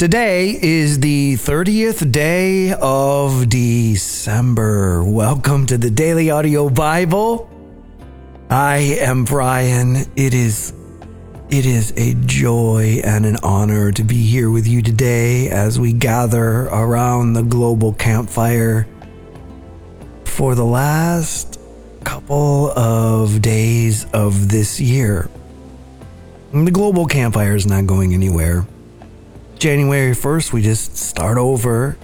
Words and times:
Today 0.00 0.58
is 0.58 1.00
the 1.00 1.34
30th 1.34 2.10
day 2.10 2.72
of 2.72 3.50
December. 3.50 5.04
Welcome 5.04 5.66
to 5.66 5.76
the 5.76 5.90
Daily 5.90 6.30
Audio 6.30 6.70
Bible. 6.70 7.50
I 8.48 8.96
am 8.98 9.26
Brian. 9.26 9.96
It 10.16 10.32
is 10.32 10.72
it 11.50 11.66
is 11.66 11.92
a 11.98 12.14
joy 12.24 13.02
and 13.04 13.26
an 13.26 13.36
honor 13.42 13.92
to 13.92 14.02
be 14.02 14.24
here 14.24 14.50
with 14.50 14.66
you 14.66 14.80
today 14.80 15.50
as 15.50 15.78
we 15.78 15.92
gather 15.92 16.62
around 16.68 17.34
the 17.34 17.42
global 17.42 17.92
campfire 17.92 18.88
for 20.24 20.54
the 20.54 20.64
last 20.64 21.60
couple 22.04 22.70
of 22.70 23.42
days 23.42 24.06
of 24.14 24.48
this 24.48 24.80
year. 24.80 25.28
The 26.54 26.70
global 26.70 27.04
campfire 27.04 27.54
is 27.54 27.66
not 27.66 27.86
going 27.86 28.14
anywhere. 28.14 28.66
January 29.60 30.12
1st, 30.12 30.54
we 30.54 30.62
just 30.62 30.96
start 30.96 31.36
over 31.36 31.98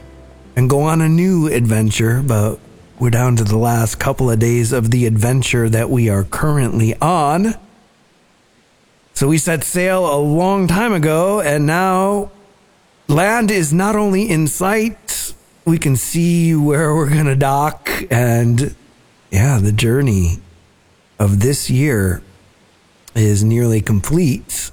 and 0.55 0.69
go 0.69 0.83
on 0.83 1.01
a 1.01 1.09
new 1.09 1.46
adventure, 1.46 2.23
but 2.23 2.60
we're 2.98 3.09
down 3.09 3.34
to 3.37 3.45
the 3.45 3.56
last 3.56 3.98
couple 3.98 4.30
of 4.30 4.38
days 4.38 4.73
of 4.73 4.91
the 4.91 5.06
adventure 5.06 5.66
that 5.70 5.88
we 5.88 6.10
are 6.10 6.23
currently 6.23 6.95
on. 6.96 7.55
So 9.15 9.29
we 9.29 9.38
set 9.38 9.65
sail 9.65 10.05
a 10.05 10.20
long 10.20 10.69
time 10.69 10.92
ago, 10.92 11.41
and 11.41 11.65
now 11.65 12.30
land 13.09 13.51
is 13.51 13.73
not 13.73 13.96
only 13.96 14.29
in 14.29 14.48
sight, 14.48 15.32
we 15.65 15.79
can 15.79 15.96
see 15.96 16.54
where 16.54 16.95
we're 16.95 17.09
going 17.09 17.24
to 17.24 17.37
dock, 17.37 17.88
and 18.10 18.77
yeah, 19.30 19.59
the 19.60 19.73
journey 19.73 20.41
of 21.18 21.41
this 21.41 21.70
year 21.70 22.23
is 23.15 23.43
nearly 23.43 23.80
complete. 23.80 24.70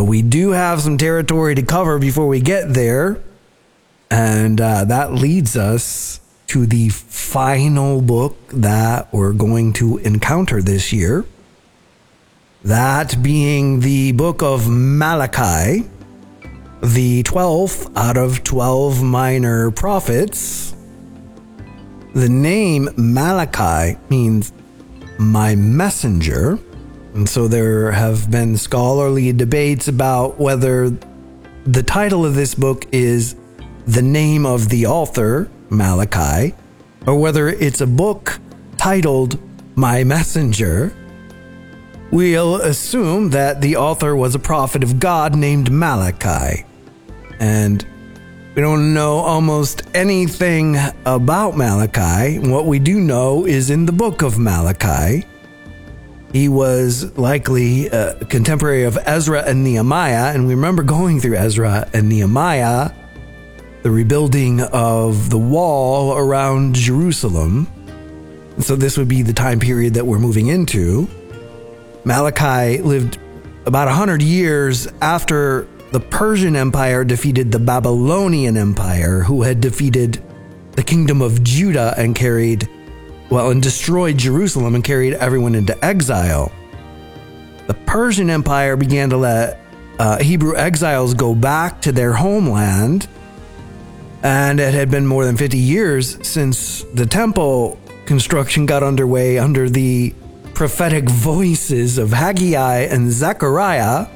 But 0.00 0.06
we 0.06 0.22
do 0.22 0.52
have 0.52 0.80
some 0.80 0.96
territory 0.96 1.54
to 1.54 1.62
cover 1.62 1.98
before 1.98 2.26
we 2.26 2.40
get 2.40 2.72
there. 2.72 3.22
And 4.10 4.58
uh, 4.58 4.84
that 4.86 5.12
leads 5.12 5.58
us 5.58 6.20
to 6.46 6.64
the 6.64 6.88
final 6.88 8.00
book 8.00 8.38
that 8.48 9.12
we're 9.12 9.34
going 9.34 9.74
to 9.74 9.98
encounter 9.98 10.62
this 10.62 10.90
year. 10.90 11.26
That 12.64 13.22
being 13.22 13.80
the 13.80 14.12
book 14.12 14.42
of 14.42 14.70
Malachi, 14.70 15.86
the 16.82 17.22
12th 17.24 17.94
out 17.94 18.16
of 18.16 18.42
12 18.42 19.02
minor 19.02 19.70
prophets. 19.70 20.74
The 22.14 22.30
name 22.30 22.88
Malachi 22.96 23.98
means 24.08 24.50
my 25.18 25.56
messenger. 25.56 26.58
And 27.14 27.28
so 27.28 27.48
there 27.48 27.90
have 27.92 28.30
been 28.30 28.56
scholarly 28.56 29.32
debates 29.32 29.88
about 29.88 30.38
whether 30.38 30.90
the 31.64 31.82
title 31.82 32.24
of 32.24 32.34
this 32.34 32.54
book 32.54 32.86
is 32.92 33.36
the 33.86 34.02
name 34.02 34.46
of 34.46 34.68
the 34.68 34.86
author, 34.86 35.50
Malachi, 35.68 36.54
or 37.06 37.18
whether 37.18 37.48
it's 37.48 37.80
a 37.80 37.86
book 37.86 38.38
titled 38.76 39.38
My 39.76 40.04
Messenger. 40.04 40.94
We'll 42.12 42.56
assume 42.56 43.30
that 43.30 43.60
the 43.60 43.76
author 43.76 44.14
was 44.14 44.34
a 44.34 44.38
prophet 44.38 44.82
of 44.82 45.00
God 45.00 45.36
named 45.36 45.70
Malachi. 45.70 46.64
And 47.40 47.84
we 48.54 48.62
don't 48.62 48.94
know 48.94 49.18
almost 49.18 49.82
anything 49.94 50.76
about 51.06 51.56
Malachi. 51.56 52.38
What 52.38 52.66
we 52.66 52.78
do 52.78 53.00
know 53.00 53.46
is 53.46 53.70
in 53.70 53.86
the 53.86 53.92
book 53.92 54.22
of 54.22 54.38
Malachi. 54.38 55.24
He 56.32 56.48
was 56.48 57.16
likely 57.18 57.88
a 57.88 58.14
contemporary 58.26 58.84
of 58.84 58.96
Ezra 59.04 59.42
and 59.42 59.64
Nehemiah, 59.64 60.32
and 60.32 60.46
we 60.46 60.54
remember 60.54 60.84
going 60.84 61.20
through 61.20 61.36
Ezra 61.36 61.88
and 61.92 62.08
Nehemiah, 62.08 62.92
the 63.82 63.90
rebuilding 63.90 64.60
of 64.60 65.30
the 65.30 65.38
wall 65.38 66.16
around 66.16 66.76
Jerusalem. 66.76 67.66
So 68.60 68.76
this 68.76 68.96
would 68.96 69.08
be 69.08 69.22
the 69.22 69.32
time 69.32 69.58
period 69.58 69.94
that 69.94 70.06
we're 70.06 70.18
moving 70.20 70.48
into. 70.48 71.08
Malachi 72.04 72.80
lived 72.80 73.18
about 73.66 73.88
100 73.88 74.22
years 74.22 74.86
after 75.02 75.66
the 75.90 76.00
Persian 76.00 76.54
Empire 76.54 77.04
defeated 77.04 77.50
the 77.50 77.58
Babylonian 77.58 78.56
Empire, 78.56 79.22
who 79.22 79.42
had 79.42 79.60
defeated 79.60 80.22
the 80.72 80.82
kingdom 80.84 81.20
of 81.20 81.42
Judah 81.42 81.92
and 81.96 82.14
carried 82.14 82.68
well, 83.30 83.50
and 83.50 83.62
destroyed 83.62 84.18
Jerusalem 84.18 84.74
and 84.74 84.82
carried 84.82 85.14
everyone 85.14 85.54
into 85.54 85.82
exile. 85.84 86.52
The 87.68 87.74
Persian 87.74 88.28
Empire 88.28 88.76
began 88.76 89.10
to 89.10 89.16
let 89.16 89.60
uh, 90.00 90.18
Hebrew 90.18 90.56
exiles 90.56 91.14
go 91.14 91.34
back 91.34 91.80
to 91.82 91.92
their 91.92 92.14
homeland, 92.14 93.06
and 94.22 94.58
it 94.58 94.74
had 94.74 94.90
been 94.90 95.06
more 95.06 95.24
than 95.24 95.36
50 95.36 95.56
years 95.56 96.18
since 96.26 96.82
the 96.94 97.06
temple 97.06 97.78
construction 98.06 98.66
got 98.66 98.82
underway 98.82 99.38
under 99.38 99.70
the 99.70 100.12
prophetic 100.52 101.08
voices 101.08 101.96
of 101.96 102.12
Haggai 102.12 102.80
and 102.80 103.12
Zechariah. 103.12 104.08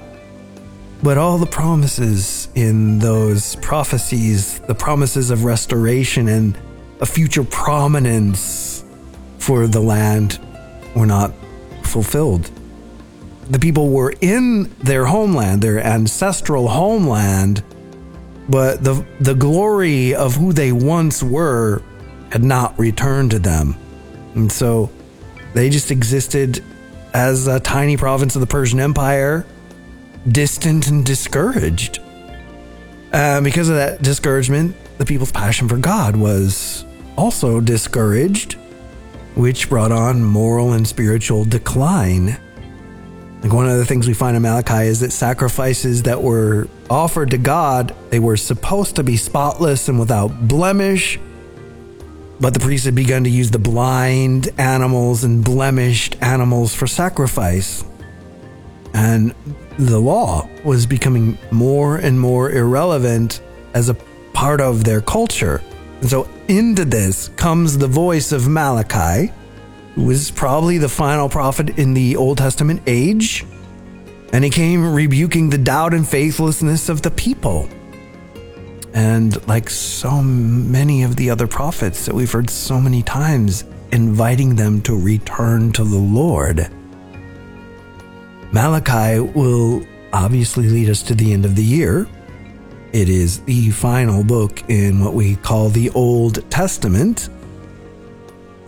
But 1.03 1.19
all 1.19 1.39
the 1.39 1.47
promises 1.47 2.49
in 2.55 2.99
those 2.99 3.57
prophecies, 3.57 4.59
the 4.61 4.75
promises 4.75 5.31
of 5.31 5.45
restoration 5.45 6.29
and 6.29 6.59
a 7.01 7.07
future 7.07 7.45
prominence 7.45 8.74
for 9.45 9.67
the 9.67 9.81
land 9.81 10.41
were 10.97 11.05
not 11.05 11.31
fulfilled. 11.83 12.51
The 13.51 13.59
people 13.59 13.91
were 13.91 14.15
in 14.23 14.75
their 14.79 15.05
homeland, 15.05 15.61
their 15.61 15.79
ancestral 15.85 16.67
homeland, 16.69 17.63
but 18.49 18.83
the, 18.83 19.05
the 19.21 19.35
glory 19.35 20.15
of 20.15 20.37
who 20.37 20.55
they 20.55 20.73
once 20.73 21.23
were 21.23 21.83
had 22.33 22.43
not 22.43 22.79
returned 22.79 23.33
to 23.33 23.39
them. 23.39 23.77
And 24.35 24.51
so 24.51 24.91
they 25.53 25.69
just 25.69 25.91
existed 25.91 26.65
as 27.13 27.47
a 27.47 27.61
tiny 27.61 27.99
province 27.99 28.35
of 28.37 28.41
the 28.41 28.47
Persian 28.47 28.81
Empire, 28.81 29.45
distant 30.27 30.89
and 30.89 31.05
discouraged. 31.05 32.01
Uh, 33.13 33.43
because 33.43 33.69
of 33.69 33.75
that 33.75 34.01
discouragement, 34.01 34.75
the 34.97 35.05
people's 35.05 35.33
passion 35.33 35.69
for 35.69 35.77
God 35.77 36.17
was 36.17 36.87
also 37.19 37.61
discouraged 37.61 38.57
which 39.35 39.69
brought 39.69 39.93
on 39.93 40.23
moral 40.23 40.73
and 40.73 40.87
spiritual 40.87 41.45
decline. 41.45 42.39
Like 43.43 43.53
one 43.53 43.69
of 43.69 43.77
the 43.77 43.85
things 43.85 44.09
we 44.09 44.15
find 44.15 44.37
in 44.37 44.43
Malachi 44.43 44.87
is 44.87 45.01
that 45.01 45.13
sacrifices 45.13 46.05
that 46.05 46.23
were 46.23 46.67
offered 46.89 47.31
to 47.33 47.39
God, 47.39 47.95
they 48.11 48.19
were 48.19 48.37
supposed 48.37 48.97
to 48.97 49.03
be 49.03 49.17
spotless 49.17 49.89
and 49.89 49.99
without 49.99 50.49
blemish. 50.49 51.19
But 52.41 52.55
the 52.55 52.61
priests 52.61 52.87
had 52.87 52.95
begun 52.95 53.25
to 53.25 53.31
use 53.31 53.51
the 53.51 53.59
blind 53.59 54.49
animals 54.59 55.25
and 55.25 55.45
blemished 55.45 56.17
animals 56.23 56.75
for 56.75 56.87
sacrifice. 56.87 57.85
And 58.95 59.35
the 59.79 59.99
law 59.99 60.49
was 60.65 60.87
becoming 60.87 61.37
more 61.51 61.97
and 61.97 62.19
more 62.19 62.51
irrelevant 62.51 63.43
as 63.75 63.89
a 63.89 63.95
part 64.33 64.61
of 64.61 64.85
their 64.85 65.01
culture. 65.01 65.63
And 66.05 66.11
so 66.11 66.29
into 66.49 66.85
this 66.85 67.29
comes 67.29 67.79
the 67.79 67.89
voice 67.89 68.31
of 68.31 68.47
Malachi, 68.47 69.33
who 69.95 70.05
was 70.05 70.31
probably 70.31 70.77
the 70.77 70.87
final 70.87 71.31
prophet 71.31 71.79
in 71.79 71.95
the 71.95 72.17
Old 72.17 72.37
Testament 72.37 72.83
age. 72.87 73.47
And 74.31 74.45
he 74.45 74.51
came 74.51 74.85
rebuking 74.95 75.49
the 75.49 75.57
doubt 75.57 75.95
and 75.95 76.07
faithlessness 76.07 76.91
of 76.91 77.01
the 77.01 77.11
people. 77.11 77.71
And 78.93 79.49
like 79.49 79.71
so 79.71 80.21
many 80.21 81.05
of 81.05 81.17
the 81.17 81.31
other 81.31 81.47
prophets 81.47 82.05
that 82.05 82.15
we've 82.15 82.31
heard 82.31 82.51
so 82.51 82.79
many 82.79 83.03
times, 83.03 83.65
inviting 83.91 84.57
them 84.57 84.83
to 84.83 84.95
return 84.95 85.73
to 85.73 85.85
the 85.85 85.97
Lord. 85.97 86.69
Malachi 88.53 89.21
will 89.21 89.87
obviously 90.13 90.69
lead 90.69 90.91
us 90.91 91.03
to 91.05 91.15
the 91.15 91.33
end 91.33 91.47
of 91.47 91.57
the 91.57 91.65
year, 91.65 92.07
it 92.95 93.09
is 93.09 93.41
the 93.41 93.73
final 93.73 94.23
book 94.23 94.63
in 94.71 95.03
what 95.03 95.15
we 95.15 95.35
call 95.35 95.69
the 95.69 95.91
Old 95.91 96.49
Testament. 96.49 97.29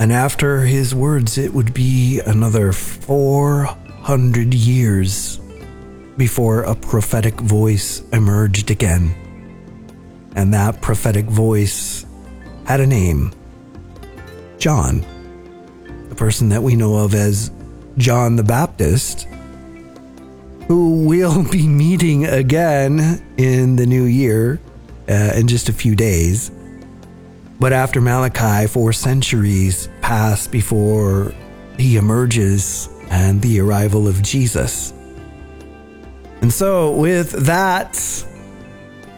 And 0.01 0.13
after 0.13 0.63
his 0.63 0.97
words, 0.97 1.39
it 1.39 1.55
would 1.55 1.73
be 1.73 2.19
another 2.27 2.73
400 2.73 4.53
years 4.53 5.39
before 6.17 6.63
a 6.65 6.75
prophetic 6.75 7.35
voice 7.35 8.03
emerged 8.13 8.73
again. 8.73 9.15
And 10.35 10.53
that 10.53 10.83
prophetic 10.83 11.27
voice 11.27 12.05
had 12.65 12.81
a 12.81 12.87
name 12.87 13.33
John, 14.59 15.05
the 16.09 16.17
person 16.17 16.49
that 16.49 16.65
we 16.65 16.75
know 16.75 16.97
of 16.97 17.15
as 17.15 17.53
John 17.97 18.35
the 18.35 18.43
Baptist 18.43 19.29
who 20.69 21.05
we'll 21.07 21.49
be 21.51 21.67
meeting 21.85 22.27
again 22.27 23.23
in 23.37 23.77
the 23.77 23.87
new 23.87 24.05
year 24.05 24.61
uh, 25.09 25.33
in 25.37 25.47
just 25.49 25.69
a 25.69 25.73
few 25.73 25.95
days. 25.95 26.51
But 27.59 27.73
after 27.73 28.01
Malachi, 28.01 28.67
four 28.67 28.93
centuries 28.93 29.89
pass 30.03 30.47
before 30.47 31.33
he 31.79 31.97
emerges 31.97 32.89
and 33.11 33.41
the 33.41 33.61
arrival 33.61 34.09
of 34.09 34.23
Jesus. 34.23 34.93
And 36.43 36.53
so, 36.53 36.93
with 36.93 37.31
that, 37.47 37.97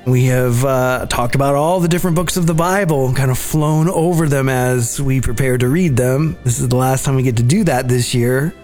We 0.08 0.24
have 0.24 0.64
uh, 0.64 1.04
talked 1.10 1.34
about 1.34 1.54
all 1.54 1.80
the 1.80 1.88
different 1.88 2.16
books 2.16 2.38
of 2.38 2.46
the 2.46 2.54
Bible, 2.54 3.12
kind 3.12 3.30
of 3.30 3.36
flown 3.36 3.90
over 3.90 4.26
them 4.26 4.48
as 4.48 4.98
we 5.02 5.20
prepare 5.20 5.58
to 5.58 5.68
read 5.68 5.96
them. 5.98 6.38
This 6.44 6.60
is 6.60 6.68
the 6.68 6.76
last 6.76 7.04
time 7.04 7.16
we 7.16 7.22
get 7.22 7.36
to 7.36 7.42
do 7.42 7.62
that 7.64 7.88
this 7.88 8.14
year. 8.14 8.54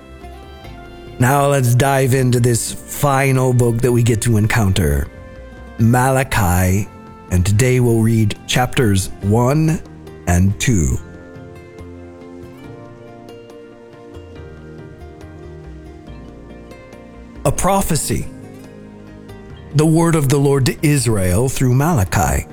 Now 1.18 1.46
let's 1.46 1.74
dive 1.74 2.14
into 2.14 2.40
this 2.40 2.72
final 2.72 3.52
book 3.52 3.78
that 3.78 3.92
we 3.92 4.02
get 4.02 4.20
to 4.22 4.36
encounter 4.36 5.08
Malachi. 5.78 6.88
And 7.30 7.44
today 7.44 7.80
we'll 7.80 8.02
read 8.02 8.38
chapters 8.46 9.08
1 9.22 9.80
and 10.26 10.60
2. 10.60 10.98
A 17.46 17.52
prophecy 17.52 18.26
the 19.74 19.84
word 19.84 20.14
of 20.14 20.28
the 20.28 20.38
Lord 20.38 20.66
to 20.66 20.86
Israel 20.86 21.48
through 21.48 21.74
Malachi. 21.74 22.46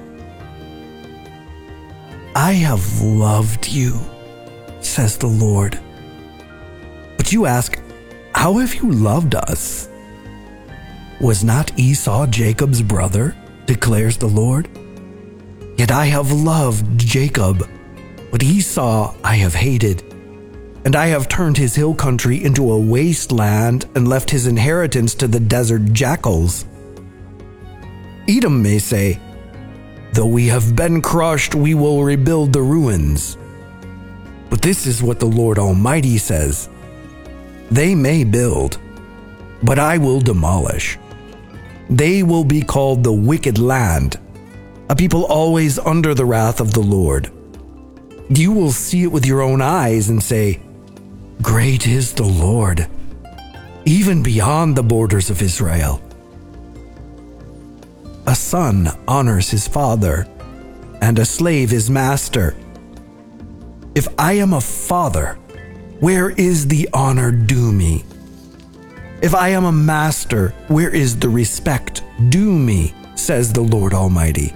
I 2.35 2.53
have 2.53 3.01
loved 3.01 3.67
you, 3.67 3.99
says 4.79 5.17
the 5.19 5.27
Lord. 5.27 5.79
But 7.17 7.31
you 7.31 7.45
ask, 7.45 7.79
How 8.41 8.57
have 8.57 8.73
you 8.73 8.89
loved 8.89 9.35
us? 9.35 9.87
Was 11.19 11.43
not 11.43 11.77
Esau 11.77 12.25
Jacob's 12.25 12.81
brother, 12.81 13.37
declares 13.67 14.17
the 14.17 14.25
Lord? 14.25 14.67
Yet 15.77 15.91
I 15.91 16.05
have 16.05 16.31
loved 16.31 16.97
Jacob, 16.97 17.69
but 18.31 18.41
Esau 18.41 19.13
I 19.23 19.35
have 19.35 19.53
hated. 19.53 20.01
And 20.85 20.95
I 20.95 21.05
have 21.05 21.27
turned 21.27 21.55
his 21.55 21.75
hill 21.75 21.93
country 21.93 22.43
into 22.43 22.71
a 22.71 22.79
wasteland 22.79 23.87
and 23.93 24.07
left 24.07 24.31
his 24.31 24.47
inheritance 24.47 25.13
to 25.21 25.27
the 25.27 25.39
desert 25.39 25.93
jackals. 25.93 26.65
Edom 28.27 28.63
may 28.63 28.79
say, 28.79 29.19
Though 30.13 30.25
we 30.25 30.47
have 30.47 30.75
been 30.75 31.03
crushed, 31.03 31.53
we 31.53 31.75
will 31.75 32.03
rebuild 32.03 32.53
the 32.53 32.63
ruins. 32.63 33.37
But 34.49 34.63
this 34.63 34.87
is 34.87 35.03
what 35.03 35.19
the 35.19 35.27
Lord 35.27 35.59
Almighty 35.59 36.17
says 36.17 36.70
They 37.71 37.95
may 37.95 38.25
build, 38.25 38.77
but 39.63 39.79
I 39.79 39.97
will 39.97 40.19
demolish. 40.19 40.99
They 41.89 42.21
will 42.21 42.43
be 42.43 42.61
called 42.61 43.03
the 43.03 43.13
wicked 43.13 43.57
land, 43.59 44.19
a 44.89 44.95
people 44.95 45.23
always 45.23 45.79
under 45.79 46.13
the 46.13 46.25
wrath 46.25 46.59
of 46.59 46.73
the 46.73 46.81
Lord. 46.81 47.31
You 48.29 48.51
will 48.51 48.71
see 48.71 49.03
it 49.03 49.11
with 49.11 49.25
your 49.25 49.41
own 49.41 49.61
eyes 49.61 50.09
and 50.09 50.21
say, 50.21 50.59
Great 51.41 51.87
is 51.87 52.13
the 52.13 52.23
Lord, 52.23 52.87
even 53.85 54.21
beyond 54.21 54.75
the 54.75 54.83
borders 54.83 55.29
of 55.29 55.41
Israel. 55.41 56.01
A 58.27 58.35
son 58.35 58.89
honors 59.07 59.49
his 59.49 59.67
father, 59.67 60.27
and 61.01 61.17
a 61.17 61.25
slave 61.25 61.69
his 61.69 61.89
master. 61.89 62.55
If 63.95 64.07
I 64.17 64.33
am 64.33 64.53
a 64.53 64.61
father, 64.61 65.37
where 66.01 66.31
is 66.31 66.67
the 66.67 66.89
honor 66.93 67.31
due 67.31 67.71
me? 67.71 68.03
If 69.21 69.35
I 69.35 69.49
am 69.49 69.65
a 69.65 69.71
master, 69.71 70.49
where 70.67 70.89
is 70.89 71.19
the 71.19 71.29
respect 71.29 72.03
due 72.29 72.51
me? 72.51 72.95
says 73.13 73.53
the 73.53 73.61
Lord 73.61 73.93
Almighty. 73.93 74.51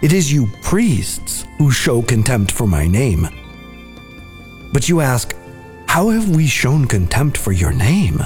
It 0.00 0.14
is 0.14 0.32
you 0.32 0.46
priests 0.62 1.44
who 1.58 1.70
show 1.70 2.00
contempt 2.00 2.50
for 2.50 2.66
my 2.66 2.86
name. 2.86 3.28
But 4.72 4.88
you 4.88 5.02
ask, 5.02 5.34
How 5.86 6.08
have 6.08 6.34
we 6.34 6.46
shown 6.46 6.86
contempt 6.86 7.36
for 7.36 7.52
your 7.52 7.74
name? 7.74 8.24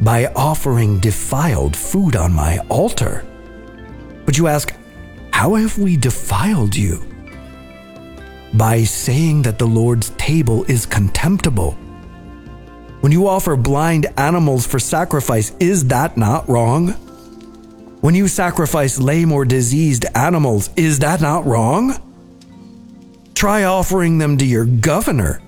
by 0.00 0.26
offering 0.36 1.00
defiled 1.00 1.74
food 1.74 2.14
on 2.14 2.34
my 2.34 2.58
altar. 2.68 3.24
But 4.26 4.36
you 4.36 4.48
ask, 4.48 4.74
How 5.32 5.54
have 5.54 5.78
we 5.78 5.96
defiled 5.96 6.76
you? 6.76 7.02
By 8.56 8.84
saying 8.84 9.42
that 9.42 9.58
the 9.58 9.66
Lord's 9.66 10.10
table 10.10 10.64
is 10.64 10.86
contemptible. 10.86 11.72
When 13.00 13.12
you 13.12 13.28
offer 13.28 13.54
blind 13.56 14.06
animals 14.16 14.66
for 14.66 14.78
sacrifice, 14.78 15.52
is 15.60 15.88
that 15.88 16.16
not 16.16 16.48
wrong? 16.48 16.88
When 18.00 18.14
you 18.14 18.28
sacrifice 18.28 18.98
lame 18.98 19.32
or 19.32 19.44
diseased 19.44 20.06
animals, 20.14 20.70
is 20.76 21.00
that 21.00 21.20
not 21.20 21.44
wrong? 21.44 21.96
Try 23.34 23.64
offering 23.64 24.18
them 24.18 24.38
to 24.38 24.46
your 24.46 24.64
governor. 24.64 25.42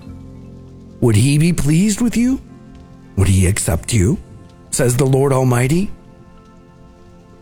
Would 1.01 1.15
he 1.15 1.37
be 1.37 1.53
pleased 1.53 2.01
with 2.01 2.15
you? 2.15 2.41
Would 3.15 3.27
he 3.27 3.47
accept 3.47 3.93
you? 3.93 4.19
says 4.71 4.97
the 4.97 5.05
Lord 5.05 5.33
Almighty. 5.33 5.89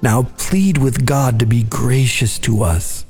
Now 0.02 0.24
plead 0.38 0.78
with 0.78 1.06
God 1.06 1.40
to 1.40 1.46
be 1.46 1.64
gracious 1.64 2.40
to 2.40 2.64
us. 2.64 3.06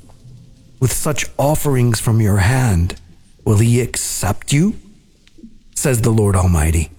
With 0.80 0.92
such 0.92 1.26
offerings 1.38 1.98
from 1.98 2.20
your 2.20 2.38
hand, 2.38 3.00
will 3.44 3.58
he 3.58 3.80
accept 3.80 4.52
you? 4.52 4.76
says 5.74 6.02
the 6.02 6.10
Lord 6.10 6.36
Almighty. 6.36 6.90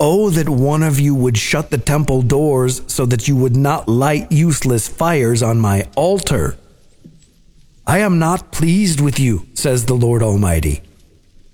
Oh, 0.00 0.28
that 0.30 0.48
one 0.48 0.82
of 0.82 0.98
you 0.98 1.14
would 1.14 1.38
shut 1.38 1.70
the 1.70 1.78
temple 1.78 2.22
doors 2.22 2.82
so 2.88 3.06
that 3.06 3.28
you 3.28 3.36
would 3.36 3.56
not 3.56 3.88
light 3.88 4.30
useless 4.32 4.88
fires 4.88 5.42
on 5.42 5.60
my 5.60 5.86
altar. 5.96 6.56
I 7.86 7.98
am 7.98 8.18
not 8.18 8.50
pleased 8.52 9.00
with 9.00 9.20
you, 9.20 9.46
says 9.54 9.86
the 9.86 9.94
Lord 9.94 10.22
Almighty, 10.22 10.82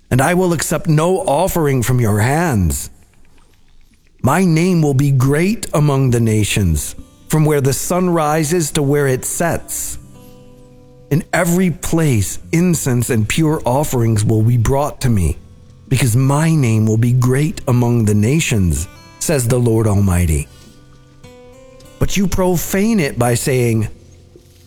and 0.09 0.21
I 0.21 0.33
will 0.33 0.53
accept 0.53 0.87
no 0.87 1.19
offering 1.19 1.83
from 1.83 1.99
your 1.99 2.19
hands. 2.19 2.89
My 4.23 4.43
name 4.43 4.81
will 4.81 4.93
be 4.93 5.11
great 5.11 5.67
among 5.73 6.11
the 6.11 6.19
nations, 6.19 6.95
from 7.27 7.45
where 7.45 7.61
the 7.61 7.73
sun 7.73 8.09
rises 8.09 8.71
to 8.71 8.83
where 8.83 9.07
it 9.07 9.25
sets. 9.25 9.97
In 11.11 11.23
every 11.33 11.69
place, 11.69 12.39
incense 12.53 13.09
and 13.09 13.27
pure 13.27 13.61
offerings 13.65 14.23
will 14.23 14.43
be 14.43 14.55
brought 14.55 15.01
to 15.01 15.09
me, 15.09 15.37
because 15.89 16.15
my 16.15 16.55
name 16.55 16.85
will 16.87 16.97
be 16.97 17.11
great 17.11 17.59
among 17.67 18.05
the 18.05 18.15
nations, 18.15 18.87
says 19.19 19.47
the 19.47 19.59
Lord 19.59 19.87
Almighty. 19.87 20.47
But 21.99 22.15
you 22.15 22.27
profane 22.27 23.01
it 23.01 23.19
by 23.19 23.35
saying, 23.35 23.89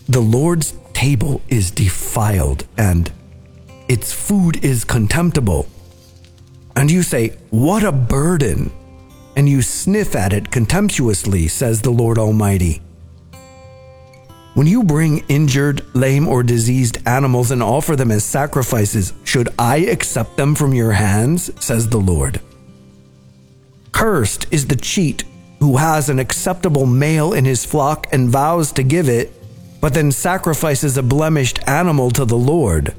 The 0.07 0.21
Lord's 0.21 0.75
table 0.93 1.41
is 1.49 1.71
defiled, 1.71 2.67
and 2.77 3.11
its 3.89 4.13
food 4.13 4.63
is 4.63 4.85
contemptible. 4.85 5.67
And 6.77 6.91
you 6.91 7.03
say, 7.03 7.39
What 7.51 7.83
a 7.83 7.91
burden! 7.91 8.71
and 9.37 9.49
you 9.49 9.63
sniff 9.63 10.15
at 10.15 10.33
it 10.33 10.51
contemptuously, 10.51 11.49
says 11.49 11.83
the 11.83 11.91
Lord 11.91 12.19
Almighty. 12.19 12.81
When 14.55 14.67
you 14.67 14.85
bring 14.85 15.25
injured, 15.29 15.85
lame, 15.95 16.29
or 16.29 16.43
diseased 16.43 16.99
animals 17.07 17.51
and 17.51 17.63
offer 17.63 17.97
them 17.97 18.11
as 18.11 18.25
sacrifices, 18.25 19.13
should 19.25 19.49
I 19.59 19.79
accept 19.79 20.37
them 20.37 20.55
from 20.55 20.73
your 20.73 20.93
hands? 20.93 21.51
says 21.63 21.89
the 21.89 21.99
Lord. 21.99 22.41
Cursed 23.93 24.47
is 24.53 24.67
the 24.67 24.77
cheat 24.77 25.25
who 25.59 25.77
has 25.77 26.09
an 26.09 26.19
acceptable 26.19 26.87
male 26.87 27.33
in 27.33 27.45
his 27.45 27.65
flock 27.65 28.07
and 28.13 28.31
vows 28.31 28.71
to 28.73 28.83
give 28.83 29.09
it, 29.09 29.33
but 29.81 29.95
then 29.95 30.13
sacrifices 30.13 30.97
a 30.97 31.03
blemished 31.03 31.59
animal 31.69 32.11
to 32.13 32.25
the 32.25 32.39
Lord. 32.39 32.95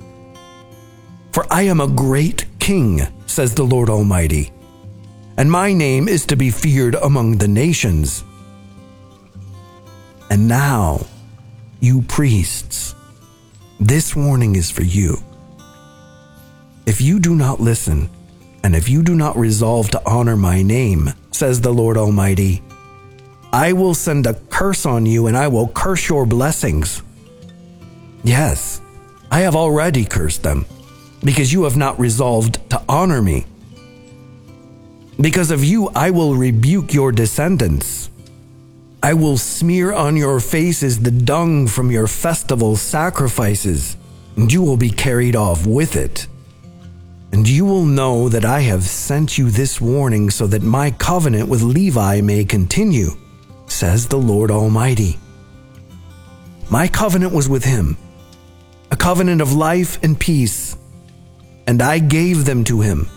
For 1.32 1.46
I 1.52 1.64
am 1.64 1.82
a 1.82 1.88
great 1.88 2.46
king, 2.60 3.02
says 3.26 3.54
the 3.54 3.64
Lord 3.64 3.90
Almighty 3.90 4.52
and 5.38 5.52
my 5.52 5.74
name 5.74 6.08
is 6.08 6.26
to 6.28 6.36
be 6.36 6.50
feared 6.50 6.96
among 6.96 7.38
the 7.38 7.48
nations. 7.48 8.24
And 10.30 10.48
now, 10.48 11.06
you 11.80 12.02
priests, 12.04 12.96
this 13.80 14.16
warning 14.16 14.56
is 14.56 14.72
for 14.72 14.84
you. 14.84 15.18
If 16.86 17.02
you 17.02 17.20
do 17.20 17.36
not 17.36 17.60
listen, 17.60 18.10
and 18.64 18.76
if 18.76 18.90
you 18.90 19.04
do 19.04 19.16
not 19.16 19.38
resolve 19.38 19.90
to 19.92 20.02
honor 20.06 20.38
my 20.38 20.62
name, 20.62 21.12
says 21.32 21.62
the 21.62 21.74
Lord 21.74 21.98
Almighty, 21.98 22.64
I 23.52 23.74
will 23.74 23.94
send 23.94 24.26
a 24.26 24.34
curse 24.34 24.86
on 24.86 25.06
you 25.06 25.28
and 25.28 25.38
I 25.38 25.48
will 25.48 25.68
curse 25.68 26.10
your 26.10 26.26
blessings. 26.26 27.02
Yes, 28.24 28.82
I 29.30 29.42
have 29.42 29.56
already 29.56 30.06
cursed 30.06 30.44
them, 30.44 30.66
because 31.24 31.54
you 31.54 31.64
have 31.64 31.78
not 31.78 32.00
resolved 32.00 32.70
to 32.70 32.82
honor 32.88 33.22
me. 33.22 33.46
Because 35.20 35.52
of 35.52 35.64
you, 35.64 35.90
I 35.96 36.12
will 36.12 36.36
rebuke 36.36 36.94
your 36.94 37.12
descendants. 37.12 38.10
I 39.06 39.14
will 39.14 39.38
smear 39.38 39.94
on 39.94 40.18
your 40.18 40.40
faces 40.40 41.00
the 41.00 41.12
dung 41.12 41.68
from 41.68 41.92
your 41.92 42.08
festival 42.08 42.76
sacrifices, 42.76 43.98
and 44.36 44.52
you 44.52 44.64
will 44.64 44.78
be 44.78 44.90
carried 44.90 45.36
off 45.36 45.68
with 45.68 45.96
it. 45.96 46.26
And 47.32 47.48
you 47.48 47.66
will 47.66 47.86
know 47.86 48.30
that 48.30 48.46
I 48.46 48.62
have 48.62 48.82
sent 48.82 49.38
you 49.38 49.52
this 49.52 49.80
warning 49.80 50.32
so 50.32 50.48
that 50.48 50.64
my 50.64 50.90
covenant 50.90 51.48
with 51.50 51.62
Levi 51.62 52.22
may 52.22 52.46
continue, 52.46 53.12
says 53.68 54.08
the 54.08 54.18
Lord 54.18 54.50
Almighty. 54.50 55.20
My 56.72 56.88
covenant 56.88 57.32
was 57.32 57.48
with 57.48 57.64
him, 57.64 57.98
a 58.90 58.96
covenant 58.96 59.40
of 59.40 59.54
life 59.54 60.00
and 60.02 60.20
peace, 60.20 60.78
and 61.68 61.80
I 61.80 62.00
gave 62.00 62.46
them 62.46 62.64
to 62.64 62.82
him 62.82 63.08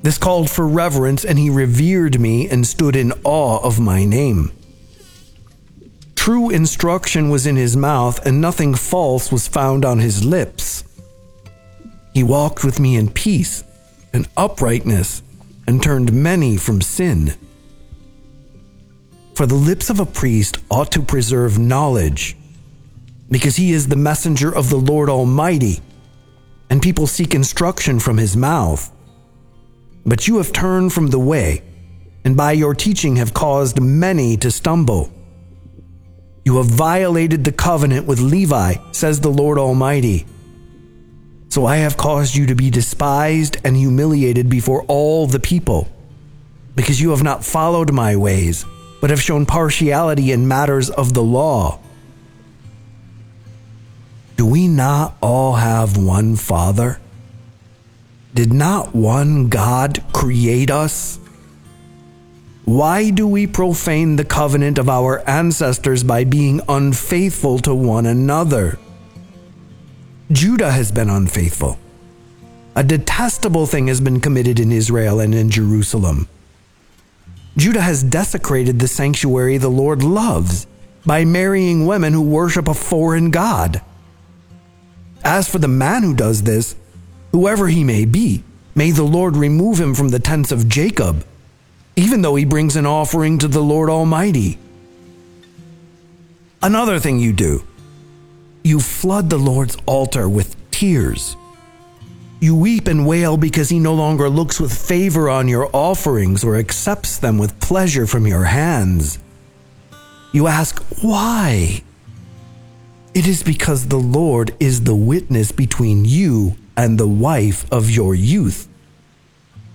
this 0.00 0.16
called 0.16 0.48
for 0.48 0.66
reverence, 0.66 1.26
and 1.26 1.38
he 1.38 1.50
revered 1.50 2.18
me 2.18 2.48
and 2.48 2.66
stood 2.66 2.96
in 2.96 3.12
awe 3.22 3.58
of 3.62 3.78
my 3.78 4.06
name. 4.06 4.50
True 6.24 6.48
instruction 6.48 7.28
was 7.28 7.46
in 7.46 7.56
his 7.56 7.76
mouth, 7.76 8.24
and 8.24 8.40
nothing 8.40 8.74
false 8.74 9.30
was 9.30 9.46
found 9.46 9.84
on 9.84 9.98
his 9.98 10.24
lips. 10.24 10.82
He 12.14 12.22
walked 12.22 12.64
with 12.64 12.80
me 12.80 12.96
in 12.96 13.10
peace 13.10 13.62
and 14.14 14.26
uprightness, 14.34 15.22
and 15.66 15.82
turned 15.82 16.14
many 16.14 16.56
from 16.56 16.80
sin. 16.80 17.34
For 19.34 19.44
the 19.44 19.54
lips 19.54 19.90
of 19.90 20.00
a 20.00 20.06
priest 20.06 20.56
ought 20.70 20.90
to 20.92 21.02
preserve 21.02 21.58
knowledge, 21.58 22.38
because 23.30 23.56
he 23.56 23.72
is 23.72 23.88
the 23.88 23.94
messenger 23.94 24.50
of 24.50 24.70
the 24.70 24.78
Lord 24.78 25.10
Almighty, 25.10 25.80
and 26.70 26.80
people 26.80 27.06
seek 27.06 27.34
instruction 27.34 28.00
from 28.00 28.16
his 28.16 28.34
mouth. 28.34 28.90
But 30.06 30.26
you 30.26 30.38
have 30.38 30.54
turned 30.54 30.94
from 30.94 31.08
the 31.08 31.18
way, 31.18 31.62
and 32.24 32.34
by 32.34 32.52
your 32.52 32.74
teaching 32.74 33.16
have 33.16 33.34
caused 33.34 33.78
many 33.78 34.38
to 34.38 34.50
stumble. 34.50 35.10
You 36.44 36.58
have 36.58 36.66
violated 36.66 37.44
the 37.44 37.52
covenant 37.52 38.06
with 38.06 38.20
Levi, 38.20 38.74
says 38.92 39.20
the 39.20 39.30
Lord 39.30 39.58
Almighty. 39.58 40.26
So 41.48 41.64
I 41.64 41.76
have 41.76 41.96
caused 41.96 42.34
you 42.34 42.46
to 42.46 42.54
be 42.54 42.68
despised 42.68 43.56
and 43.64 43.76
humiliated 43.76 44.50
before 44.50 44.82
all 44.82 45.26
the 45.26 45.40
people, 45.40 45.88
because 46.76 47.00
you 47.00 47.10
have 47.10 47.22
not 47.22 47.44
followed 47.44 47.92
my 47.92 48.16
ways, 48.16 48.66
but 49.00 49.10
have 49.10 49.22
shown 49.22 49.46
partiality 49.46 50.32
in 50.32 50.46
matters 50.46 50.90
of 50.90 51.14
the 51.14 51.22
law. 51.22 51.80
Do 54.36 54.44
we 54.44 54.68
not 54.68 55.16
all 55.22 55.54
have 55.54 55.96
one 55.96 56.36
Father? 56.36 57.00
Did 58.34 58.52
not 58.52 58.94
one 58.94 59.48
God 59.48 60.02
create 60.12 60.70
us? 60.70 61.20
Why 62.64 63.10
do 63.10 63.28
we 63.28 63.46
profane 63.46 64.16
the 64.16 64.24
covenant 64.24 64.78
of 64.78 64.88
our 64.88 65.20
ancestors 65.28 66.02
by 66.02 66.24
being 66.24 66.62
unfaithful 66.66 67.58
to 67.58 67.74
one 67.74 68.06
another? 68.06 68.78
Judah 70.32 70.72
has 70.72 70.90
been 70.90 71.10
unfaithful. 71.10 71.78
A 72.74 72.82
detestable 72.82 73.66
thing 73.66 73.88
has 73.88 74.00
been 74.00 74.18
committed 74.18 74.58
in 74.58 74.72
Israel 74.72 75.20
and 75.20 75.34
in 75.34 75.50
Jerusalem. 75.50 76.26
Judah 77.58 77.82
has 77.82 78.02
desecrated 78.02 78.78
the 78.78 78.88
sanctuary 78.88 79.58
the 79.58 79.68
Lord 79.68 80.02
loves 80.02 80.66
by 81.04 81.26
marrying 81.26 81.86
women 81.86 82.14
who 82.14 82.22
worship 82.22 82.66
a 82.66 82.74
foreign 82.74 83.30
God. 83.30 83.82
As 85.22 85.50
for 85.50 85.58
the 85.58 85.68
man 85.68 86.02
who 86.02 86.14
does 86.14 86.42
this, 86.42 86.76
whoever 87.30 87.68
he 87.68 87.84
may 87.84 88.06
be, 88.06 88.42
may 88.74 88.90
the 88.90 89.04
Lord 89.04 89.36
remove 89.36 89.78
him 89.78 89.94
from 89.94 90.08
the 90.08 90.18
tents 90.18 90.50
of 90.50 90.66
Jacob 90.66 91.26
even 91.96 92.22
though 92.22 92.34
he 92.34 92.44
brings 92.44 92.76
an 92.76 92.86
offering 92.86 93.38
to 93.38 93.48
the 93.48 93.62
Lord 93.62 93.88
Almighty. 93.88 94.58
Another 96.62 96.98
thing 96.98 97.18
you 97.18 97.32
do 97.32 97.62
you 98.62 98.80
flood 98.80 99.28
the 99.28 99.36
Lord's 99.36 99.76
altar 99.84 100.26
with 100.26 100.56
tears. 100.70 101.36
You 102.40 102.56
weep 102.56 102.88
and 102.88 103.06
wail 103.06 103.36
because 103.36 103.68
he 103.68 103.78
no 103.78 103.94
longer 103.94 104.28
looks 104.30 104.58
with 104.58 104.72
favor 104.72 105.28
on 105.28 105.48
your 105.48 105.68
offerings 105.74 106.42
or 106.42 106.56
accepts 106.56 107.18
them 107.18 107.36
with 107.36 107.60
pleasure 107.60 108.06
from 108.06 108.26
your 108.26 108.44
hands. 108.44 109.18
You 110.32 110.46
ask, 110.46 110.82
why? 111.02 111.82
It 113.14 113.26
is 113.26 113.42
because 113.42 113.88
the 113.88 113.98
Lord 113.98 114.54
is 114.58 114.84
the 114.84 114.96
witness 114.96 115.52
between 115.52 116.04
you 116.06 116.56
and 116.76 116.98
the 116.98 117.06
wife 117.06 117.70
of 117.70 117.90
your 117.90 118.14
youth 118.14 118.66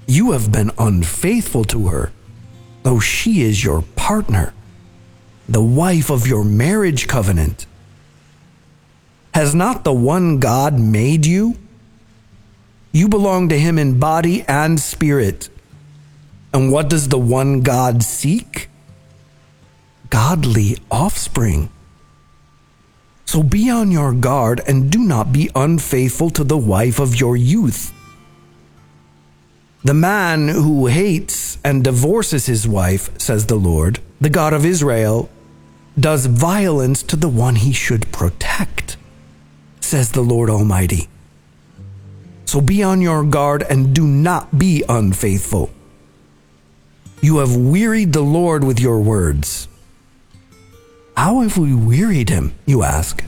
you 0.10 0.32
have 0.32 0.52
been 0.52 0.72
unfaithful 0.80 1.64
to 1.66 1.88
her, 1.90 2.12
though 2.82 3.00
she 3.00 3.44
is 3.44 3.64
your 3.64 3.84
partner, 3.96 4.54
the 5.48 5.62
wife 5.62 6.10
of 6.10 6.26
your 6.26 6.44
marriage 6.44 7.08
covenant. 7.08 7.68
Has 9.36 9.54
not 9.54 9.84
the 9.84 9.94
one 9.94 10.40
God 10.40 10.80
made 10.80 11.28
you? 11.28 11.58
You 12.92 13.08
belong 13.08 13.50
to 13.50 13.60
him 13.60 13.78
in 13.78 14.00
body 14.00 14.44
and 14.48 14.80
spirit. 14.80 15.50
And 16.52 16.72
what 16.72 16.90
does 16.90 17.10
the 17.10 17.20
one 17.20 17.62
God 17.62 18.02
seek? 18.02 18.68
Godly 20.10 20.78
offspring. 20.90 21.70
So 23.26 23.44
be 23.44 23.70
on 23.70 23.92
your 23.92 24.14
guard 24.14 24.60
and 24.68 24.92
do 24.92 24.98
not 24.98 25.32
be 25.32 25.52
unfaithful 25.54 26.32
to 26.32 26.44
the 26.44 26.58
wife 26.58 27.00
of 27.00 27.20
your 27.20 27.38
youth 27.38 27.94
the 29.84 29.94
man 29.94 30.50
who 30.50 30.88
hates 30.88 31.58
and 31.64 31.84
divorces 31.84 32.48
his 32.48 32.68
wife, 32.68 33.18
says 33.18 33.46
the 33.46 33.56
Lord, 33.56 34.00
the 34.20 34.30
God 34.30 34.52
of 34.52 34.66
Israel, 34.66 35.30
does 35.98 36.26
violence 36.26 37.02
to 37.04 37.16
the 37.16 37.30
one 37.30 37.56
he 37.56 37.72
should 37.72 38.12
protect, 38.12 38.98
says 39.80 40.12
the 40.12 40.22
Lord 40.22 40.50
Almighty. 40.50 41.08
So 42.46 42.60
be 42.60 42.84
on 42.84 43.02
your 43.02 43.24
guard 43.24 43.64
and 43.70 43.96
do 43.96 44.06
not 44.06 44.58
be 44.58 44.84
unfaithful. 44.90 45.70
You 47.22 47.38
have 47.38 47.56
wearied 47.56 48.12
the 48.12 48.22
Lord 48.22 48.64
with 48.64 48.80
your 48.80 49.00
words. 49.00 49.68
How 51.16 51.42
have 51.42 51.58
we 51.58 51.74
wearied 51.74 52.30
him, 52.30 52.54
you 52.66 52.84
ask? 52.84 53.24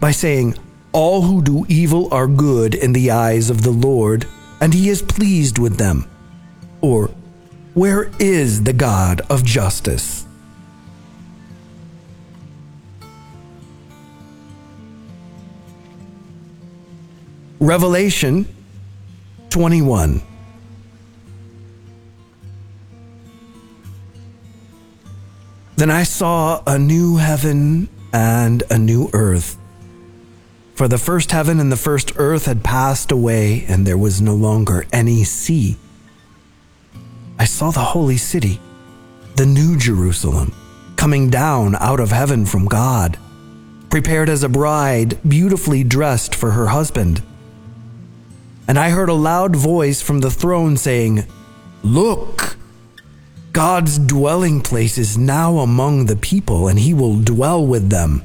By 0.00 0.10
saying, 0.10 0.56
All 0.92 1.22
who 1.22 1.42
do 1.42 1.64
evil 1.68 2.12
are 2.12 2.26
good 2.26 2.74
in 2.74 2.92
the 2.92 3.10
eyes 3.10 3.50
of 3.50 3.62
the 3.62 3.70
Lord 3.70 4.26
and 4.60 4.74
he 4.74 4.88
is 4.88 5.02
pleased 5.02 5.58
with 5.58 5.76
them? 5.76 6.08
Or, 6.80 7.10
where 7.74 8.10
is 8.18 8.62
the 8.62 8.72
God 8.72 9.20
of 9.30 9.44
justice? 9.44 10.26
Revelation 17.60 18.46
21. 19.50 20.22
Then 25.76 25.90
I 25.90 26.02
saw 26.02 26.62
a 26.66 26.78
new 26.78 27.16
heaven 27.16 27.88
and 28.12 28.62
a 28.70 28.78
new 28.78 29.10
earth 29.12 29.57
for 30.78 30.86
the 30.86 30.96
first 30.96 31.32
heaven 31.32 31.58
and 31.58 31.72
the 31.72 31.76
first 31.76 32.12
earth 32.18 32.46
had 32.46 32.62
passed 32.62 33.10
away, 33.10 33.64
and 33.66 33.84
there 33.84 33.98
was 33.98 34.22
no 34.22 34.36
longer 34.36 34.86
any 34.92 35.24
sea. 35.24 35.76
I 37.36 37.46
saw 37.46 37.72
the 37.72 37.80
holy 37.80 38.16
city, 38.16 38.60
the 39.34 39.44
new 39.44 39.76
Jerusalem, 39.76 40.54
coming 40.94 41.30
down 41.30 41.74
out 41.80 41.98
of 41.98 42.12
heaven 42.12 42.46
from 42.46 42.66
God, 42.66 43.18
prepared 43.90 44.28
as 44.28 44.44
a 44.44 44.48
bride, 44.48 45.18
beautifully 45.28 45.82
dressed 45.82 46.32
for 46.32 46.52
her 46.52 46.68
husband. 46.68 47.24
And 48.68 48.78
I 48.78 48.90
heard 48.90 49.08
a 49.08 49.14
loud 49.14 49.56
voice 49.56 50.00
from 50.00 50.20
the 50.20 50.30
throne 50.30 50.76
saying, 50.76 51.24
Look! 51.82 52.56
God's 53.50 53.98
dwelling 53.98 54.60
place 54.60 54.96
is 54.96 55.18
now 55.18 55.58
among 55.58 56.06
the 56.06 56.14
people, 56.14 56.68
and 56.68 56.78
he 56.78 56.94
will 56.94 57.20
dwell 57.20 57.66
with 57.66 57.90
them 57.90 58.24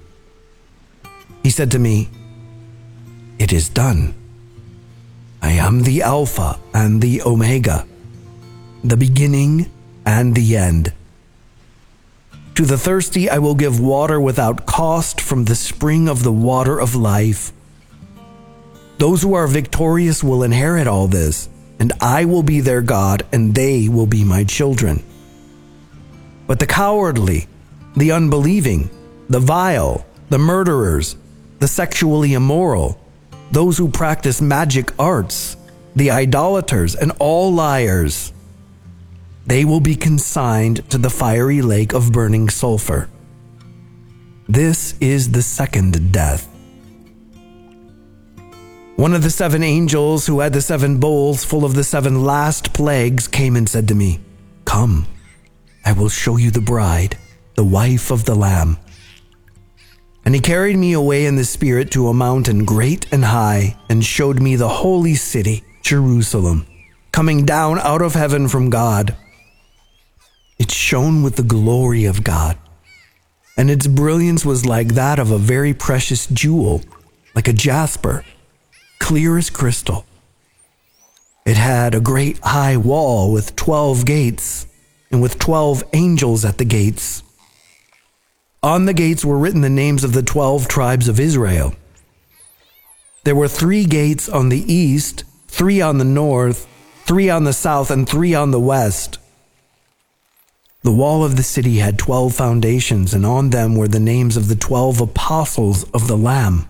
He 1.43 1.49
said 1.49 1.71
to 1.71 1.79
me, 1.79 2.09
It 3.39 3.51
is 3.51 3.69
done. 3.69 4.13
I 5.41 5.51
am 5.53 5.83
the 5.83 6.03
Alpha 6.03 6.59
and 6.73 7.01
the 7.01 7.23
Omega, 7.23 7.87
the 8.83 8.97
beginning 8.97 9.71
and 10.05 10.35
the 10.35 10.55
end. 10.55 10.93
To 12.55 12.65
the 12.65 12.77
thirsty, 12.77 13.29
I 13.29 13.39
will 13.39 13.55
give 13.55 13.79
water 13.79 14.19
without 14.19 14.65
cost 14.65 15.19
from 15.19 15.45
the 15.45 15.55
spring 15.55 16.07
of 16.07 16.21
the 16.21 16.31
water 16.31 16.79
of 16.79 16.95
life. 16.95 17.51
Those 18.99 19.23
who 19.23 19.33
are 19.33 19.47
victorious 19.47 20.23
will 20.23 20.43
inherit 20.43 20.85
all 20.85 21.07
this, 21.07 21.49
and 21.79 21.91
I 21.99 22.25
will 22.25 22.43
be 22.43 22.59
their 22.59 22.83
God, 22.83 23.25
and 23.31 23.55
they 23.55 23.89
will 23.89 24.05
be 24.05 24.23
my 24.23 24.43
children. 24.43 25.01
But 26.45 26.59
the 26.59 26.67
cowardly, 26.67 27.47
the 27.95 28.11
unbelieving, 28.11 28.91
the 29.27 29.39
vile, 29.39 30.05
the 30.29 30.37
murderers, 30.37 31.15
the 31.61 31.67
sexually 31.67 32.33
immoral, 32.33 32.99
those 33.51 33.77
who 33.77 33.87
practice 33.87 34.41
magic 34.41 34.91
arts, 34.97 35.55
the 35.95 36.09
idolaters, 36.09 36.95
and 36.95 37.11
all 37.19 37.53
liars. 37.53 38.33
they 39.45 39.63
will 39.63 39.79
be 39.79 39.95
consigned 39.95 40.77
to 40.89 40.97
the 40.97 41.09
fiery 41.09 41.61
lake 41.61 41.93
of 41.93 42.11
burning 42.11 42.49
sulfur. 42.49 43.09
This 44.47 44.95
is 44.99 45.31
the 45.31 45.41
second 45.41 46.11
death. 46.11 46.47
One 48.95 49.13
of 49.13 49.21
the 49.21 49.29
seven 49.29 49.61
angels 49.61 50.25
who 50.25 50.39
had 50.39 50.53
the 50.53 50.61
seven 50.61 50.99
bowls 50.99 51.43
full 51.43 51.63
of 51.63 51.75
the 51.75 51.83
seven 51.83 52.23
last 52.23 52.73
plagues 52.73 53.27
came 53.27 53.55
and 53.55 53.69
said 53.69 53.87
to 53.89 53.95
me, 53.95 54.19
Come, 54.65 55.05
I 55.85 55.91
will 55.93 56.09
show 56.09 56.37
you 56.37 56.49
the 56.49 56.61
bride, 56.61 57.17
the 57.55 57.63
wife 57.63 58.09
of 58.09 58.25
the 58.25 58.35
Lamb. 58.35 58.77
And 60.23 60.35
he 60.35 60.41
carried 60.41 60.77
me 60.77 60.93
away 60.93 61.25
in 61.25 61.35
the 61.35 61.45
Spirit 61.45 61.91
to 61.91 62.07
a 62.07 62.13
mountain 62.13 62.65
great 62.65 63.11
and 63.11 63.25
high, 63.25 63.77
and 63.89 64.03
showed 64.05 64.41
me 64.41 64.55
the 64.55 64.69
holy 64.69 65.15
city, 65.15 65.63
Jerusalem, 65.81 66.67
coming 67.11 67.45
down 67.45 67.79
out 67.79 68.01
of 68.01 68.13
heaven 68.13 68.47
from 68.47 68.69
God. 68.69 69.15
It 70.59 70.71
shone 70.71 71.23
with 71.23 71.37
the 71.37 71.43
glory 71.43 72.05
of 72.05 72.23
God, 72.23 72.57
and 73.57 73.71
its 73.71 73.87
brilliance 73.87 74.45
was 74.45 74.65
like 74.65 74.89
that 74.89 75.17
of 75.17 75.31
a 75.31 75.37
very 75.39 75.73
precious 75.73 76.27
jewel, 76.27 76.81
like 77.33 77.47
a 77.47 77.53
jasper 77.53 78.23
clear 79.01 79.35
as 79.37 79.49
crystal. 79.49 80.05
It 81.43 81.57
had 81.57 81.95
a 81.95 81.99
great 81.99 82.37
high 82.37 82.77
wall 82.77 83.33
with 83.33 83.55
12 83.55 84.05
gates 84.05 84.67
and 85.11 85.21
with 85.23 85.39
12 85.39 85.83
angels 85.93 86.45
at 86.45 86.59
the 86.59 86.65
gates. 86.65 87.23
On 88.63 88.85
the 88.85 88.93
gates 88.93 89.25
were 89.25 89.39
written 89.39 89.61
the 89.61 89.69
names 89.69 90.03
of 90.03 90.13
the 90.13 90.21
12 90.21 90.67
tribes 90.67 91.07
of 91.07 91.19
Israel. 91.19 91.73
There 93.23 93.35
were 93.35 93.47
three 93.47 93.85
gates 93.85 94.29
on 94.29 94.49
the 94.49 94.71
east, 94.71 95.23
three 95.47 95.81
on 95.81 95.97
the 95.97 96.05
north, 96.05 96.67
three 97.05 97.27
on 97.27 97.43
the 97.43 97.53
south, 97.53 97.89
and 97.89 98.07
three 98.07 98.35
on 98.35 98.51
the 98.51 98.59
west. 98.59 99.17
The 100.83 100.91
wall 100.91 101.23
of 101.23 101.37
the 101.37 101.43
city 101.43 101.77
had 101.77 101.97
12 101.97 102.35
foundations, 102.35 103.15
and 103.15 103.25
on 103.25 103.49
them 103.49 103.75
were 103.75 103.87
the 103.87 103.99
names 103.99 104.37
of 104.37 104.47
the 104.47 104.55
12 104.55 105.01
apostles 105.01 105.83
of 105.91 106.07
the 106.07 106.17
Lamb. 106.17 106.67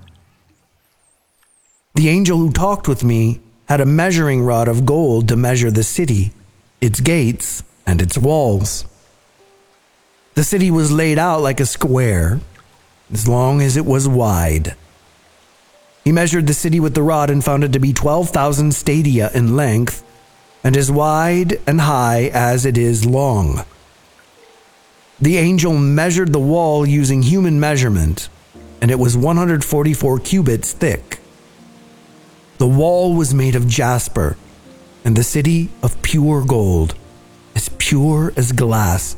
The 1.95 2.07
angel 2.07 2.37
who 2.37 2.51
talked 2.51 2.87
with 2.87 3.03
me 3.03 3.41
had 3.67 3.81
a 3.81 3.85
measuring 3.85 4.43
rod 4.43 4.69
of 4.69 4.85
gold 4.85 5.27
to 5.27 5.35
measure 5.35 5.71
the 5.71 5.83
city, 5.83 6.31
its 6.79 7.01
gates, 7.01 7.63
and 7.85 8.01
its 8.01 8.17
walls. 8.17 8.85
The 10.33 10.43
city 10.45 10.71
was 10.71 10.91
laid 10.91 11.19
out 11.19 11.41
like 11.41 11.59
a 11.59 11.65
square, 11.65 12.39
as 13.11 13.27
long 13.27 13.61
as 13.61 13.75
it 13.75 13.85
was 13.85 14.07
wide. 14.07 14.75
He 16.05 16.11
measured 16.11 16.47
the 16.47 16.53
city 16.53 16.79
with 16.79 16.95
the 16.95 17.03
rod 17.03 17.29
and 17.29 17.43
found 17.43 17.63
it 17.63 17.73
to 17.73 17.79
be 17.79 17.91
12,000 17.91 18.73
stadia 18.73 19.29
in 19.33 19.55
length, 19.57 20.03
and 20.63 20.77
as 20.77 20.89
wide 20.89 21.59
and 21.67 21.81
high 21.81 22.31
as 22.33 22.65
it 22.65 22.77
is 22.77 23.05
long. 23.05 23.65
The 25.19 25.37
angel 25.37 25.73
measured 25.73 26.31
the 26.31 26.39
wall 26.39 26.87
using 26.87 27.21
human 27.21 27.59
measurement, 27.59 28.29
and 28.81 28.89
it 28.89 28.99
was 28.99 29.17
144 29.17 30.19
cubits 30.19 30.71
thick. 30.71 31.19
The 32.57 32.67
wall 32.67 33.15
was 33.15 33.33
made 33.33 33.55
of 33.55 33.67
jasper, 33.67 34.37
and 35.03 35.15
the 35.15 35.23
city 35.23 35.69
of 35.83 36.01
pure 36.01 36.45
gold, 36.45 36.95
as 37.53 37.69
pure 37.77 38.33
as 38.37 38.53
glass. 38.53 39.15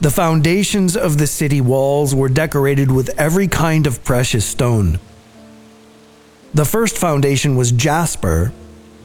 The 0.00 0.10
foundations 0.10 0.96
of 0.96 1.18
the 1.18 1.26
city 1.26 1.60
walls 1.60 2.14
were 2.14 2.28
decorated 2.28 2.90
with 2.90 3.08
every 3.18 3.48
kind 3.48 3.86
of 3.86 4.04
precious 4.04 4.44
stone. 4.44 4.98
The 6.52 6.64
first 6.64 6.96
foundation 6.96 7.56
was 7.56 7.72
jasper, 7.72 8.52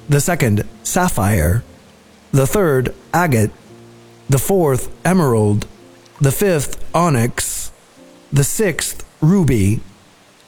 the 0.09 0.21
second, 0.21 0.67
sapphire, 0.83 1.63
the 2.31 2.47
third, 2.47 2.93
agate, 3.13 3.51
the 4.29 4.39
fourth, 4.39 4.89
emerald, 5.05 5.65
the 6.19 6.31
fifth, 6.31 6.83
onyx, 6.93 7.71
the 8.31 8.43
sixth, 8.43 9.05
ruby, 9.21 9.81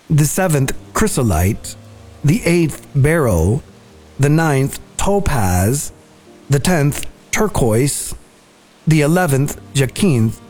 the 0.10 0.26
seventh, 0.26 0.74
chrysolite 0.94 1.76
the 2.24 2.42
eighth 2.46 2.88
beryl, 2.96 3.62
the 4.18 4.30
ninth 4.30 4.80
topaz, 4.98 5.92
the 6.50 6.60
tenth 6.60 7.06
turquoise, 7.32 8.16
the 8.86 9.02
eleventh 9.02 9.60
jacinth, 9.74 10.42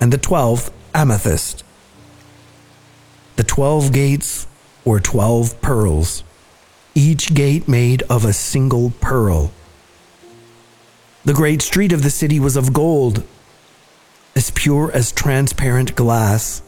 and 0.00 0.12
the 0.12 0.18
twelfth 0.18 0.72
amethyst. 0.94 1.62
The 3.36 3.44
twelve 3.44 3.92
gates 3.92 4.46
were 4.84 5.00
twelve 5.00 5.60
pearls, 5.60 6.24
each 6.94 7.34
gate 7.34 7.68
made 7.68 8.02
of 8.02 8.24
a 8.24 8.32
single 8.32 8.92
pearl. 9.00 9.52
The 11.24 11.34
great 11.34 11.62
street 11.62 11.92
of 11.92 12.02
the 12.02 12.10
city 12.10 12.40
was 12.40 12.56
of 12.56 12.72
gold, 12.72 13.22
as 14.34 14.50
pure 14.50 14.90
as 14.92 15.12
transparent 15.12 15.94
glass. 15.94 16.62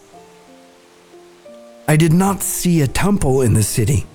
I 1.88 1.96
did 1.96 2.12
not 2.12 2.42
see 2.42 2.80
a 2.80 2.86
temple 2.86 3.42
in 3.42 3.54
the 3.54 3.62
city 3.62 4.06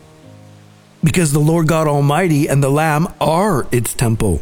because 1.04 1.32
the 1.32 1.39
Lord 1.39 1.67
God 1.67 1.88
Almighty 1.88 2.47
and 2.47 2.63
the 2.63 2.69
Lamb 2.69 3.08
are 3.19 3.67
its 3.71 3.93
temple. 3.93 4.41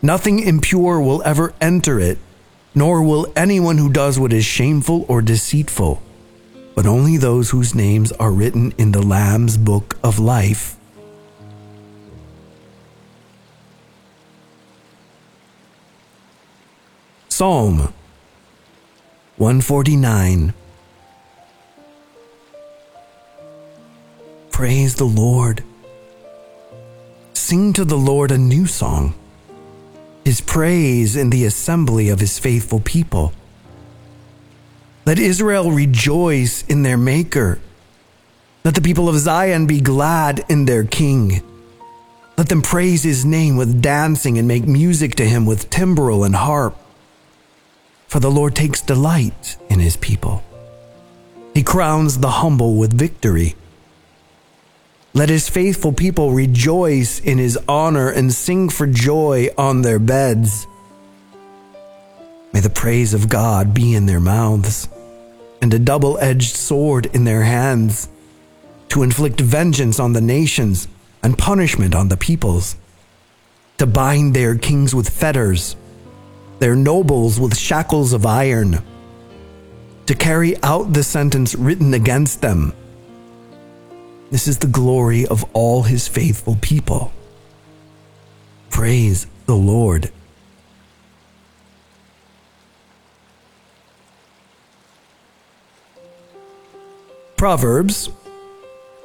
Nothing 0.00 0.38
impure 0.38 1.00
will 1.00 1.22
ever 1.24 1.54
enter 1.60 1.98
it, 1.98 2.18
nor 2.74 3.02
will 3.02 3.32
anyone 3.34 3.78
who 3.78 3.90
does 3.92 4.18
what 4.18 4.32
is 4.32 4.44
shameful 4.44 5.04
or 5.08 5.20
deceitful, 5.20 6.00
but 6.74 6.86
only 6.86 7.16
those 7.16 7.50
whose 7.50 7.74
names 7.74 8.12
are 8.12 8.30
written 8.30 8.72
in 8.78 8.92
the 8.92 9.02
Lamb's 9.02 9.56
book 9.56 9.98
of 10.02 10.18
life. 10.18 10.76
Psalm 17.28 17.92
149 19.36 20.54
Praise 24.50 24.96
the 24.96 25.04
Lord. 25.04 25.62
Sing 27.32 27.72
to 27.74 27.84
the 27.84 27.96
Lord 27.96 28.32
a 28.32 28.38
new 28.38 28.66
song, 28.66 29.14
his 30.28 30.42
praise 30.42 31.16
in 31.16 31.30
the 31.30 31.46
assembly 31.46 32.10
of 32.10 32.20
his 32.20 32.38
faithful 32.38 32.80
people. 32.80 33.32
Let 35.06 35.18
Israel 35.18 35.70
rejoice 35.70 36.64
in 36.64 36.82
their 36.82 36.98
Maker. 36.98 37.58
Let 38.62 38.74
the 38.74 38.82
people 38.82 39.08
of 39.08 39.16
Zion 39.16 39.66
be 39.66 39.80
glad 39.80 40.44
in 40.50 40.66
their 40.66 40.84
King. 40.84 41.40
Let 42.36 42.50
them 42.50 42.60
praise 42.60 43.04
his 43.04 43.24
name 43.24 43.56
with 43.56 43.80
dancing 43.80 44.36
and 44.36 44.46
make 44.46 44.66
music 44.66 45.14
to 45.14 45.24
him 45.24 45.46
with 45.46 45.70
timbrel 45.70 46.24
and 46.24 46.36
harp. 46.36 46.76
For 48.06 48.20
the 48.20 48.30
Lord 48.30 48.54
takes 48.54 48.82
delight 48.82 49.56
in 49.70 49.78
his 49.80 49.96
people. 49.96 50.44
He 51.54 51.62
crowns 51.62 52.18
the 52.18 52.32
humble 52.42 52.76
with 52.76 52.92
victory. 52.92 53.56
Let 55.18 55.30
his 55.30 55.48
faithful 55.48 55.92
people 55.92 56.30
rejoice 56.30 57.18
in 57.18 57.38
his 57.38 57.58
honor 57.66 58.08
and 58.08 58.32
sing 58.32 58.68
for 58.68 58.86
joy 58.86 59.48
on 59.58 59.82
their 59.82 59.98
beds. 59.98 60.68
May 62.52 62.60
the 62.60 62.70
praise 62.70 63.14
of 63.14 63.28
God 63.28 63.74
be 63.74 63.96
in 63.96 64.06
their 64.06 64.20
mouths 64.20 64.88
and 65.60 65.74
a 65.74 65.78
double 65.80 66.18
edged 66.18 66.54
sword 66.54 67.06
in 67.06 67.24
their 67.24 67.42
hands 67.42 68.08
to 68.90 69.02
inflict 69.02 69.40
vengeance 69.40 69.98
on 69.98 70.12
the 70.12 70.20
nations 70.20 70.86
and 71.24 71.36
punishment 71.36 71.96
on 71.96 72.10
the 72.10 72.16
peoples, 72.16 72.76
to 73.78 73.88
bind 73.88 74.34
their 74.34 74.56
kings 74.56 74.94
with 74.94 75.08
fetters, 75.08 75.74
their 76.60 76.76
nobles 76.76 77.40
with 77.40 77.58
shackles 77.58 78.12
of 78.12 78.24
iron, 78.24 78.84
to 80.06 80.14
carry 80.14 80.56
out 80.62 80.92
the 80.92 81.02
sentence 81.02 81.56
written 81.56 81.92
against 81.92 82.40
them 82.40 82.72
this 84.30 84.46
is 84.46 84.58
the 84.58 84.66
glory 84.66 85.26
of 85.26 85.44
all 85.52 85.82
his 85.82 86.08
faithful 86.08 86.56
people. 86.60 87.12
Praise 88.70 89.26
the 89.46 89.56
Lord. 89.56 90.10
Proverbs 97.36 98.10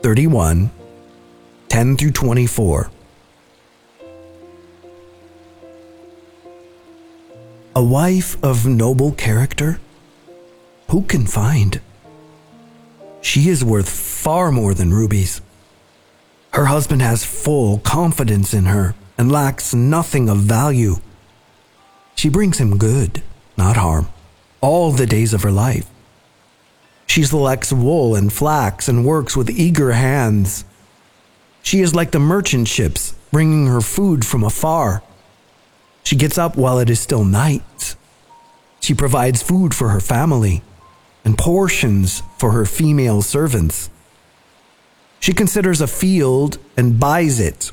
31 0.01 0.71
10 1.69 1.97
through 1.97 2.11
24. 2.11 2.91
A 7.75 7.83
wife 7.83 8.37
of 8.43 8.67
noble 8.67 9.11
character? 9.13 9.79
Who 10.89 11.01
can 11.01 11.25
find? 11.25 11.81
She 13.23 13.47
is 13.47 13.63
worth 13.63 13.89
far 13.89 14.51
more 14.51 14.73
than 14.73 14.93
rubies. 14.93 15.41
Her 16.51 16.65
husband 16.65 17.01
has 17.01 17.23
full 17.23 17.79
confidence 17.79 18.53
in 18.53 18.65
her 18.65 18.95
and 19.17 19.31
lacks 19.31 19.73
nothing 19.73 20.27
of 20.27 20.39
value. 20.39 20.97
She 22.15 22.27
brings 22.27 22.59
him 22.59 22.77
good, 22.77 23.23
not 23.57 23.77
harm, 23.77 24.09
all 24.59 24.91
the 24.91 25.07
days 25.07 25.33
of 25.33 25.41
her 25.43 25.51
life. 25.51 25.89
She 27.07 27.23
selects 27.23 27.71
wool 27.71 28.13
and 28.13 28.31
flax 28.31 28.89
and 28.89 29.05
works 29.05 29.37
with 29.37 29.49
eager 29.49 29.93
hands. 29.93 30.65
She 31.63 31.79
is 31.79 31.95
like 31.95 32.11
the 32.11 32.19
merchant 32.19 32.67
ships 32.67 33.15
bringing 33.31 33.67
her 33.67 33.81
food 33.81 34.25
from 34.25 34.43
afar. 34.43 35.01
She 36.03 36.17
gets 36.17 36.37
up 36.37 36.57
while 36.57 36.77
it 36.77 36.89
is 36.89 36.99
still 36.99 37.23
night. 37.23 37.95
She 38.81 38.93
provides 38.93 39.41
food 39.41 39.73
for 39.73 39.89
her 39.89 40.01
family 40.01 40.61
and 41.23 41.37
portions 41.37 42.21
for 42.37 42.51
her 42.51 42.65
female 42.65 43.21
servants. 43.21 43.89
She 45.19 45.33
considers 45.33 45.79
a 45.79 45.87
field 45.87 46.57
and 46.75 46.99
buys 46.99 47.39
it. 47.39 47.71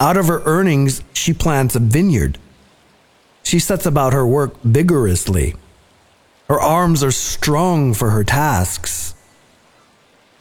Out 0.00 0.16
of 0.16 0.26
her 0.26 0.42
earnings, 0.44 1.02
she 1.12 1.32
plants 1.32 1.76
a 1.76 1.80
vineyard. 1.80 2.38
She 3.42 3.58
sets 3.58 3.86
about 3.86 4.12
her 4.12 4.26
work 4.26 4.60
vigorously. 4.62 5.54
Her 6.48 6.60
arms 6.60 7.04
are 7.04 7.12
strong 7.12 7.94
for 7.94 8.10
her 8.10 8.24
tasks. 8.24 9.14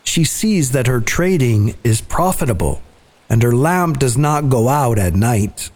She 0.04 0.24
sees 0.24 0.72
that 0.72 0.88
her 0.88 1.02
trading 1.02 1.76
is 1.84 2.02
profitable 2.02 2.82
and 3.30 3.44
her 3.44 3.54
lamp 3.54 4.00
does 4.00 4.18
not 4.18 4.50
go 4.50 4.68
out 4.68 4.98
at 4.98 5.14
night. 5.14 5.70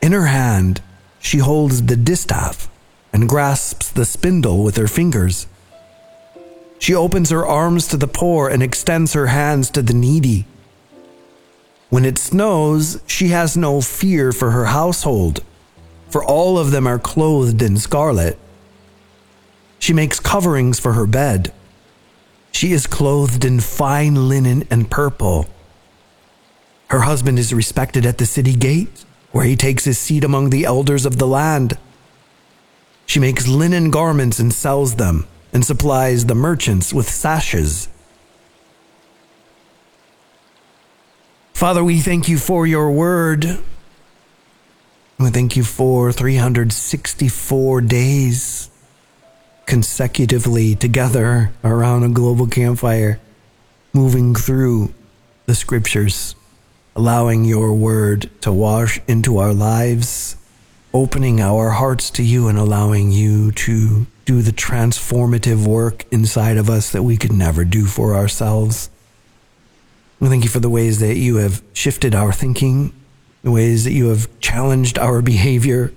In 0.00 0.12
her 0.12 0.26
hand, 0.26 0.80
she 1.20 1.38
holds 1.38 1.82
the 1.82 1.96
distaff 1.96 2.70
and 3.12 3.28
grasps 3.28 3.90
the 3.90 4.04
spindle 4.04 4.62
with 4.64 4.76
her 4.76 4.88
fingers. 4.88 5.46
She 6.78 6.94
opens 6.94 7.30
her 7.30 7.46
arms 7.46 7.86
to 7.88 7.96
the 7.96 8.08
poor 8.08 8.48
and 8.48 8.62
extends 8.62 9.12
her 9.12 9.28
hands 9.28 9.70
to 9.70 9.82
the 9.82 9.94
needy. 9.94 10.46
When 11.90 12.04
it 12.04 12.18
snows, 12.18 13.00
she 13.06 13.28
has 13.28 13.56
no 13.56 13.80
fear 13.80 14.32
for 14.32 14.50
her 14.50 14.64
household, 14.64 15.44
for 16.08 16.24
all 16.24 16.58
of 16.58 16.70
them 16.70 16.86
are 16.86 16.98
clothed 16.98 17.62
in 17.62 17.76
scarlet. 17.76 18.38
She 19.78 19.92
makes 19.92 20.18
coverings 20.18 20.80
for 20.80 20.94
her 20.94 21.06
bed. 21.06 21.52
She 22.50 22.72
is 22.72 22.86
clothed 22.86 23.44
in 23.44 23.60
fine 23.60 24.28
linen 24.28 24.64
and 24.70 24.90
purple. 24.90 25.48
Her 26.88 27.00
husband 27.00 27.38
is 27.38 27.54
respected 27.54 28.06
at 28.06 28.18
the 28.18 28.26
city 28.26 28.54
gate, 28.54 29.04
where 29.30 29.44
he 29.44 29.56
takes 29.56 29.84
his 29.84 29.98
seat 29.98 30.24
among 30.24 30.50
the 30.50 30.64
elders 30.64 31.06
of 31.06 31.18
the 31.18 31.26
land. 31.26 31.78
She 33.06 33.20
makes 33.20 33.46
linen 33.46 33.90
garments 33.90 34.38
and 34.38 34.52
sells 34.52 34.96
them 34.96 35.26
and 35.52 35.64
supplies 35.64 36.26
the 36.26 36.34
merchants 36.34 36.92
with 36.92 37.08
sashes. 37.08 37.88
Father, 41.52 41.84
we 41.84 42.00
thank 42.00 42.28
you 42.28 42.38
for 42.38 42.66
your 42.66 42.90
word. 42.90 43.58
We 45.18 45.30
thank 45.30 45.56
you 45.56 45.62
for 45.62 46.10
364 46.10 47.80
days 47.82 48.70
consecutively 49.66 50.74
together 50.74 51.52
around 51.62 52.02
a 52.02 52.08
global 52.08 52.46
campfire, 52.46 53.20
moving 53.92 54.34
through 54.34 54.92
the 55.46 55.54
scriptures, 55.54 56.34
allowing 56.96 57.44
your 57.44 57.72
word 57.72 58.28
to 58.40 58.52
wash 58.52 59.00
into 59.06 59.38
our 59.38 59.52
lives, 59.52 60.36
opening 60.94 61.40
our 61.40 61.70
hearts 61.70 62.10
to 62.10 62.22
you 62.22 62.48
and 62.48 62.58
allowing 62.58 63.10
you 63.10 63.52
to 63.52 64.06
do 64.24 64.42
the 64.42 64.52
transformative 64.52 65.66
work 65.66 66.04
inside 66.10 66.56
of 66.56 66.68
us 66.68 66.92
that 66.92 67.02
we 67.02 67.16
could 67.16 67.32
never 67.32 67.64
do 67.64 67.86
for 67.86 68.14
ourselves. 68.14 68.90
We 70.20 70.28
thank 70.28 70.44
you 70.44 70.50
for 70.50 70.60
the 70.60 70.70
ways 70.70 71.00
that 71.00 71.16
you 71.16 71.36
have 71.36 71.62
shifted 71.72 72.14
our 72.14 72.32
thinking, 72.32 72.92
the 73.42 73.50
ways 73.50 73.84
that 73.84 73.92
you 73.92 74.08
have 74.08 74.28
challenged 74.40 74.98
our 74.98 75.20
behavior, 75.22 75.92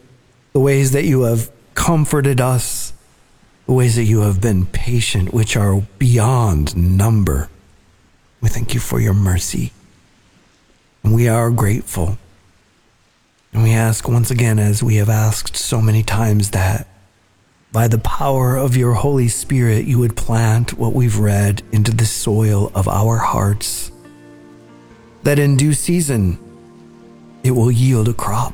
the 0.54 0.60
ways 0.60 0.92
that 0.94 1.06
you 1.06 1.24
have 1.24 1.52
comforted 1.76 2.42
us, 2.42 2.94
the 3.66 3.74
ways 3.74 3.96
that 3.96 4.06
you 4.06 4.22
have 4.22 4.42
been 4.42 4.66
patient, 4.66 5.34
which 5.34 5.56
are 5.56 5.82
beyond 6.00 6.76
number. 6.76 7.50
We 8.42 8.50
thank 8.50 8.74
you 8.74 8.80
for 8.80 9.00
your 9.00 9.14
mercy. 9.14 9.72
And 11.04 11.14
we 11.14 11.28
are 11.28 11.52
grateful. 11.52 12.18
And 13.56 13.64
we 13.64 13.72
ask 13.72 14.10
once 14.10 14.32
again, 14.32 14.60
as 14.60 14.84
we 14.84 14.98
have 14.98 15.08
asked 15.08 15.56
so 15.56 15.82
many 15.82 16.04
times, 16.04 16.50
that 16.50 16.90
by 17.72 17.88
the 17.88 17.98
power 17.98 18.58
of 18.58 18.76
your 18.76 18.96
Holy 18.96 19.30
Spirit, 19.30 19.86
you 19.86 19.98
would 20.00 20.18
plant 20.18 20.78
what 20.78 20.92
we've 20.92 21.18
read 21.18 21.64
into 21.72 21.96
the 21.96 22.06
soil 22.06 22.70
of 22.76 22.90
our 22.90 23.16
hearts, 23.16 23.94
that 25.24 25.40
in 25.40 25.56
due 25.56 25.72
season 25.72 26.38
it 27.46 27.52
will 27.52 27.72
yield 27.72 28.10
a 28.10 28.14
crop, 28.14 28.54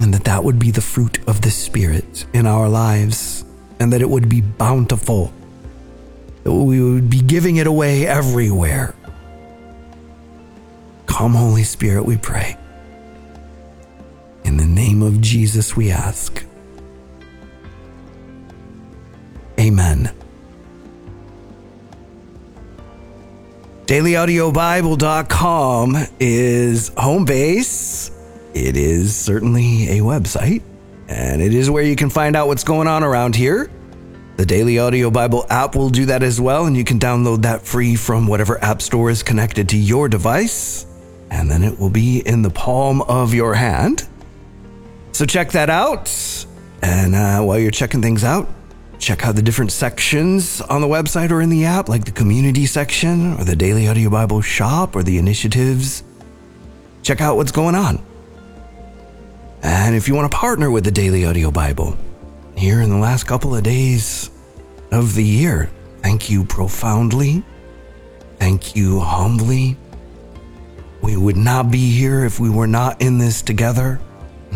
and 0.00 0.14
that 0.14 0.24
that 0.24 0.44
would 0.44 0.58
be 0.58 0.70
the 0.70 0.80
fruit 0.80 1.18
of 1.28 1.42
the 1.42 1.50
Spirit 1.50 2.24
in 2.32 2.46
our 2.46 2.70
lives, 2.70 3.44
and 3.80 3.92
that 3.92 4.00
it 4.00 4.08
would 4.08 4.30
be 4.30 4.40
bountiful, 4.40 5.30
that 6.44 6.52
we 6.52 6.80
would 6.80 7.10
be 7.10 7.20
giving 7.20 7.56
it 7.56 7.66
away 7.66 8.06
everywhere. 8.06 8.94
Come, 11.04 11.34
Holy 11.34 11.64
Spirit, 11.64 12.06
we 12.06 12.16
pray. 12.16 12.56
In 14.50 14.56
the 14.56 14.66
name 14.66 15.00
of 15.00 15.20
Jesus, 15.20 15.76
we 15.76 15.92
ask. 15.92 16.44
Amen. 19.60 20.10
DailyAudioBible.com 23.86 25.96
is 26.18 26.88
home 26.96 27.24
base. 27.24 28.10
It 28.52 28.76
is 28.76 29.14
certainly 29.14 29.90
a 29.90 30.00
website, 30.00 30.64
and 31.06 31.40
it 31.40 31.54
is 31.54 31.70
where 31.70 31.84
you 31.84 31.94
can 31.94 32.10
find 32.10 32.34
out 32.34 32.48
what's 32.48 32.64
going 32.64 32.88
on 32.88 33.04
around 33.04 33.36
here. 33.36 33.70
The 34.36 34.46
Daily 34.46 34.80
Audio 34.80 35.12
Bible 35.12 35.46
app 35.48 35.76
will 35.76 35.90
do 35.90 36.06
that 36.06 36.24
as 36.24 36.40
well, 36.40 36.66
and 36.66 36.76
you 36.76 36.82
can 36.82 36.98
download 36.98 37.42
that 37.42 37.62
free 37.62 37.94
from 37.94 38.26
whatever 38.26 38.60
app 38.64 38.82
store 38.82 39.10
is 39.10 39.22
connected 39.22 39.68
to 39.68 39.76
your 39.76 40.08
device, 40.08 40.86
and 41.30 41.48
then 41.48 41.62
it 41.62 41.78
will 41.78 41.88
be 41.88 42.18
in 42.26 42.42
the 42.42 42.50
palm 42.50 43.00
of 43.02 43.32
your 43.32 43.54
hand. 43.54 44.08
So 45.12 45.26
check 45.26 45.50
that 45.52 45.70
out. 45.70 46.08
And 46.82 47.14
uh, 47.14 47.42
while 47.42 47.58
you're 47.58 47.70
checking 47.70 48.00
things 48.00 48.24
out, 48.24 48.48
check 48.98 49.26
out 49.26 49.34
the 49.34 49.42
different 49.42 49.72
sections 49.72 50.60
on 50.60 50.80
the 50.80 50.86
website 50.86 51.30
or 51.30 51.40
in 51.40 51.50
the 51.50 51.64
app, 51.64 51.88
like 51.88 52.04
the 52.04 52.10
community 52.10 52.66
section 52.66 53.34
or 53.34 53.44
the 53.44 53.56
Daily 53.56 53.88
Audio 53.88 54.10
Bible 54.10 54.40
shop 54.40 54.94
or 54.94 55.02
the 55.02 55.18
initiatives. 55.18 56.04
Check 57.02 57.20
out 57.20 57.36
what's 57.36 57.52
going 57.52 57.74
on. 57.74 58.02
And 59.62 59.94
if 59.94 60.08
you 60.08 60.14
want 60.14 60.30
to 60.30 60.36
partner 60.36 60.70
with 60.70 60.84
the 60.84 60.90
Daily 60.90 61.26
Audio 61.26 61.50
Bible, 61.50 61.96
here 62.56 62.80
in 62.80 62.90
the 62.90 62.96
last 62.96 63.24
couple 63.24 63.54
of 63.54 63.62
days 63.62 64.30
of 64.90 65.14
the 65.14 65.24
year, 65.24 65.70
thank 66.02 66.30
you 66.30 66.44
profoundly. 66.44 67.42
Thank 68.38 68.74
you 68.74 69.00
humbly. 69.00 69.76
We 71.02 71.16
would 71.16 71.36
not 71.36 71.70
be 71.70 71.90
here 71.90 72.24
if 72.24 72.40
we 72.40 72.48
were 72.48 72.66
not 72.66 73.02
in 73.02 73.18
this 73.18 73.42
together. 73.42 74.00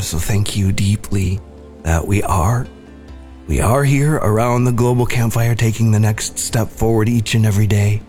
So 0.00 0.18
thank 0.18 0.57
you 0.57 0.72
deeply 0.72 1.40
that 1.83 2.07
we 2.07 2.22
are. 2.22 2.66
We 3.46 3.61
are 3.61 3.85
here 3.85 4.16
around 4.16 4.64
the 4.64 4.72
global 4.72 5.07
campfire 5.07 5.54
taking 5.54 5.92
the 5.92 6.00
next 6.00 6.38
step 6.38 6.68
forward 6.68 7.09
each 7.09 7.35
and 7.35 7.44
every 7.44 7.66
day. 7.66 8.02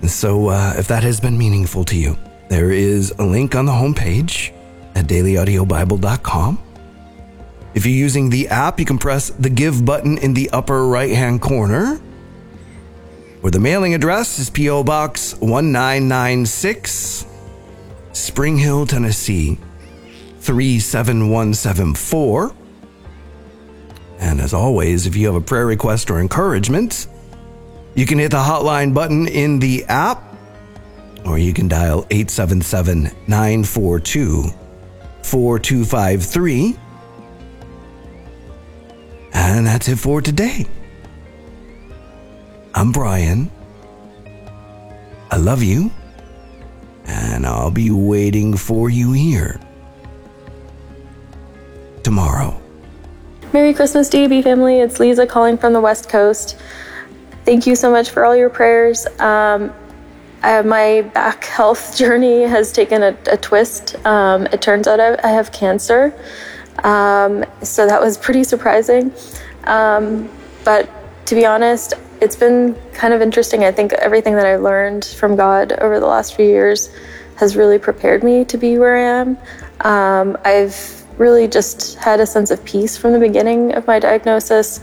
And 0.00 0.10
so, 0.10 0.48
uh, 0.48 0.74
if 0.76 0.88
that 0.88 1.02
has 1.02 1.20
been 1.20 1.38
meaningful 1.38 1.84
to 1.84 1.96
you, 1.96 2.18
there 2.48 2.70
is 2.70 3.12
a 3.18 3.24
link 3.24 3.54
on 3.54 3.66
the 3.66 3.72
homepage 3.72 4.52
at 4.94 5.06
dailyaudiobible.com. 5.06 6.62
If 7.74 7.86
you're 7.86 7.94
using 7.94 8.30
the 8.30 8.48
app, 8.48 8.78
you 8.80 8.86
can 8.86 8.98
press 8.98 9.30
the 9.30 9.50
give 9.50 9.84
button 9.84 10.18
in 10.18 10.34
the 10.34 10.50
upper 10.50 10.86
right 10.86 11.12
hand 11.12 11.40
corner. 11.40 11.96
Where 13.40 13.50
the 13.50 13.60
mailing 13.60 13.94
address 13.94 14.38
is 14.38 14.50
P.O. 14.50 14.82
Box 14.82 15.34
1996, 15.34 17.26
Spring 18.12 18.58
Hill, 18.58 18.86
Tennessee 18.86 19.58
37174. 20.46 22.54
And 24.20 24.40
as 24.40 24.54
always, 24.54 25.06
if 25.06 25.16
you 25.16 25.26
have 25.26 25.34
a 25.34 25.40
prayer 25.40 25.66
request 25.66 26.08
or 26.08 26.20
encouragement, 26.20 27.08
you 27.96 28.06
can 28.06 28.20
hit 28.20 28.30
the 28.30 28.36
hotline 28.36 28.94
button 28.94 29.26
in 29.26 29.58
the 29.58 29.84
app, 29.86 30.22
or 31.24 31.36
you 31.36 31.52
can 31.52 31.66
dial 31.66 32.06
877 32.10 33.10
942 33.26 34.44
4253. 35.22 36.76
And 39.32 39.66
that's 39.66 39.88
it 39.88 39.96
for 39.96 40.22
today. 40.22 40.64
I'm 42.72 42.92
Brian. 42.92 43.50
I 45.28 45.38
love 45.38 45.64
you, 45.64 45.90
and 47.04 47.44
I'll 47.44 47.72
be 47.72 47.90
waiting 47.90 48.56
for 48.56 48.88
you 48.88 49.10
here 49.12 49.58
tomorrow. 52.06 52.56
Merry 53.52 53.74
Christmas, 53.74 54.08
DAB 54.08 54.44
family. 54.44 54.78
It's 54.78 55.00
Lisa 55.00 55.26
calling 55.26 55.58
from 55.58 55.72
the 55.72 55.80
West 55.80 56.08
Coast. 56.08 56.56
Thank 57.44 57.66
you 57.66 57.74
so 57.74 57.90
much 57.90 58.10
for 58.10 58.24
all 58.24 58.36
your 58.36 58.48
prayers. 58.48 59.08
Um, 59.18 59.74
my 60.40 61.10
back 61.14 61.44
health 61.58 61.96
journey 61.96 62.42
has 62.42 62.70
taken 62.70 63.02
a, 63.02 63.18
a 63.28 63.36
twist. 63.36 63.96
Um, 64.06 64.46
it 64.52 64.62
turns 64.62 64.86
out 64.86 65.00
I, 65.00 65.16
I 65.24 65.32
have 65.32 65.50
cancer. 65.50 66.14
Um, 66.84 67.44
so 67.60 67.88
that 67.88 68.00
was 68.00 68.16
pretty 68.16 68.44
surprising. 68.44 69.12
Um, 69.64 70.30
but 70.64 70.88
to 71.26 71.34
be 71.34 71.44
honest, 71.44 71.94
it's 72.20 72.36
been 72.36 72.76
kind 72.92 73.14
of 73.14 73.20
interesting. 73.20 73.64
I 73.64 73.72
think 73.72 73.94
everything 73.94 74.36
that 74.36 74.46
I 74.46 74.54
learned 74.54 75.04
from 75.04 75.34
God 75.34 75.72
over 75.72 75.98
the 75.98 76.06
last 76.06 76.36
few 76.36 76.46
years 76.46 76.88
has 77.34 77.56
really 77.56 77.80
prepared 77.80 78.22
me 78.22 78.44
to 78.44 78.56
be 78.56 78.78
where 78.78 78.96
I 78.96 79.20
am. 79.20 79.38
Um, 79.80 80.38
I've 80.44 81.05
really 81.18 81.48
just 81.48 81.96
had 81.96 82.20
a 82.20 82.26
sense 82.26 82.50
of 82.50 82.64
peace 82.64 82.96
from 82.96 83.12
the 83.12 83.18
beginning 83.18 83.74
of 83.74 83.86
my 83.86 83.98
diagnosis. 83.98 84.80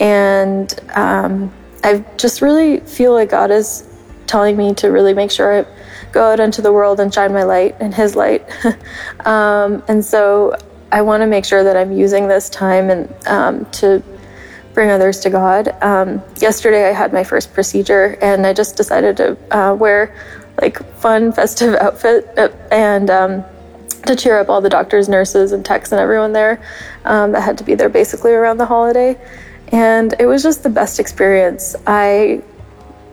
And 0.00 0.72
um, 0.94 1.52
I 1.84 2.04
just 2.16 2.42
really 2.42 2.80
feel 2.80 3.12
like 3.12 3.30
God 3.30 3.50
is 3.50 3.84
telling 4.26 4.56
me 4.56 4.74
to 4.74 4.88
really 4.88 5.14
make 5.14 5.30
sure 5.30 5.60
I 5.60 5.66
go 6.12 6.32
out 6.32 6.40
into 6.40 6.62
the 6.62 6.72
world 6.72 7.00
and 7.00 7.12
shine 7.12 7.32
my 7.32 7.44
light 7.44 7.76
and 7.80 7.94
His 7.94 8.16
light. 8.16 8.46
um, 9.26 9.82
and 9.88 10.04
so 10.04 10.54
I 10.90 11.02
want 11.02 11.22
to 11.22 11.26
make 11.26 11.44
sure 11.44 11.64
that 11.64 11.76
I'm 11.76 11.92
using 11.92 12.28
this 12.28 12.48
time 12.48 12.90
and 12.90 13.26
um, 13.26 13.70
to 13.72 14.02
bring 14.74 14.90
others 14.90 15.20
to 15.20 15.30
God. 15.30 15.74
Um, 15.82 16.22
yesterday, 16.40 16.88
I 16.88 16.92
had 16.92 17.12
my 17.12 17.24
first 17.24 17.52
procedure, 17.52 18.16
and 18.22 18.46
I 18.46 18.52
just 18.52 18.76
decided 18.76 19.16
to 19.18 19.36
uh, 19.50 19.74
wear 19.74 20.14
like 20.60 20.82
fun, 20.96 21.32
festive 21.32 21.74
outfit 21.80 22.28
uh, 22.38 22.48
and 22.70 23.10
um, 23.10 23.44
to 24.06 24.16
cheer 24.16 24.38
up 24.38 24.48
all 24.48 24.60
the 24.60 24.68
doctors, 24.68 25.08
nurses, 25.08 25.52
and 25.52 25.64
techs 25.64 25.92
and 25.92 26.00
everyone 26.00 26.32
there 26.32 26.62
um, 27.04 27.32
that 27.32 27.42
had 27.42 27.58
to 27.58 27.64
be 27.64 27.74
there 27.74 27.88
basically 27.88 28.32
around 28.32 28.58
the 28.58 28.66
holiday. 28.66 29.18
And 29.72 30.14
it 30.18 30.26
was 30.26 30.42
just 30.42 30.62
the 30.62 30.70
best 30.70 30.98
experience. 30.98 31.76
I 31.86 32.42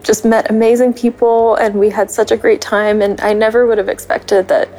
just 0.03 0.23
met 0.23 0.49
amazing 0.49 0.93
people, 0.93 1.55
and 1.55 1.75
we 1.75 1.89
had 1.89 2.09
such 2.09 2.31
a 2.31 2.37
great 2.37 2.61
time. 2.61 3.01
And 3.01 3.19
I 3.21 3.33
never 3.33 3.65
would 3.65 3.77
have 3.77 3.89
expected 3.89 4.47
that 4.47 4.69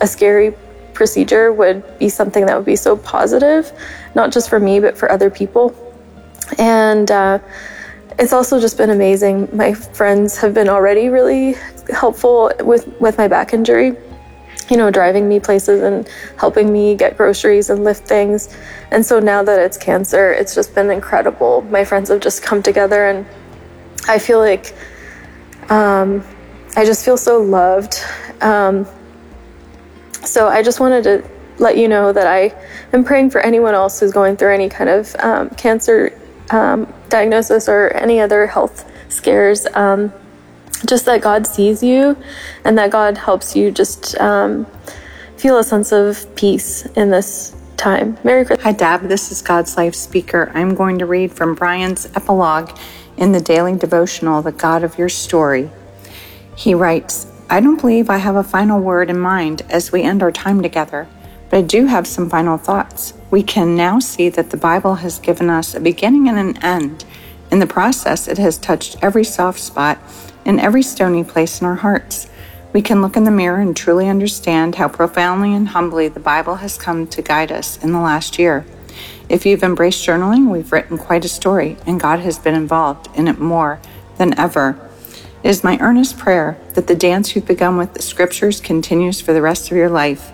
a 0.00 0.06
scary 0.06 0.54
procedure 0.92 1.52
would 1.52 1.98
be 1.98 2.08
something 2.08 2.46
that 2.46 2.56
would 2.56 2.66
be 2.66 2.76
so 2.76 2.96
positive, 2.96 3.72
not 4.14 4.32
just 4.32 4.48
for 4.48 4.60
me, 4.60 4.80
but 4.80 4.96
for 4.96 5.10
other 5.10 5.30
people. 5.30 5.74
And 6.58 7.10
uh, 7.10 7.38
it's 8.18 8.32
also 8.32 8.60
just 8.60 8.78
been 8.78 8.90
amazing. 8.90 9.48
My 9.54 9.74
friends 9.74 10.38
have 10.38 10.54
been 10.54 10.68
already 10.68 11.08
really 11.08 11.56
helpful 11.92 12.50
with, 12.60 12.86
with 13.00 13.18
my 13.18 13.28
back 13.28 13.52
injury, 13.52 13.96
you 14.70 14.76
know, 14.76 14.90
driving 14.90 15.28
me 15.28 15.38
places 15.38 15.82
and 15.82 16.08
helping 16.38 16.72
me 16.72 16.94
get 16.94 17.16
groceries 17.16 17.70
and 17.70 17.84
lift 17.84 18.06
things. 18.06 18.54
And 18.90 19.04
so 19.04 19.20
now 19.20 19.42
that 19.42 19.60
it's 19.60 19.76
cancer, 19.76 20.32
it's 20.32 20.54
just 20.54 20.74
been 20.74 20.90
incredible. 20.90 21.62
My 21.62 21.84
friends 21.84 22.08
have 22.08 22.20
just 22.20 22.42
come 22.42 22.62
together, 22.62 23.06
and 23.06 23.26
I 24.08 24.18
feel 24.18 24.38
like 24.38 24.74
um, 25.68 26.24
I 26.76 26.84
just 26.84 27.04
feel 27.04 27.16
so 27.16 27.40
loved. 27.40 28.00
Um, 28.40 28.86
so 30.24 30.48
I 30.48 30.62
just 30.62 30.80
wanted 30.80 31.04
to 31.04 31.30
let 31.58 31.76
you 31.78 31.88
know 31.88 32.12
that 32.12 32.26
I 32.26 32.54
am 32.92 33.04
praying 33.04 33.30
for 33.30 33.40
anyone 33.40 33.74
else 33.74 34.00
who's 34.00 34.12
going 34.12 34.36
through 34.36 34.52
any 34.52 34.68
kind 34.68 34.90
of 34.90 35.14
um, 35.16 35.50
cancer 35.50 36.18
um, 36.50 36.92
diagnosis 37.08 37.68
or 37.68 37.88
any 37.94 38.20
other 38.20 38.46
health 38.46 38.90
scares. 39.08 39.66
Um, 39.74 40.12
just 40.84 41.06
that 41.06 41.20
God 41.20 41.46
sees 41.46 41.82
you 41.82 42.16
and 42.64 42.76
that 42.78 42.90
God 42.90 43.18
helps 43.18 43.56
you 43.56 43.70
just 43.70 44.18
um, 44.18 44.66
feel 45.36 45.58
a 45.58 45.64
sense 45.64 45.92
of 45.92 46.34
peace 46.36 46.86
in 46.96 47.10
this 47.10 47.54
time. 47.76 48.18
Merry 48.24 48.44
Christmas. 48.44 48.64
Hi, 48.64 48.72
Dab. 48.72 49.02
This 49.02 49.30
is 49.30 49.42
God's 49.42 49.76
Life 49.76 49.94
Speaker. 49.94 50.50
I'm 50.54 50.74
going 50.74 50.98
to 50.98 51.06
read 51.06 51.32
from 51.32 51.54
Brian's 51.54 52.06
epilogue 52.16 52.76
in 53.16 53.32
the 53.32 53.40
daily 53.40 53.76
devotional, 53.76 54.42
The 54.42 54.52
God 54.52 54.82
of 54.82 54.98
Your 54.98 55.08
Story. 55.08 55.70
He 56.54 56.74
writes, 56.74 57.26
I 57.48 57.60
don't 57.60 57.80
believe 57.80 58.10
I 58.10 58.18
have 58.18 58.36
a 58.36 58.42
final 58.42 58.80
word 58.80 59.08
in 59.08 59.18
mind 59.18 59.62
as 59.68 59.92
we 59.92 60.02
end 60.02 60.22
our 60.22 60.32
time 60.32 60.62
together, 60.62 61.06
but 61.48 61.58
I 61.58 61.62
do 61.62 61.86
have 61.86 62.06
some 62.06 62.28
final 62.28 62.58
thoughts 62.58 63.14
we 63.30 63.42
can 63.42 63.76
now 63.76 63.98
see 63.98 64.28
that 64.30 64.50
the 64.50 64.56
Bible 64.56 64.96
has 64.96 65.18
given 65.18 65.50
us 65.50 65.74
a 65.74 65.80
beginning 65.80 66.28
and 66.28 66.38
an 66.38 66.62
end. 66.62 67.04
In 67.50 67.58
the 67.60 67.66
process, 67.66 68.26
it 68.26 68.38
has 68.38 68.58
touched 68.58 68.96
every 69.02 69.24
soft 69.24 69.60
spot 69.60 69.98
and 70.46 70.58
every 70.58 70.82
stony 70.82 71.22
place 71.22 71.60
in 71.60 71.66
our 71.66 71.74
hearts. 71.74 72.30
We 72.72 72.80
can 72.80 73.02
look 73.02 73.16
in 73.16 73.24
the 73.24 73.30
mirror 73.30 73.60
and 73.60 73.76
truly 73.76 74.08
understand 74.08 74.76
how 74.76 74.88
profoundly 74.88 75.52
and 75.52 75.68
humbly 75.68 76.08
the 76.08 76.20
Bible 76.20 76.56
has 76.56 76.78
come 76.78 77.06
to 77.08 77.20
guide 77.20 77.52
us 77.52 77.82
in 77.82 77.92
the 77.92 78.00
last 78.00 78.38
year. 78.38 78.64
If 79.28 79.44
you've 79.44 79.62
embraced 79.62 80.06
journaling, 80.06 80.50
we've 80.50 80.72
written 80.72 80.96
quite 80.96 81.24
a 81.24 81.28
story, 81.28 81.76
and 81.86 82.00
God 82.00 82.20
has 82.20 82.38
been 82.38 82.54
involved 82.54 83.08
in 83.14 83.28
it 83.28 83.38
more 83.38 83.80
than 84.16 84.38
ever. 84.38 84.80
It 85.42 85.48
is 85.48 85.64
my 85.64 85.78
earnest 85.80 86.16
prayer 86.16 86.58
that 86.74 86.86
the 86.86 86.94
dance 86.94 87.34
you've 87.34 87.46
begun 87.46 87.76
with 87.76 87.94
the 87.94 88.02
scriptures 88.02 88.60
continues 88.60 89.20
for 89.20 89.32
the 89.32 89.42
rest 89.42 89.70
of 89.70 89.76
your 89.76 89.90
life. 89.90 90.32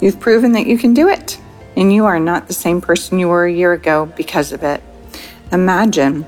You've 0.00 0.20
proven 0.20 0.52
that 0.52 0.66
you 0.66 0.76
can 0.76 0.94
do 0.94 1.08
it 1.08 1.40
and 1.76 1.92
you 1.92 2.04
are 2.04 2.20
not 2.20 2.46
the 2.46 2.54
same 2.54 2.80
person 2.80 3.18
you 3.18 3.28
were 3.28 3.46
a 3.46 3.52
year 3.52 3.72
ago 3.72 4.06
because 4.16 4.52
of 4.52 4.62
it. 4.62 4.82
Imagine 5.50 6.22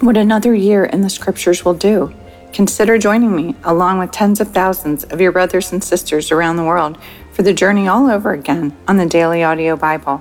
what 0.00 0.16
another 0.16 0.54
year 0.54 0.84
in 0.84 1.02
the 1.02 1.10
scriptures 1.10 1.64
will 1.64 1.74
do. 1.74 2.14
Consider 2.52 2.98
joining 2.98 3.34
me, 3.34 3.54
along 3.62 3.98
with 3.98 4.10
tens 4.10 4.40
of 4.40 4.52
thousands 4.52 5.04
of 5.04 5.20
your 5.20 5.30
brothers 5.30 5.70
and 5.72 5.82
sisters 5.82 6.32
around 6.32 6.56
the 6.56 6.64
world, 6.64 6.98
for 7.32 7.42
the 7.42 7.54
journey 7.54 7.86
all 7.86 8.10
over 8.10 8.32
again 8.32 8.76
on 8.88 8.96
the 8.96 9.06
Daily 9.06 9.44
Audio 9.44 9.76
Bible. 9.76 10.18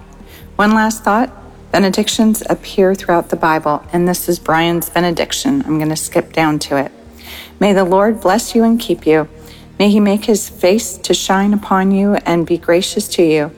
One 0.55 0.71
last 0.73 1.03
thought 1.03 1.31
benedictions 1.71 2.43
appear 2.49 2.93
throughout 2.93 3.29
the 3.29 3.35
Bible, 3.35 3.83
and 3.91 4.07
this 4.07 4.29
is 4.29 4.37
Brian's 4.39 4.89
benediction. 4.89 5.63
I'm 5.65 5.77
going 5.77 5.89
to 5.89 5.95
skip 5.95 6.31
down 6.31 6.59
to 6.59 6.77
it. 6.77 6.91
May 7.59 7.73
the 7.73 7.83
Lord 7.83 8.21
bless 8.21 8.53
you 8.53 8.63
and 8.63 8.79
keep 8.79 9.07
you. 9.07 9.27
May 9.79 9.89
he 9.89 9.99
make 9.99 10.25
his 10.25 10.49
face 10.49 10.97
to 10.97 11.13
shine 11.13 11.53
upon 11.53 11.91
you 11.91 12.15
and 12.25 12.45
be 12.45 12.57
gracious 12.57 13.07
to 13.09 13.23
you. 13.23 13.51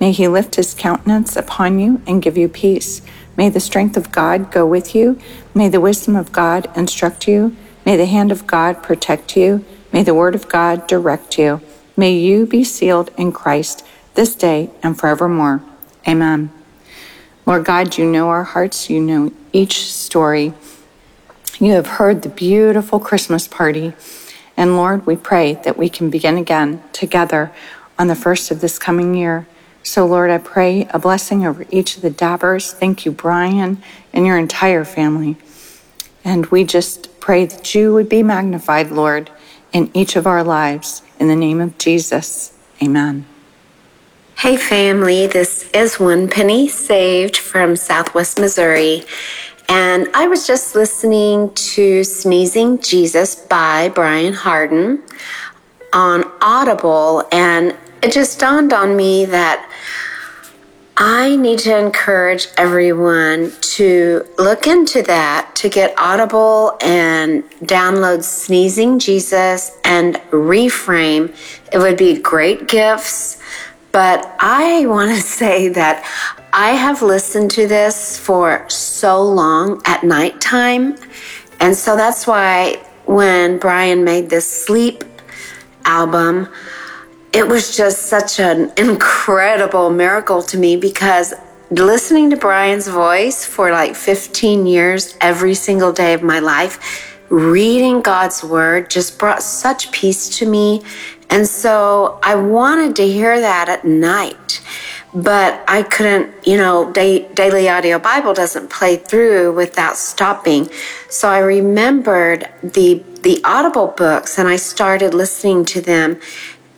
May 0.00 0.12
he 0.12 0.28
lift 0.28 0.54
his 0.54 0.74
countenance 0.74 1.36
upon 1.36 1.78
you 1.78 2.00
and 2.06 2.22
give 2.22 2.38
you 2.38 2.48
peace. 2.48 3.02
May 3.36 3.48
the 3.48 3.60
strength 3.60 3.96
of 3.96 4.12
God 4.12 4.50
go 4.50 4.66
with 4.66 4.94
you. 4.94 5.18
May 5.54 5.68
the 5.68 5.80
wisdom 5.80 6.16
of 6.16 6.32
God 6.32 6.70
instruct 6.76 7.26
you. 7.28 7.56
May 7.84 7.96
the 7.96 8.06
hand 8.06 8.32
of 8.32 8.46
God 8.46 8.82
protect 8.82 9.36
you. 9.36 9.64
May 9.92 10.02
the 10.02 10.14
word 10.14 10.34
of 10.34 10.48
God 10.48 10.86
direct 10.86 11.38
you. 11.38 11.60
May 11.96 12.16
you 12.16 12.46
be 12.46 12.64
sealed 12.64 13.10
in 13.16 13.30
Christ 13.32 13.86
this 14.14 14.34
day 14.34 14.70
and 14.82 14.98
forevermore. 14.98 15.62
Amen. 16.08 16.50
Lord 17.46 17.64
God, 17.64 17.98
you 17.98 18.06
know 18.06 18.28
our 18.28 18.44
hearts. 18.44 18.88
You 18.88 19.00
know 19.00 19.32
each 19.52 19.92
story. 19.92 20.54
You 21.60 21.72
have 21.72 21.86
heard 21.86 22.22
the 22.22 22.28
beautiful 22.28 22.98
Christmas 22.98 23.46
party. 23.46 23.92
And 24.56 24.76
Lord, 24.76 25.06
we 25.06 25.16
pray 25.16 25.54
that 25.64 25.76
we 25.76 25.88
can 25.88 26.10
begin 26.10 26.38
again 26.38 26.82
together 26.92 27.52
on 27.98 28.08
the 28.08 28.14
first 28.14 28.50
of 28.50 28.60
this 28.60 28.78
coming 28.78 29.14
year. 29.14 29.46
So, 29.82 30.06
Lord, 30.06 30.30
I 30.30 30.38
pray 30.38 30.88
a 30.90 30.98
blessing 30.98 31.46
over 31.46 31.66
each 31.70 31.96
of 31.96 32.02
the 32.02 32.10
dabbers. 32.10 32.72
Thank 32.72 33.04
you, 33.04 33.12
Brian, 33.12 33.82
and 34.12 34.26
your 34.26 34.38
entire 34.38 34.84
family. 34.84 35.36
And 36.24 36.46
we 36.46 36.64
just 36.64 37.08
pray 37.24 37.46
that 37.46 37.74
you 37.74 37.90
would 37.94 38.06
be 38.06 38.22
magnified, 38.22 38.90
Lord, 38.90 39.30
in 39.72 39.90
each 39.94 40.14
of 40.14 40.26
our 40.26 40.44
lives. 40.44 41.00
In 41.18 41.26
the 41.26 41.34
name 41.34 41.58
of 41.58 41.78
Jesus, 41.78 42.52
amen. 42.82 43.24
Hey, 44.36 44.58
family, 44.58 45.26
this 45.26 45.70
is 45.72 45.98
One 45.98 46.28
Penny 46.28 46.68
Saved 46.68 47.38
from 47.38 47.76
Southwest 47.76 48.38
Missouri. 48.38 49.04
And 49.70 50.06
I 50.12 50.28
was 50.28 50.46
just 50.46 50.74
listening 50.74 51.50
to 51.54 52.04
Sneezing 52.04 52.80
Jesus 52.80 53.36
by 53.36 53.88
Brian 53.88 54.34
Hardin 54.34 55.02
on 55.94 56.30
Audible, 56.42 57.26
and 57.32 57.74
it 58.02 58.12
just 58.12 58.38
dawned 58.38 58.74
on 58.74 58.98
me 58.98 59.24
that 59.24 59.66
I 60.96 61.34
need 61.34 61.58
to 61.60 61.76
encourage 61.76 62.46
everyone 62.56 63.52
to 63.60 64.24
look 64.38 64.68
into 64.68 65.02
that, 65.02 65.50
to 65.56 65.68
get 65.68 65.92
Audible 65.98 66.78
and 66.80 67.42
download 67.62 68.22
Sneezing 68.22 69.00
Jesus 69.00 69.76
and 69.82 70.14
Reframe. 70.30 71.34
It 71.72 71.78
would 71.78 71.96
be 71.96 72.16
great 72.18 72.68
gifts. 72.68 73.40
But 73.90 74.36
I 74.38 74.86
want 74.86 75.10
to 75.16 75.20
say 75.40 75.68
that 75.70 76.04
I 76.52 76.70
have 76.70 77.02
listened 77.02 77.50
to 77.52 77.66
this 77.66 78.16
for 78.16 78.64
so 78.70 79.20
long 79.20 79.82
at 79.86 80.04
nighttime. 80.04 80.96
And 81.58 81.76
so 81.76 81.96
that's 81.96 82.24
why 82.24 82.80
when 83.06 83.58
Brian 83.58 84.04
made 84.04 84.30
this 84.30 84.48
sleep 84.48 85.02
album, 85.84 86.48
it 87.34 87.48
was 87.48 87.76
just 87.76 88.04
such 88.04 88.38
an 88.40 88.72
incredible 88.76 89.90
miracle 89.90 90.42
to 90.44 90.56
me 90.56 90.76
because 90.76 91.34
listening 91.70 92.30
to 92.30 92.36
Brian's 92.36 92.86
voice 92.88 93.44
for 93.44 93.72
like 93.72 93.96
15 93.96 94.66
years 94.66 95.16
every 95.20 95.54
single 95.54 95.92
day 95.92 96.14
of 96.14 96.22
my 96.22 96.38
life, 96.38 96.78
reading 97.30 98.02
God's 98.02 98.44
word 98.44 98.88
just 98.88 99.18
brought 99.18 99.42
such 99.42 99.90
peace 99.92 100.38
to 100.38 100.46
me. 100.46 100.82
And 101.30 101.46
so 101.48 102.20
I 102.22 102.36
wanted 102.36 102.94
to 102.96 103.06
hear 103.08 103.40
that 103.40 103.68
at 103.68 103.84
night. 103.84 104.60
but 105.14 105.62
I 105.68 105.84
couldn't, 105.84 106.34
you 106.46 106.56
know, 106.56 106.90
da- 106.92 107.28
daily 107.34 107.68
audio 107.68 107.98
Bible 108.00 108.34
doesn't 108.34 108.68
play 108.68 108.96
through 108.96 109.54
without 109.54 109.96
stopping. 109.96 110.68
So 111.08 111.28
I 111.28 111.38
remembered 111.38 112.48
the 112.62 113.02
the 113.22 113.40
Audible 113.44 113.88
books 113.88 114.38
and 114.38 114.48
I 114.48 114.56
started 114.56 115.14
listening 115.14 115.64
to 115.66 115.80
them. 115.80 116.20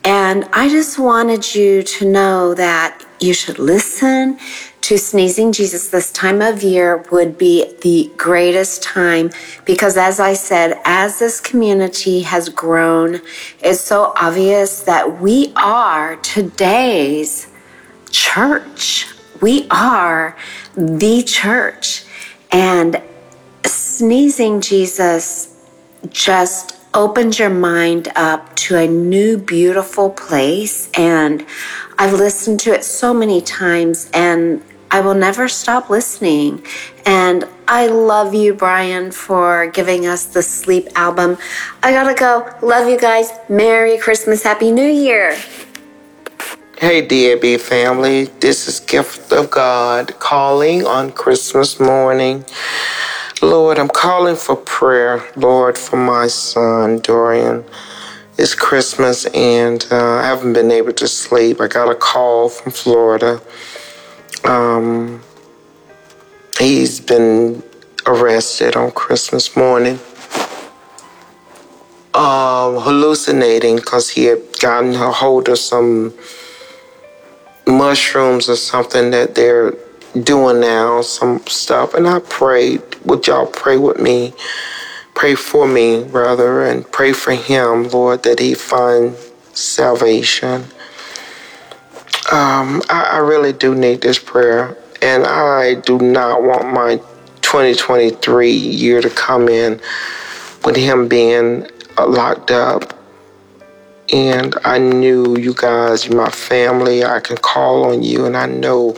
And 0.07 0.45
I 0.53 0.69
just 0.69 0.97
wanted 0.97 1.53
you 1.53 1.83
to 1.83 2.09
know 2.09 2.53
that 2.53 3.03
you 3.19 3.33
should 3.33 3.59
listen 3.59 4.39
to 4.79 4.97
Sneezing 4.97 5.51
Jesus 5.51 5.89
this 5.89 6.13
time 6.13 6.41
of 6.41 6.63
year 6.63 7.03
would 7.11 7.37
be 7.37 7.73
the 7.81 8.09
greatest 8.15 8.81
time 8.81 9.31
because, 9.65 9.97
as 9.97 10.21
I 10.21 10.31
said, 10.31 10.79
as 10.85 11.19
this 11.19 11.41
community 11.41 12.21
has 12.21 12.47
grown, 12.47 13.19
it's 13.59 13.81
so 13.81 14.13
obvious 14.15 14.79
that 14.83 15.19
we 15.19 15.51
are 15.57 16.15
today's 16.15 17.49
church. 18.09 19.07
We 19.41 19.67
are 19.71 20.37
the 20.73 21.21
church. 21.23 22.05
And 22.53 23.03
Sneezing 23.65 24.61
Jesus 24.61 25.53
just 26.07 26.76
opens 26.97 27.37
your 27.37 27.51
mind 27.51 28.11
up 28.15 28.55
to 28.55 28.75
a 28.75 28.87
new, 28.87 29.37
beautiful 29.37 30.09
place. 30.09 30.89
And 30.97 31.45
I've 31.99 32.13
listened 32.13 32.59
to 32.61 32.73
it 32.73 32.83
so 32.83 33.13
many 33.13 33.39
times 33.39 34.09
and 34.15 34.63
I 34.89 35.01
will 35.01 35.13
never 35.13 35.47
stop 35.47 35.91
listening. 35.91 36.65
And 37.05 37.45
I 37.67 37.85
love 37.85 38.33
you, 38.33 38.55
Brian, 38.55 39.11
for 39.11 39.67
giving 39.67 40.07
us 40.07 40.25
the 40.25 40.41
sleep 40.41 40.87
album. 40.95 41.37
I 41.83 41.91
gotta 41.91 42.15
go. 42.15 42.51
Love 42.63 42.89
you 42.89 42.99
guys. 42.99 43.29
Merry 43.47 43.99
Christmas. 43.99 44.41
Happy 44.41 44.71
New 44.71 44.89
Year. 44.89 45.37
Hey, 46.79 47.05
DAB 47.05 47.59
family. 47.59 48.25
This 48.39 48.67
is 48.67 48.79
Gift 48.79 49.31
of 49.31 49.51
God 49.51 50.17
calling 50.19 50.87
on 50.87 51.11
Christmas 51.11 51.79
morning. 51.79 52.43
Lord, 53.41 53.77
I'm 53.77 53.87
calling 53.87 54.35
for 54.35 54.55
prayer, 54.55 55.23
Lord, 55.35 55.77
for 55.77 55.97
my 55.97 56.25
son, 56.27 56.99
Dorian. 56.99 57.63
It's 58.37 58.55
Christmas 58.55 59.25
and 59.25 59.85
uh, 59.91 60.15
I 60.15 60.23
haven't 60.23 60.53
been 60.53 60.71
able 60.71 60.93
to 60.93 61.07
sleep. 61.07 61.61
I 61.61 61.67
got 61.67 61.89
a 61.89 61.95
call 61.95 62.49
from 62.49 62.71
Florida. 62.71 63.39
Um, 64.43 65.21
he's 66.57 66.99
been 66.99 67.61
arrested 68.07 68.75
on 68.75 68.89
Christmas 68.91 69.55
morning, 69.55 69.99
um, 72.15 72.77
hallucinating 72.77 73.75
because 73.75 74.09
he 74.09 74.25
had 74.25 74.41
gotten 74.59 74.95
a 74.95 75.11
hold 75.11 75.47
of 75.49 75.59
some 75.59 76.13
mushrooms 77.67 78.49
or 78.49 78.55
something 78.55 79.11
that 79.11 79.35
they're 79.35 79.75
doing 80.23 80.59
now, 80.59 81.01
some 81.01 81.45
stuff. 81.47 81.93
And 81.93 82.07
I 82.07 82.19
prayed, 82.19 82.81
would 83.05 83.27
y'all 83.27 83.45
pray 83.45 83.77
with 83.77 83.99
me? 83.99 84.33
Pray 85.15 85.35
for 85.35 85.67
me, 85.67 86.03
rather, 86.03 86.63
and 86.65 86.89
pray 86.91 87.13
for 87.13 87.31
him, 87.31 87.89
Lord, 87.89 88.23
that 88.23 88.39
he 88.39 88.53
find 88.53 89.15
salvation. 89.53 90.63
Um, 92.31 92.81
I, 92.89 93.09
I 93.13 93.17
really 93.17 93.53
do 93.53 93.73
need 93.73 94.01
this 94.01 94.19
prayer, 94.19 94.77
and 95.01 95.25
I 95.25 95.75
do 95.75 95.97
not 95.97 96.43
want 96.43 96.71
my 96.71 96.97
2023 97.41 98.51
year 98.51 99.01
to 99.01 99.09
come 99.09 99.49
in 99.49 99.81
with 100.65 100.75
him 100.75 101.07
being 101.07 101.67
locked 101.97 102.51
up. 102.51 102.93
And 104.13 104.55
I 104.63 104.77
knew 104.77 105.37
you 105.37 105.53
guys, 105.53 106.09
my 106.09 106.29
family, 106.29 107.03
I 107.03 107.19
can 107.19 107.37
call 107.37 107.85
on 107.85 108.03
you, 108.03 108.25
and 108.25 108.37
I 108.37 108.45
know 108.45 108.95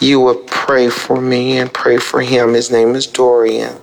you 0.00 0.18
would 0.20 0.46
pray 0.46 0.88
for 0.88 1.20
me 1.20 1.58
and 1.58 1.72
pray 1.72 1.98
for 1.98 2.20
him. 2.22 2.54
His 2.54 2.70
name 2.70 2.94
is 2.94 3.06
Dorian. 3.06 3.76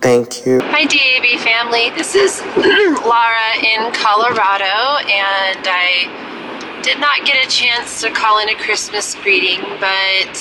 Thank 0.00 0.46
you. 0.46 0.60
Hi, 0.62 0.84
DAB 0.84 1.38
family. 1.40 1.90
This 1.90 2.14
is 2.14 2.40
Laura 2.56 3.52
in 3.62 3.92
Colorado, 3.92 4.98
and 5.06 5.64
I 5.64 6.80
did 6.82 6.98
not 6.98 7.24
get 7.24 7.44
a 7.44 7.48
chance 7.48 8.00
to 8.00 8.10
call 8.10 8.40
in 8.40 8.48
a 8.48 8.56
Christmas 8.56 9.14
greeting, 9.14 9.60
but 9.78 10.34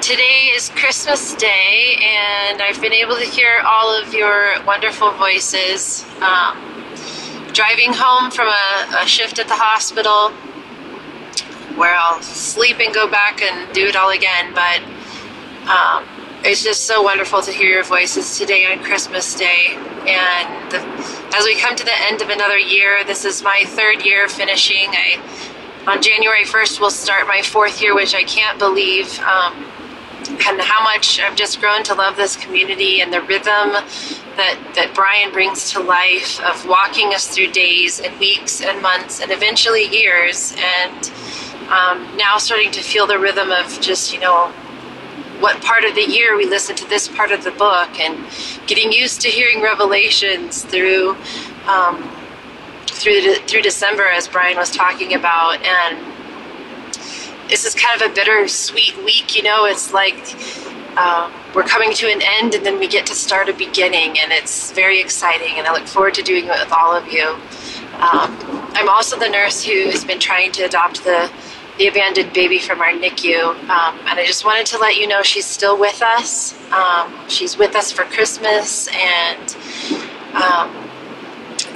today 0.00 0.52
is 0.54 0.68
Christmas 0.70 1.34
Day, 1.34 1.96
and 2.00 2.62
I've 2.62 2.80
been 2.80 2.92
able 2.92 3.16
to 3.16 3.24
hear 3.24 3.62
all 3.66 3.90
of 4.00 4.14
your 4.14 4.62
wonderful 4.64 5.10
voices. 5.12 6.04
Um, 6.20 6.62
driving 7.52 7.92
home 7.92 8.30
from 8.30 8.48
a, 8.48 9.02
a 9.02 9.06
shift 9.06 9.38
at 9.38 9.48
the 9.48 9.54
hospital, 9.54 10.30
where 11.76 11.94
I'll 11.94 12.22
sleep 12.22 12.80
and 12.80 12.94
go 12.94 13.08
back 13.08 13.42
and 13.42 13.72
do 13.72 13.86
it 13.86 13.96
all 13.96 14.10
again. 14.10 14.54
But 14.54 14.82
um, 15.68 16.04
it's 16.44 16.62
just 16.62 16.86
so 16.86 17.02
wonderful 17.02 17.42
to 17.42 17.52
hear 17.52 17.70
your 17.70 17.84
voices 17.84 18.38
today 18.38 18.66
on 18.72 18.82
Christmas 18.82 19.34
Day. 19.34 19.74
And 20.06 20.70
the, 20.70 20.78
as 21.36 21.44
we 21.44 21.58
come 21.58 21.76
to 21.76 21.84
the 21.84 22.02
end 22.02 22.22
of 22.22 22.30
another 22.30 22.58
year, 22.58 23.04
this 23.04 23.24
is 23.24 23.42
my 23.42 23.64
third 23.66 24.04
year 24.04 24.28
finishing. 24.28 24.90
I, 24.90 25.20
on 25.86 26.02
January 26.02 26.44
1st, 26.44 26.80
will 26.80 26.90
start 26.90 27.26
my 27.26 27.42
fourth 27.42 27.80
year, 27.80 27.94
which 27.94 28.14
I 28.14 28.22
can't 28.24 28.58
believe. 28.58 29.18
Um, 29.20 29.66
and 30.28 30.60
how 30.60 30.82
much 30.82 31.20
I've 31.20 31.36
just 31.36 31.60
grown 31.60 31.82
to 31.84 31.94
love 31.94 32.16
this 32.16 32.36
community 32.36 33.00
and 33.00 33.12
the 33.12 33.20
rhythm 33.22 33.72
that, 34.36 34.58
that 34.74 34.92
Brian 34.94 35.32
brings 35.32 35.70
to 35.72 35.80
life 35.80 36.40
of 36.40 36.66
walking 36.66 37.14
us 37.14 37.28
through 37.28 37.52
days 37.52 38.00
and 38.00 38.18
weeks 38.18 38.60
and 38.60 38.82
months 38.82 39.20
and 39.20 39.30
eventually 39.30 39.84
years. 39.84 40.54
And 40.56 41.12
um, 41.68 42.16
now 42.16 42.38
starting 42.38 42.70
to 42.72 42.82
feel 42.82 43.06
the 43.06 43.18
rhythm 43.18 43.50
of 43.50 43.80
just, 43.80 44.12
you 44.12 44.20
know, 44.20 44.52
what 45.40 45.60
part 45.62 45.84
of 45.84 45.94
the 45.94 46.02
year 46.02 46.36
we 46.36 46.46
listen 46.46 46.74
to 46.76 46.88
this 46.88 47.08
part 47.08 47.30
of 47.30 47.44
the 47.44 47.50
book 47.50 48.00
and 48.00 48.24
getting 48.66 48.90
used 48.90 49.20
to 49.20 49.28
hearing 49.28 49.62
revelations 49.62 50.64
through 50.64 51.16
um, 51.66 52.02
through 52.86 53.34
through 53.46 53.62
December 53.62 54.06
as 54.08 54.28
Brian 54.28 54.56
was 54.56 54.70
talking 54.70 55.14
about. 55.14 55.62
And 55.62 55.98
this 57.48 57.64
is 57.64 57.74
kind 57.74 58.00
of 58.00 58.10
a 58.10 58.14
bittersweet 58.14 58.96
week 59.04 59.36
you 59.36 59.42
know 59.42 59.66
it's 59.66 59.92
like 59.92 60.34
um, 60.96 61.30
we're 61.54 61.62
coming 61.62 61.92
to 61.92 62.10
an 62.10 62.22
end 62.22 62.54
and 62.54 62.64
then 62.64 62.78
we 62.78 62.88
get 62.88 63.06
to 63.06 63.14
start 63.14 63.48
a 63.48 63.52
beginning 63.52 64.18
and 64.18 64.32
it's 64.32 64.72
very 64.72 64.98
exciting 64.98 65.54
and 65.58 65.66
I 65.66 65.72
look 65.72 65.86
forward 65.86 66.14
to 66.14 66.22
doing 66.22 66.46
it 66.46 66.48
with 66.48 66.72
all 66.72 66.94
of 66.94 67.06
you. 67.12 67.36
Um, 67.96 68.36
I'm 68.72 68.88
also 68.88 69.18
the 69.18 69.28
nurse 69.28 69.62
who 69.62 69.90
has 69.90 70.04
been 70.04 70.18
trying 70.18 70.52
to 70.52 70.62
adopt 70.64 71.04
the 71.04 71.30
the 71.78 71.88
abandoned 71.88 72.32
baby 72.32 72.58
from 72.58 72.80
our 72.80 72.90
NICU. 72.90 73.50
Um, 73.68 73.98
and 74.00 74.18
I 74.18 74.24
just 74.24 74.44
wanted 74.44 74.66
to 74.66 74.78
let 74.78 74.96
you 74.96 75.06
know 75.06 75.22
she's 75.22 75.46
still 75.46 75.78
with 75.78 76.02
us. 76.02 76.54
Um, 76.70 77.14
she's 77.28 77.56
with 77.58 77.76
us 77.76 77.92
for 77.92 78.04
Christmas, 78.04 78.88
and 78.88 79.56
um, 80.34 80.86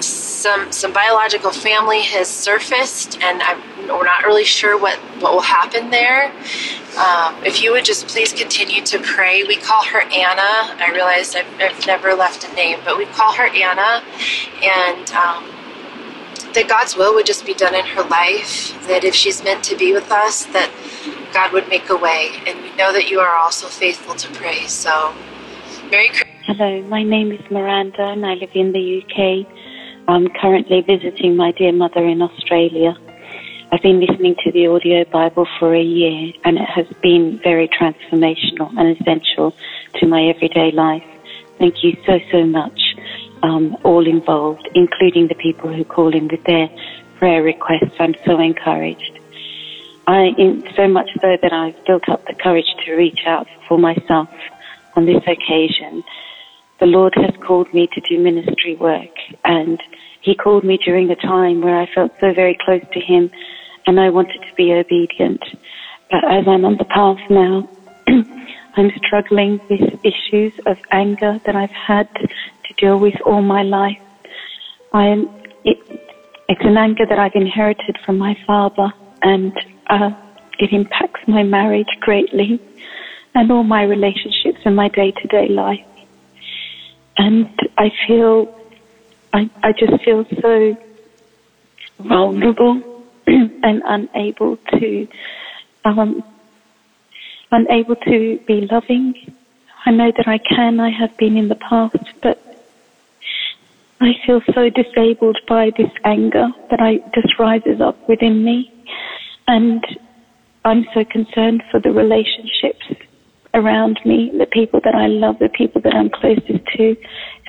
some 0.03 0.73
some 0.73 0.93
biological 0.93 1.51
family 1.51 2.01
has 2.03 2.29
surfaced, 2.29 3.21
and 3.21 3.43
I'm, 3.43 3.61
we're 3.89 4.05
not 4.05 4.25
really 4.25 4.45
sure 4.45 4.79
what 4.79 4.97
what 5.21 5.33
will 5.33 5.41
happen 5.41 5.91
there. 5.91 6.33
Um, 6.97 7.45
if 7.45 7.63
you 7.63 7.73
would 7.73 7.85
just 7.85 8.09
please 8.09 8.33
continue 8.33 8.83
to 8.87 8.99
pray. 9.01 9.45
We 9.45 9.57
call 9.57 9.85
her 9.85 10.01
Anna. 10.01 10.75
I 10.81 10.91
realized 10.93 11.37
I've, 11.37 11.47
I've 11.61 11.87
never 11.87 12.15
left 12.15 12.51
a 12.51 12.53
name, 12.55 12.81
but 12.85 12.97
we 12.97 13.07
call 13.07 13.33
her 13.35 13.47
Anna, 13.47 14.03
and 14.63 15.11
um, 15.13 15.45
that 16.55 16.69
God's 16.69 16.97
will 16.97 17.15
would 17.15 17.27
just 17.27 17.47
be 17.47 17.55
done 17.55 17.75
in 17.75 17.85
her 17.87 18.03
life, 18.05 18.75
that 18.89 19.05
if 19.05 19.15
she's 19.15 19.43
meant 19.43 19.63
to 19.65 19.77
be 19.77 19.93
with 19.93 20.11
us, 20.11 20.45
that 20.47 20.71
God 21.33 21.53
would 21.53 21.69
make 21.69 21.89
a 21.91 21.97
way. 21.97 22.31
And 22.47 22.61
we 22.63 22.75
know 22.77 22.93
that 22.93 23.09
you 23.09 23.21
are 23.21 23.37
also 23.37 23.69
faithful 23.69 24.15
to 24.15 24.29
pray. 24.35 24.67
So, 24.67 25.15
Merry 25.91 26.09
Christmas. 26.09 26.29
Hello, 26.45 26.83
my 26.83 27.03
name 27.03 27.31
is 27.31 27.41
Miranda 27.51 28.03
and 28.03 28.27
I 28.27 28.35
live 28.35 28.51
in 28.55 28.73
the 28.73 29.03
UK. 29.03 29.47
I'm 30.09 30.29
currently 30.29 30.81
visiting 30.81 31.37
my 31.37 31.53
dear 31.53 31.73
mother 31.73 32.05
in 32.05 32.21
Australia. 32.21 32.97
I've 33.73 33.83
been 33.83 34.01
listening 34.01 34.35
to 34.43 34.51
the 34.51 34.67
audio 34.67 35.05
Bible 35.05 35.47
for 35.61 35.75
a 35.75 35.83
year 35.83 36.33
and 36.45 36.59
it 36.59 36.69
has 36.69 36.87
been 37.03 37.39
very 37.45 37.69
transformational 37.69 38.77
and 38.77 38.99
essential 38.99 39.55
to 39.95 40.07
my 40.07 40.25
everyday 40.25 40.73
life. 40.73 41.05
Thank 41.59 41.85
you 41.85 41.97
so, 42.05 42.19
so 42.33 42.45
much 42.45 42.90
um, 43.43 43.77
all 43.85 44.07
involved, 44.07 44.69
including 44.75 45.29
the 45.29 45.35
people 45.35 45.73
who 45.73 45.85
call 45.85 46.15
in 46.15 46.29
with 46.29 46.45
their 46.45 46.69
prayer 47.19 47.43
requests. 47.43 47.95
I'm 47.99 48.15
so 48.25 48.39
encouraged. 48.39 49.19
I, 50.07 50.31
in, 50.39 50.65
so 50.75 50.89
much 50.89 51.11
so 51.21 51.37
that 51.41 51.53
I've 51.53 51.85
built 51.85 52.09
up 52.09 52.27
the 52.27 52.35
courage 52.35 52.75
to 52.85 52.95
reach 52.95 53.21
out 53.27 53.47
for 53.69 53.79
myself 53.79 54.29
on 54.97 55.07
this 55.07 55.23
occasion. 55.27 56.03
The 56.81 56.87
Lord 56.87 57.15
has 57.17 57.35
called 57.47 57.73
me 57.73 57.89
to 57.93 58.01
do 58.01 58.19
ministry 58.19 58.75
work 58.77 59.15
and 59.45 59.81
He 60.23 60.35
called 60.35 60.65
me 60.65 60.79
during 60.79 61.11
a 61.11 61.17
time 61.17 61.61
where 61.61 61.79
I 61.79 61.87
felt 61.95 62.13
so 62.21 62.33
very 62.33 62.59
close 62.65 62.83
to 62.93 63.01
Him 63.01 63.31
and 63.87 64.01
I 64.01 64.11
wanted 64.11 64.41
to 64.41 64.55
be 64.57 64.73
obedient. 64.73 65.43
But 66.11 66.25
as 66.25 66.49
I'm 66.49 66.65
on 66.65 66.77
the 66.77 66.85
path 66.85 67.19
now, 67.29 67.69
I'm 68.77 68.91
struggling 69.05 69.61
with 69.69 70.05
issues 70.05 70.53
of 70.67 70.77
anger 70.91 71.41
that 71.45 71.55
I've 71.55 71.71
had 71.71 72.09
deal 72.75 72.99
with 72.99 73.15
all 73.25 73.43
my 73.43 73.63
life. 73.63 73.99
I 74.93 75.07
am, 75.07 75.29
it, 75.65 75.79
it's 76.49 76.65
an 76.65 76.77
anger 76.77 77.07
that 77.07 77.19
I've 77.19 77.35
inherited 77.35 77.99
from 78.05 78.19
my 78.19 78.37
father, 78.47 78.93
and 79.23 79.53
uh, 79.89 80.11
it 80.59 80.73
impacts 80.73 81.21
my 81.27 81.43
marriage 81.43 81.89
greatly 82.01 82.61
and 83.35 83.51
all 83.53 83.63
my 83.63 83.85
relationships 83.85 84.59
and 84.65 84.75
my 84.75 84.89
day 84.89 85.13
to 85.13 85.29
day 85.29 85.49
life. 85.49 85.87
And 87.17 87.49
I 87.79 87.91
feel, 88.07 88.55
I, 89.33 89.51
I 89.63 89.73
just 89.73 90.03
feel 90.05 90.25
so 90.41 90.77
vulnerable 91.99 93.05
and 93.27 93.83
unable 93.85 94.57
to, 94.57 95.09
um, 95.85 96.25
unable 97.51 97.97
to 97.97 98.41
be 98.47 98.69
loving. 98.71 99.15
I 99.87 99.91
know 99.91 100.13
that 100.17 100.29
I 100.29 100.39
can, 100.39 100.81
I 100.81 100.91
have 100.91 101.17
been 101.17 101.37
in 101.37 101.49
the 101.49 101.57
past, 101.57 101.97
but 102.23 102.50
I 104.01 104.13
feel 104.25 104.41
so 104.55 104.71
disabled 104.71 105.39
by 105.47 105.71
this 105.77 105.91
anger 106.05 106.49
that 106.71 106.81
I 106.81 106.99
just 107.15 107.39
rises 107.39 107.83
up 107.83 107.97
within 108.09 108.43
me. 108.43 108.73
And 109.47 109.85
I'm 110.65 110.87
so 110.95 111.05
concerned 111.05 111.63
for 111.71 111.81
the 111.81 111.91
relationships 111.91 113.05
around 113.53 114.01
me, 114.07 114.33
the 114.39 114.47
people 114.47 114.81
that 114.85 114.95
I 114.95 115.07
love, 115.07 115.39
the 115.39 115.51
people 115.51 115.83
that 115.83 115.95
I'm 115.95 116.09
closest 116.09 116.65
to 116.77 116.97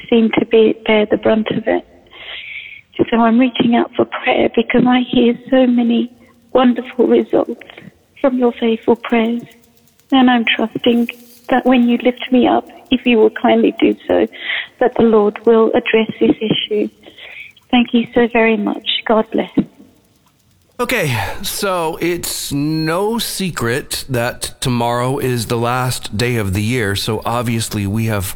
seem 0.10 0.30
to 0.39 0.45
be 0.45 0.74
bear 0.86 1.06
the 1.06 1.18
brunt 1.18 1.47
of 1.52 1.64
it. 1.68 1.88
So 3.10 3.18
I'm 3.18 3.39
reaching 3.39 3.76
out 3.76 3.91
for 3.95 4.06
prayer 4.06 4.49
because 4.54 4.84
I 4.86 5.02
hear 5.10 5.39
so 5.49 5.66
many 5.66 6.12
wonderful 6.54 7.08
results 7.08 7.62
from 8.20 8.38
your 8.38 8.52
faithful 8.52 8.97
prayers. 8.97 9.43
And 10.12 10.30
I'm 10.30 10.43
trusting 10.45 11.08
that 11.52 11.66
when 11.66 11.88
you 11.88 11.97
lift 11.97 12.32
me 12.32 12.47
up, 12.47 12.68
if 12.89 13.06
you 13.06 13.18
will 13.18 13.30
kindly 13.30 13.76
do 13.80 13.95
so, 14.08 14.26
that 14.80 14.95
the 14.95 15.04
Lord 15.04 15.45
will 15.45 15.72
address 15.74 16.10
this 16.20 16.36
issue. 16.41 16.89
Thank 17.70 17.93
you 17.93 18.08
so 18.14 18.28
very 18.28 18.58
much. 18.58 19.04
God 19.06 19.30
bless. 19.32 19.52
Okay, 20.80 21.16
so 21.43 21.97
it's 22.02 22.52
no 22.52 23.20
secret 23.20 24.04
that 24.10 24.60
tomorrow 24.62 25.20
is 25.20 25.45
the 25.45 25.58
last 25.58 26.18
day 26.18 26.38
of 26.38 26.54
the 26.54 26.64
year, 26.64 26.95
so 26.95 27.22
obviously 27.24 27.86
we 27.86 28.06
have 28.06 28.36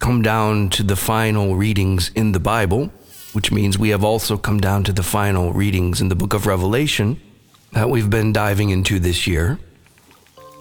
come 0.00 0.20
down 0.20 0.70
to 0.70 0.82
the 0.82 0.96
final 0.96 1.54
readings 1.54 2.10
in 2.16 2.32
the 2.32 2.40
Bible, 2.40 2.90
which 3.32 3.52
means 3.52 3.78
we 3.78 3.90
have 3.90 4.02
also 4.02 4.36
come 4.36 4.58
down 4.58 4.82
to 4.84 4.92
the 4.92 5.04
final 5.04 5.52
readings 5.52 6.00
in 6.00 6.08
the 6.08 6.16
book 6.16 6.34
of 6.34 6.46
Revelation 6.46 7.20
that 7.72 7.88
we've 7.88 8.10
been 8.10 8.32
diving 8.32 8.70
into 8.70 8.98
this 8.98 9.26
year. 9.28 9.58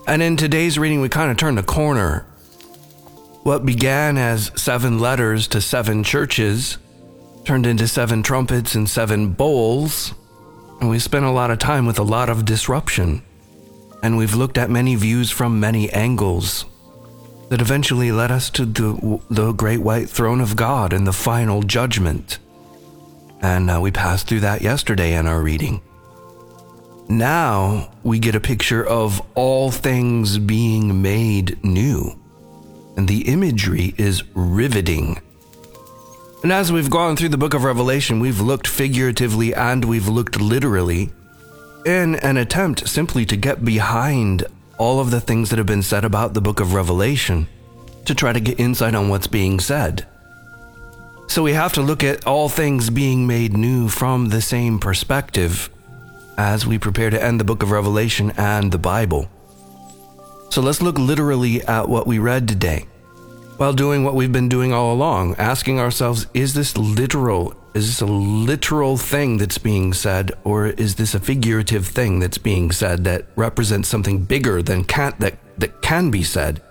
And 0.08 0.22
in 0.22 0.38
today's 0.38 0.78
reading, 0.78 1.02
we 1.02 1.10
kind 1.10 1.32
of 1.32 1.38
turn 1.38 1.56
the 1.56 1.64
corner. 1.64 2.26
What 3.44 3.66
began 3.66 4.18
as 4.18 4.52
seven 4.56 5.00
letters 5.00 5.48
to 5.50 5.62
seven 5.62 6.04
churches 6.04 6.78
turned 7.46 7.66
into 7.66 7.88
seven 7.88 8.24
trumpets 8.24 8.76
and 8.76 8.90
seven 8.90 9.34
bowls 9.34 10.14
and 10.84 10.90
we 10.90 11.00
spent 11.00 11.24
a 11.24 11.32
lot 11.32 11.50
of 11.50 11.60
time 11.60 11.86
with 11.86 11.98
a 11.98 12.04
lot 12.04 12.28
of 12.28 12.44
disruption. 12.44 13.22
And 14.04 14.18
we've 14.18 14.36
looked 14.36 14.58
at 14.58 14.70
many 14.70 14.96
views 14.96 15.32
from 15.32 15.58
many 15.58 15.90
angles 15.92 16.66
that 17.48 17.62
eventually 17.62 18.12
led 18.12 18.32
us 18.32 18.50
to 18.50 18.66
the, 18.66 19.22
the 19.30 19.54
great 19.54 19.78
white 19.78 20.10
throne 20.10 20.42
of 20.42 20.58
God 20.58 20.92
and 20.92 21.08
the 21.08 21.14
final 21.14 21.64
judgment. 21.64 22.38
And 23.42 23.72
uh, 23.72 23.80
we 23.82 23.92
passed 23.92 24.28
through 24.28 24.42
that 24.42 24.62
yesterday 24.62 25.16
in 25.16 25.26
our 25.26 25.42
reading. 25.42 25.82
Now 27.08 27.92
we 28.04 28.20
get 28.20 28.36
a 28.36 28.40
picture 28.40 28.86
of 28.86 29.22
all 29.36 29.72
things 29.72 30.38
being 30.38 31.02
made 31.02 31.64
new. 31.64 32.20
And 32.96 33.08
the 33.08 33.28
imagery 33.28 33.94
is 33.98 34.24
riveting. 34.36 35.22
And 36.44 36.52
as 36.52 36.72
we've 36.72 36.90
gone 36.90 37.16
through 37.16 37.30
the 37.30 37.38
book 37.38 37.54
of 37.54 37.64
Revelation, 37.64 38.20
we've 38.20 38.42
looked 38.42 38.68
figuratively 38.68 39.54
and 39.54 39.86
we've 39.86 40.08
looked 40.08 40.40
literally 40.40 41.10
in 41.86 42.16
an 42.16 42.38
attempt 42.38 42.88
simply 42.88 43.26
to 43.26 43.36
get 43.36 43.66
behind 43.66 44.46
all 44.78 45.00
of 45.00 45.12
the 45.12 45.22
things 45.22 45.50
that 45.50 45.58
have 45.58 45.66
been 45.66 45.82
said 45.82 46.06
about 46.06 46.34
the 46.34 46.42
book 46.42 46.60
of 46.60 46.74
Revelation 46.74 47.48
to 48.06 48.16
try 48.16 48.34
to 48.34 48.40
get 48.40 48.60
insight 48.60 48.96
on 48.96 49.10
what's 49.10 49.28
being 49.28 49.60
said. 49.60 50.06
So 51.28 51.44
we 51.44 51.54
have 51.54 51.74
to 51.74 51.82
look 51.82 52.04
at 52.04 52.28
all 52.28 52.50
things 52.50 52.90
being 52.90 53.26
made 53.26 53.54
new 53.54 53.90
from 53.90 54.30
the 54.30 54.42
same 54.42 54.80
perspective 54.80 55.70
as 56.38 56.66
we 56.66 56.78
prepare 56.78 57.10
to 57.10 57.24
end 57.24 57.40
the 57.40 57.46
book 57.46 57.64
of 57.64 57.72
Revelation 57.72 58.32
and 58.38 58.72
the 58.72 58.78
Bible. 58.78 59.30
So 60.50 60.62
let's 60.62 60.82
look 60.82 60.98
literally 60.98 61.62
at 61.64 61.90
what 61.90 62.06
we 62.08 62.20
read 62.20 62.48
today 62.48 62.86
while 63.58 63.74
doing 63.74 64.04
what 64.04 64.16
we've 64.16 64.32
been 64.32 64.50
doing 64.50 64.74
all 64.74 64.94
along, 64.94 65.36
asking 65.36 65.80
ourselves, 65.80 66.28
is 66.34 66.54
this 66.54 66.78
literal? 66.78 67.56
Is 67.74 67.88
this 67.88 68.02
a 68.02 68.12
literal 68.12 68.98
thing 68.98 69.38
that's 69.38 69.58
being 69.58 69.94
said, 69.94 70.32
or 70.44 70.68
is 70.68 70.96
this 70.96 71.14
a 71.14 71.20
figurative 71.20 71.88
thing 71.88 72.20
that's 72.20 72.38
being 72.38 72.72
said 72.72 73.04
that 73.06 73.26
represents 73.36 73.90
something 73.90 74.24
bigger 74.24 74.62
than 74.62 74.84
can 74.84 75.14
that, 75.20 75.38
that 75.58 75.82
can 75.82 76.12
be 76.12 76.24
said? 76.24 76.62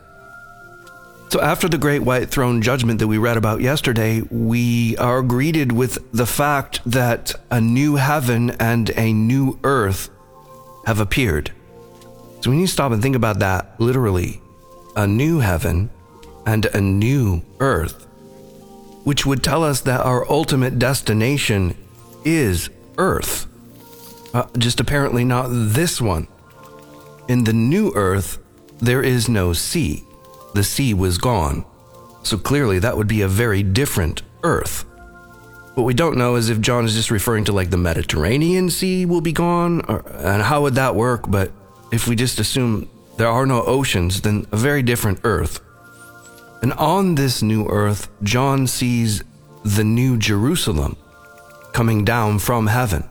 So 1.33 1.41
after 1.41 1.67
the 1.67 1.79
great 1.79 2.03
white 2.03 2.29
throne 2.29 2.61
judgment 2.61 2.99
that 2.99 3.09
we 3.09 3.17
read 3.17 3.39
about 3.39 3.63
yesterday, 3.63 4.21
we 4.31 4.99
are 4.99 5.23
greeted 5.23 5.73
with 5.73 6.13
the 6.13 6.27
fact 6.27 6.83
that 6.85 7.35
a 7.51 7.59
new 7.59 7.97
heaven 7.97 8.51
and 8.61 8.91
a 8.99 9.15
new 9.15 9.59
earth 9.65 10.11
have 10.85 11.01
appeared. 11.01 11.51
So 12.43 12.51
we 12.51 12.59
need 12.59 12.67
to 12.67 12.73
stop 12.73 12.93
and 12.93 13.01
think 13.01 13.17
about 13.17 13.39
that 13.39 13.81
literally. 13.81 14.43
A 14.95 15.07
new 15.07 15.39
heaven 15.39 15.89
and 16.45 16.67
a 16.67 16.83
new 16.83 17.41
earth, 17.61 18.05
which 19.05 19.25
would 19.25 19.43
tell 19.43 19.65
us 19.65 19.81
that 19.81 20.03
our 20.03 20.31
ultimate 20.31 20.79
destination 20.79 21.75
is 22.27 22.69
earth. 22.99 23.47
Uh, 24.35 24.49
just 24.59 24.81
apparently 24.81 25.25
not 25.25 25.49
this 25.49 25.99
one. 25.99 26.29
In 27.27 27.45
the 27.45 27.55
new 27.55 27.91
earth, 27.95 28.39
there 28.81 29.03
is 29.03 29.31
no 29.31 29.55
sea. 29.55 30.05
The 30.55 30.65
sea 30.65 30.95
was 30.95 31.19
gone. 31.19 31.65
So 32.23 32.39
clearly, 32.39 32.79
that 32.79 32.97
would 32.97 33.09
be 33.09 33.23
a 33.23 33.29
very 33.29 33.63
different 33.63 34.23
earth. 34.43 34.85
What 35.75 35.85
we 35.85 35.95
don't 35.95 36.19
know 36.19 36.37
is 36.37 36.51
if 36.51 36.61
John 36.61 36.85
is 36.85 36.95
just 36.95 37.11
referring 37.11 37.45
to 37.45 37.53
like 37.53 37.71
the 37.71 37.79
Mediterranean 37.79 38.69
Sea 38.69 39.07
will 39.07 39.23
be 39.23 39.33
gone, 39.33 39.81
or, 39.89 40.05
and 40.19 40.43
how 40.43 40.63
would 40.63 40.75
that 40.75 40.95
work? 40.95 41.31
But 41.31 41.51
if 41.91 42.07
we 42.07 42.15
just 42.15 42.39
assume 42.39 42.91
there 43.17 43.29
are 43.29 43.47
no 43.47 43.63
oceans, 43.65 44.21
then 44.21 44.47
a 44.53 44.57
very 44.57 44.83
different 44.83 45.21
earth. 45.25 45.61
And 46.61 46.75
on 46.75 47.15
this 47.15 47.43
new 47.43 47.67
earth, 47.69 48.09
John 48.23 48.67
sees 48.67 49.25
the 49.65 49.85
new 49.85 50.19
Jerusalem 50.19 50.97
coming 51.73 52.05
down 52.05 52.39
from 52.39 52.67
heaven 52.67 53.09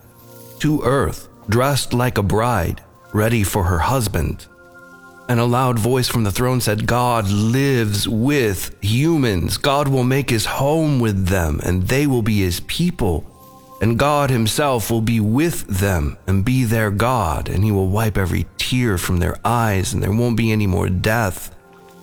to 0.60 0.84
earth, 0.84 1.28
dressed 1.50 1.94
like 1.94 2.18
a 2.18 2.24
bride, 2.24 2.84
ready 3.12 3.44
for 3.44 3.64
her 3.64 3.80
husband. 3.80 4.46
And 5.32 5.40
a 5.40 5.46
loud 5.46 5.80
voice 5.80 6.10
from 6.10 6.26
the 6.26 6.32
throne 6.32 6.60
said, 6.60 6.86
God 6.86 7.30
lives 7.30 8.06
with 8.06 8.76
humans. 8.84 9.56
God 9.56 9.88
will 9.88 10.04
make 10.04 10.30
his 10.30 10.46
home 10.46 11.00
with 11.00 11.28
them, 11.28 11.62
and 11.64 11.88
they 11.88 12.06
will 12.06 12.22
be 12.22 12.42
his 12.42 12.60
people. 12.60 13.24
And 13.82 13.98
God 13.98 14.30
himself 14.30 14.92
will 14.92 15.00
be 15.00 15.22
with 15.22 15.66
them 15.68 16.18
and 16.28 16.44
be 16.44 16.66
their 16.66 16.92
God, 16.92 17.48
and 17.48 17.64
he 17.64 17.72
will 17.72 17.88
wipe 17.88 18.18
every 18.18 18.46
tear 18.58 18.98
from 18.98 19.20
their 19.20 19.38
eyes, 19.46 19.94
and 19.94 20.04
there 20.04 20.12
won't 20.12 20.36
be 20.36 20.52
any 20.52 20.68
more 20.68 20.90
death 20.90 21.56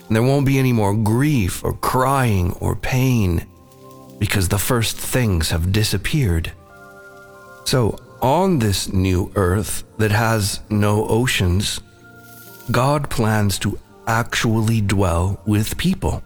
and 0.09 0.17
there 0.17 0.23
won't 0.23 0.47
be 0.47 0.59
any 0.59 0.73
more 0.73 0.95
grief 0.95 1.63
or 1.63 1.75
crying 1.75 2.53
or 2.61 2.75
pain 2.75 3.47
because 4.19 4.49
the 4.49 4.59
first 4.59 4.97
things 4.97 5.51
have 5.51 5.71
disappeared. 5.71 6.51
So, 7.67 7.99
on 8.23 8.59
this 8.59 8.91
new 8.91 9.31
earth 9.37 9.85
that 9.99 10.11
has 10.11 10.61
no 10.71 11.07
oceans, 11.09 11.81
God 12.71 13.11
plans 13.11 13.59
to 13.61 13.79
actually 14.07 14.81
dwell 14.81 15.41
with 15.47 15.79
people. 15.79 16.23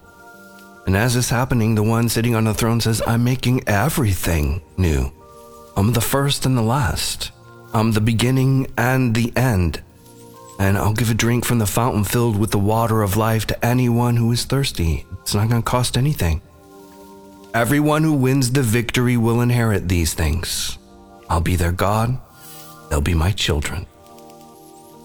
And 0.86 0.96
as 0.96 1.16
is 1.16 1.30
happening, 1.30 1.74
the 1.74 1.82
one 1.82 2.08
sitting 2.08 2.34
on 2.34 2.44
the 2.44 2.54
throne 2.54 2.80
says, 2.80 3.02
I'm 3.06 3.24
making 3.24 3.68
everything 3.68 4.62
new. 4.76 5.12
I'm 5.76 5.92
the 5.92 6.00
first 6.00 6.44
and 6.44 6.56
the 6.56 6.62
last. 6.62 7.30
I'm 7.72 7.92
the 7.92 8.00
beginning 8.00 8.66
and 8.76 9.14
the 9.14 9.32
end 9.36 9.82
and 10.62 10.78
I'll 10.78 10.92
give 10.92 11.10
a 11.10 11.14
drink 11.14 11.44
from 11.44 11.58
the 11.58 11.66
fountain 11.66 12.04
filled 12.04 12.38
with 12.38 12.52
the 12.52 12.58
water 12.58 13.02
of 13.02 13.16
life 13.16 13.46
to 13.46 13.66
anyone 13.66 14.16
who 14.16 14.30
is 14.30 14.44
thirsty. 14.44 15.04
It's 15.22 15.34
not 15.34 15.48
going 15.48 15.60
to 15.62 15.68
cost 15.68 15.96
anything. 15.96 16.40
Everyone 17.52 18.04
who 18.04 18.12
wins 18.12 18.52
the 18.52 18.62
victory 18.62 19.16
will 19.16 19.40
inherit 19.40 19.88
these 19.88 20.14
things. 20.14 20.78
I'll 21.28 21.40
be 21.40 21.56
their 21.56 21.72
God, 21.72 22.16
they'll 22.88 23.00
be 23.00 23.14
my 23.14 23.32
children. 23.32 23.86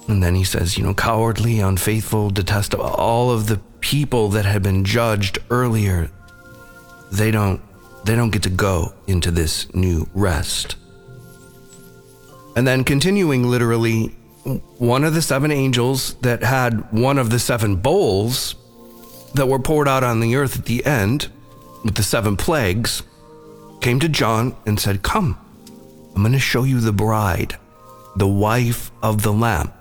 And 0.08 0.24
then 0.24 0.36
he 0.36 0.44
says, 0.44 0.78
you 0.78 0.84
know, 0.84 0.94
cowardly, 0.94 1.60
unfaithful, 1.60 2.30
detestable, 2.30 2.86
all 2.86 3.30
of 3.30 3.48
the 3.48 3.60
people 3.82 4.30
that 4.30 4.46
had 4.46 4.64
been 4.64 4.86
judged 4.86 5.40
earlier, 5.50 6.10
they 7.12 7.32
don't 7.32 7.62
they 8.06 8.16
don't 8.16 8.30
get 8.30 8.44
to 8.44 8.50
go 8.50 8.94
into 9.06 9.32
this 9.32 9.74
new 9.74 10.08
rest. 10.14 10.78
And 12.56 12.66
then 12.66 12.86
continuing 12.86 13.44
literally, 13.44 14.08
one 14.78 15.04
of 15.04 15.14
the 15.14 15.22
seven 15.22 15.52
angels 15.52 16.14
that 16.22 16.42
had 16.42 16.92
one 16.94 17.18
of 17.18 17.30
the 17.30 17.40
seven 17.40 17.76
bowls 17.76 18.56
that 19.34 19.48
were 19.48 19.60
poured 19.60 19.90
out 19.90 20.04
on 20.04 20.22
the 20.22 20.36
earth 20.36 20.58
at 20.58 20.66
the 20.66 20.86
end 20.86 21.28
with 21.84 21.96
the 21.96 22.04
seven 22.04 22.38
plagues 22.38 23.04
came 23.82 24.00
to 24.00 24.10
John 24.10 24.56
and 24.66 24.80
said, 24.80 25.04
Come, 25.04 25.38
I'm 26.16 26.22
going 26.22 26.32
to 26.32 26.40
show 26.40 26.64
you 26.64 26.80
the 26.80 26.94
bride, 26.94 27.58
the 28.16 28.28
wife 28.28 28.90
of 29.04 29.22
the 29.22 29.34
Lamb. 29.34 29.72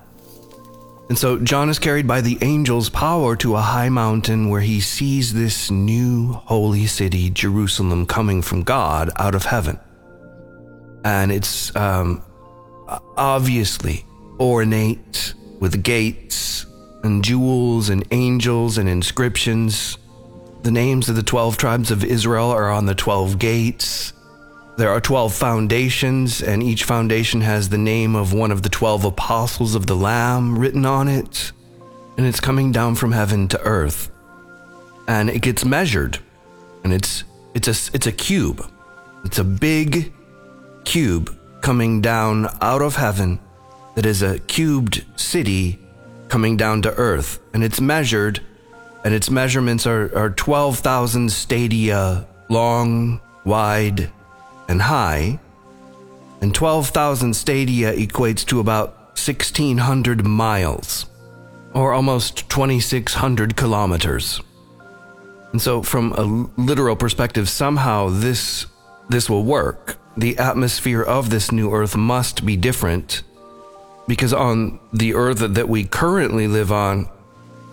And 1.08 1.16
so 1.16 1.38
John 1.38 1.68
is 1.68 1.78
carried 1.78 2.06
by 2.06 2.20
the 2.20 2.36
angel's 2.42 2.88
power 2.88 3.36
to 3.36 3.54
a 3.54 3.60
high 3.60 3.88
mountain 3.88 4.48
where 4.48 4.60
he 4.60 4.80
sees 4.80 5.32
this 5.32 5.70
new 5.70 6.32
holy 6.32 6.86
city, 6.86 7.30
Jerusalem, 7.30 8.06
coming 8.06 8.42
from 8.42 8.62
God 8.62 9.10
out 9.16 9.36
of 9.36 9.44
heaven. 9.44 9.78
And 11.04 11.30
it's 11.30 11.74
um, 11.76 12.24
obviously 13.16 14.04
ornate 14.40 15.34
with 15.60 15.84
gates 15.84 16.66
and 17.04 17.22
jewels 17.22 17.88
and 17.88 18.04
angels 18.10 18.76
and 18.76 18.88
inscriptions. 18.88 19.98
The 20.62 20.72
names 20.72 21.08
of 21.08 21.14
the 21.14 21.22
12 21.22 21.56
tribes 21.56 21.92
of 21.92 22.04
Israel 22.04 22.50
are 22.50 22.68
on 22.68 22.86
the 22.86 22.96
12 22.96 23.38
gates. 23.38 24.12
There 24.76 24.90
are 24.90 25.00
12 25.00 25.32
foundations, 25.32 26.42
and 26.42 26.62
each 26.62 26.84
foundation 26.84 27.40
has 27.40 27.70
the 27.70 27.78
name 27.78 28.14
of 28.14 28.34
one 28.34 28.50
of 28.50 28.62
the 28.62 28.68
12 28.68 29.06
apostles 29.06 29.74
of 29.74 29.86
the 29.86 29.96
Lamb 29.96 30.58
written 30.58 30.84
on 30.84 31.08
it. 31.08 31.52
And 32.18 32.26
it's 32.26 32.40
coming 32.40 32.72
down 32.72 32.94
from 32.94 33.12
heaven 33.12 33.48
to 33.48 33.60
earth. 33.62 34.10
And 35.08 35.30
it 35.30 35.40
gets 35.40 35.64
measured. 35.64 36.18
And 36.84 36.92
it's 36.92 37.24
it's 37.54 37.68
a 37.68 37.94
it's 37.94 38.06
a 38.06 38.12
cube. 38.12 38.70
It's 39.24 39.38
a 39.38 39.44
big 39.44 40.12
cube 40.84 41.34
coming 41.62 42.02
down 42.02 42.48
out 42.60 42.82
of 42.82 42.96
heaven 42.96 43.40
that 43.94 44.04
is 44.04 44.22
a 44.22 44.40
cubed 44.40 45.04
city 45.16 45.78
coming 46.28 46.58
down 46.58 46.82
to 46.82 46.94
earth. 46.94 47.40
And 47.54 47.64
it's 47.64 47.80
measured, 47.80 48.40
and 49.04 49.14
its 49.14 49.30
measurements 49.30 49.86
are, 49.86 50.14
are 50.16 50.30
12,000 50.30 51.32
stadia 51.32 52.26
long, 52.50 53.20
wide, 53.44 54.12
and 54.68 54.82
high, 54.82 55.38
and 56.40 56.54
12,000 56.54 57.34
stadia 57.34 57.92
equates 57.94 58.44
to 58.46 58.60
about 58.60 59.18
1,600 59.18 60.24
miles, 60.26 61.06
or 61.74 61.92
almost 61.92 62.48
2,600 62.50 63.56
kilometers. 63.56 64.40
And 65.52 65.62
so, 65.62 65.82
from 65.82 66.12
a 66.12 66.22
literal 66.60 66.96
perspective, 66.96 67.48
somehow 67.48 68.10
this, 68.10 68.66
this 69.08 69.30
will 69.30 69.44
work. 69.44 69.96
The 70.16 70.36
atmosphere 70.38 71.02
of 71.02 71.30
this 71.30 71.50
new 71.52 71.72
Earth 71.72 71.96
must 71.96 72.44
be 72.44 72.56
different 72.56 73.22
because 74.08 74.32
on 74.32 74.78
the 74.92 75.14
Earth 75.14 75.38
that 75.38 75.68
we 75.68 75.84
currently 75.84 76.46
live 76.46 76.70
on, 76.70 77.08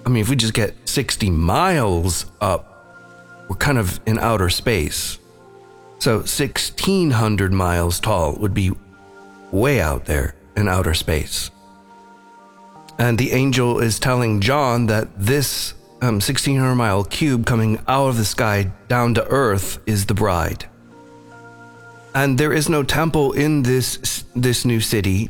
I 0.05 0.09
mean, 0.09 0.21
if 0.21 0.29
we 0.29 0.35
just 0.35 0.53
get 0.53 0.75
60 0.87 1.29
miles 1.29 2.25
up, 2.41 3.45
we're 3.47 3.55
kind 3.55 3.77
of 3.77 3.99
in 4.05 4.19
outer 4.19 4.49
space. 4.49 5.19
So 6.03 6.17
1,600 6.17 7.53
miles 7.53 8.01
tall 8.01 8.33
would 8.33 8.53
be 8.53 8.73
way 9.53 9.79
out 9.79 10.03
there 10.03 10.35
in 10.57 10.67
outer 10.67 10.93
space. 10.93 11.49
And 12.99 13.17
the 13.17 13.31
angel 13.31 13.79
is 13.79 13.99
telling 13.99 14.41
John 14.41 14.87
that 14.87 15.07
this 15.17 15.75
um, 16.01 16.15
1,600 16.15 16.75
mile 16.75 17.05
cube 17.05 17.45
coming 17.45 17.79
out 17.87 18.09
of 18.09 18.17
the 18.17 18.25
sky 18.25 18.69
down 18.89 19.13
to 19.13 19.25
earth 19.27 19.79
is 19.85 20.05
the 20.05 20.13
bride. 20.13 20.65
And 22.13 22.37
there 22.37 22.51
is 22.51 22.67
no 22.67 22.83
temple 22.83 23.31
in 23.31 23.63
this, 23.63 24.25
this 24.35 24.65
new 24.65 24.81
city 24.81 25.29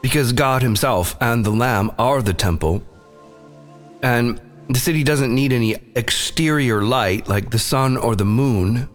because 0.00 0.32
God 0.32 0.62
Himself 0.62 1.16
and 1.20 1.44
the 1.44 1.50
Lamb 1.50 1.90
are 1.98 2.22
the 2.22 2.34
temple. 2.34 2.84
And 4.00 4.40
the 4.68 4.78
city 4.78 5.02
doesn't 5.02 5.34
need 5.34 5.52
any 5.52 5.74
exterior 5.96 6.82
light 6.82 7.26
like 7.26 7.50
the 7.50 7.58
sun 7.58 7.96
or 7.96 8.14
the 8.14 8.24
moon 8.24 8.88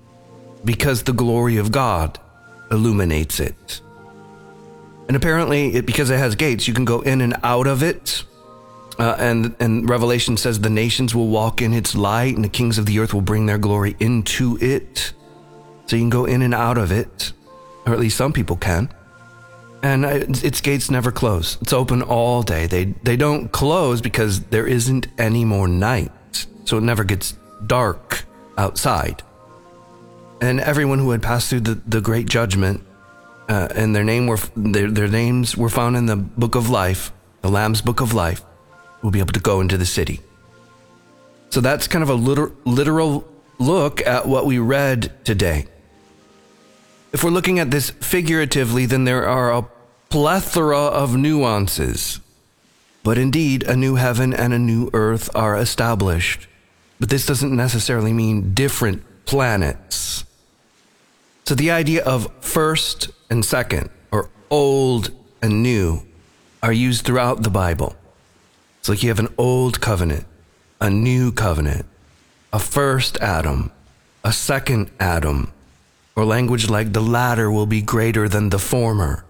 because 0.64 1.04
the 1.04 1.14
glory 1.14 1.58
of 1.58 1.72
God 1.72 2.20
illuminates 2.72 3.40
it. 3.40 3.82
And 5.08 5.16
apparently, 5.16 5.76
it, 5.76 5.86
because 5.86 6.10
it 6.10 6.18
has 6.18 6.36
gates, 6.36 6.68
you 6.68 6.74
can 6.74 6.86
go 6.86 7.02
in 7.02 7.22
and 7.22 7.36
out 7.44 7.68
of 7.68 7.82
it. 7.82 8.24
Uh, 9.00 9.16
and 9.20 9.56
and 9.60 9.88
Revelation 9.90 10.38
says 10.38 10.60
the 10.60 10.70
nations 10.70 11.14
will 11.14 11.28
walk 11.28 11.62
in 11.62 11.74
its 11.74 11.96
light, 11.96 12.36
and 12.36 12.44
the 12.44 12.50
kings 12.50 12.78
of 12.78 12.86
the 12.86 13.00
earth 13.00 13.14
will 13.14 13.22
bring 13.22 13.46
their 13.46 13.60
glory 13.60 13.96
into 14.00 14.58
it. 14.60 15.14
So 15.86 15.96
you 15.96 16.02
can 16.02 16.10
go 16.10 16.26
in 16.26 16.42
and 16.42 16.54
out 16.54 16.78
of 16.78 16.92
it, 16.92 17.32
or 17.86 17.94
at 17.94 18.00
least 18.00 18.18
some 18.18 18.34
people 18.34 18.58
can. 18.58 18.90
And 19.84 20.04
uh, 20.04 20.26
its 20.28 20.60
gates 20.60 20.90
never 20.90 21.12
close. 21.12 21.58
It's 21.62 21.74
open 21.74 22.02
all 22.02 22.42
day. 22.42 22.66
They 22.66 22.86
they 23.04 23.16
don't 23.16 23.52
close 23.52 24.02
because 24.02 24.42
there 24.46 24.66
isn't 24.66 25.08
any 25.20 25.46
more 25.46 25.68
night, 25.68 26.48
so 26.66 26.78
it 26.78 26.82
never 26.82 27.04
gets 27.04 27.38
dark 27.68 28.26
outside 28.58 29.22
and 30.42 30.60
everyone 30.60 31.00
who 31.00 31.12
had 31.12 31.22
passed 31.22 31.50
through 31.50 31.62
the, 31.62 31.76
the 31.88 32.02
great 32.02 32.28
judgment 32.28 32.84
uh, 33.50 33.68
and 33.76 33.96
their 33.96 34.04
name 34.04 34.28
were 34.28 34.40
their, 34.56 34.90
their 34.90 35.08
names 35.08 35.56
were 35.56 35.70
found 35.70 35.96
in 35.96 36.06
the 36.06 36.16
book 36.16 36.56
of 36.56 36.70
life 36.70 37.12
the 37.42 37.50
lamb's 37.50 37.82
book 37.82 38.02
of 38.02 38.14
life 38.14 38.44
will 39.02 39.12
be 39.12 39.20
able 39.20 39.32
to 39.32 39.40
go 39.40 39.62
into 39.62 39.78
the 39.78 39.86
city. 39.86 40.20
So 41.50 41.62
that's 41.62 41.88
kind 41.88 42.04
of 42.04 42.10
a 42.10 42.16
literal, 42.16 42.54
literal 42.66 43.28
look 43.58 44.06
at 44.06 44.28
what 44.28 44.46
we 44.46 44.60
read 44.60 45.24
today. 45.24 45.68
If 47.14 47.24
we're 47.24 47.30
looking 47.30 47.60
at 47.60 47.72
this 47.72 47.90
figuratively 47.90 48.86
then 48.86 49.06
there 49.06 49.28
are 49.28 49.54
a 49.54 49.68
plethora 50.10 50.80
of 50.80 51.16
nuances. 51.16 52.20
But 53.04 53.18
indeed 53.18 53.64
a 53.64 53.78
new 53.78 53.96
heaven 53.96 54.34
and 54.34 54.54
a 54.54 54.60
new 54.60 54.90
earth 54.94 55.30
are 55.34 55.56
established. 55.56 56.48
But 57.00 57.10
this 57.10 57.26
doesn't 57.26 57.56
necessarily 57.56 58.12
mean 58.12 58.54
different 58.54 59.04
planets 59.26 60.26
so 61.48 61.56
the 61.56 61.72
idea 61.72 62.04
of 62.04 62.30
first 62.42 63.10
and 63.30 63.46
second, 63.46 63.90
or 64.12 64.30
old 64.50 65.12
and 65.42 65.64
new, 65.64 66.02
are 66.62 66.74
used 66.74 67.06
throughout 67.06 67.44
the 67.44 67.50
Bible. 67.50 67.96
It's 68.80 68.90
like 68.90 69.02
you 69.02 69.08
have 69.08 69.20
an 69.20 69.34
old 69.38 69.80
covenant, 69.80 70.26
a 70.82 70.90
new 70.90 71.32
covenant, 71.32 71.86
a 72.52 72.60
first 72.60 73.18
Adam, 73.20 73.72
a 74.26 74.34
second 74.34 74.92
Adam, 75.00 75.54
or 76.18 76.26
language 76.26 76.70
like 76.70 76.92
the 76.92 77.02
latter 77.02 77.50
will 77.50 77.66
be 77.66 77.82
greater 77.82 78.28
than 78.28 78.50
the 78.50 78.60
former. 78.60 79.24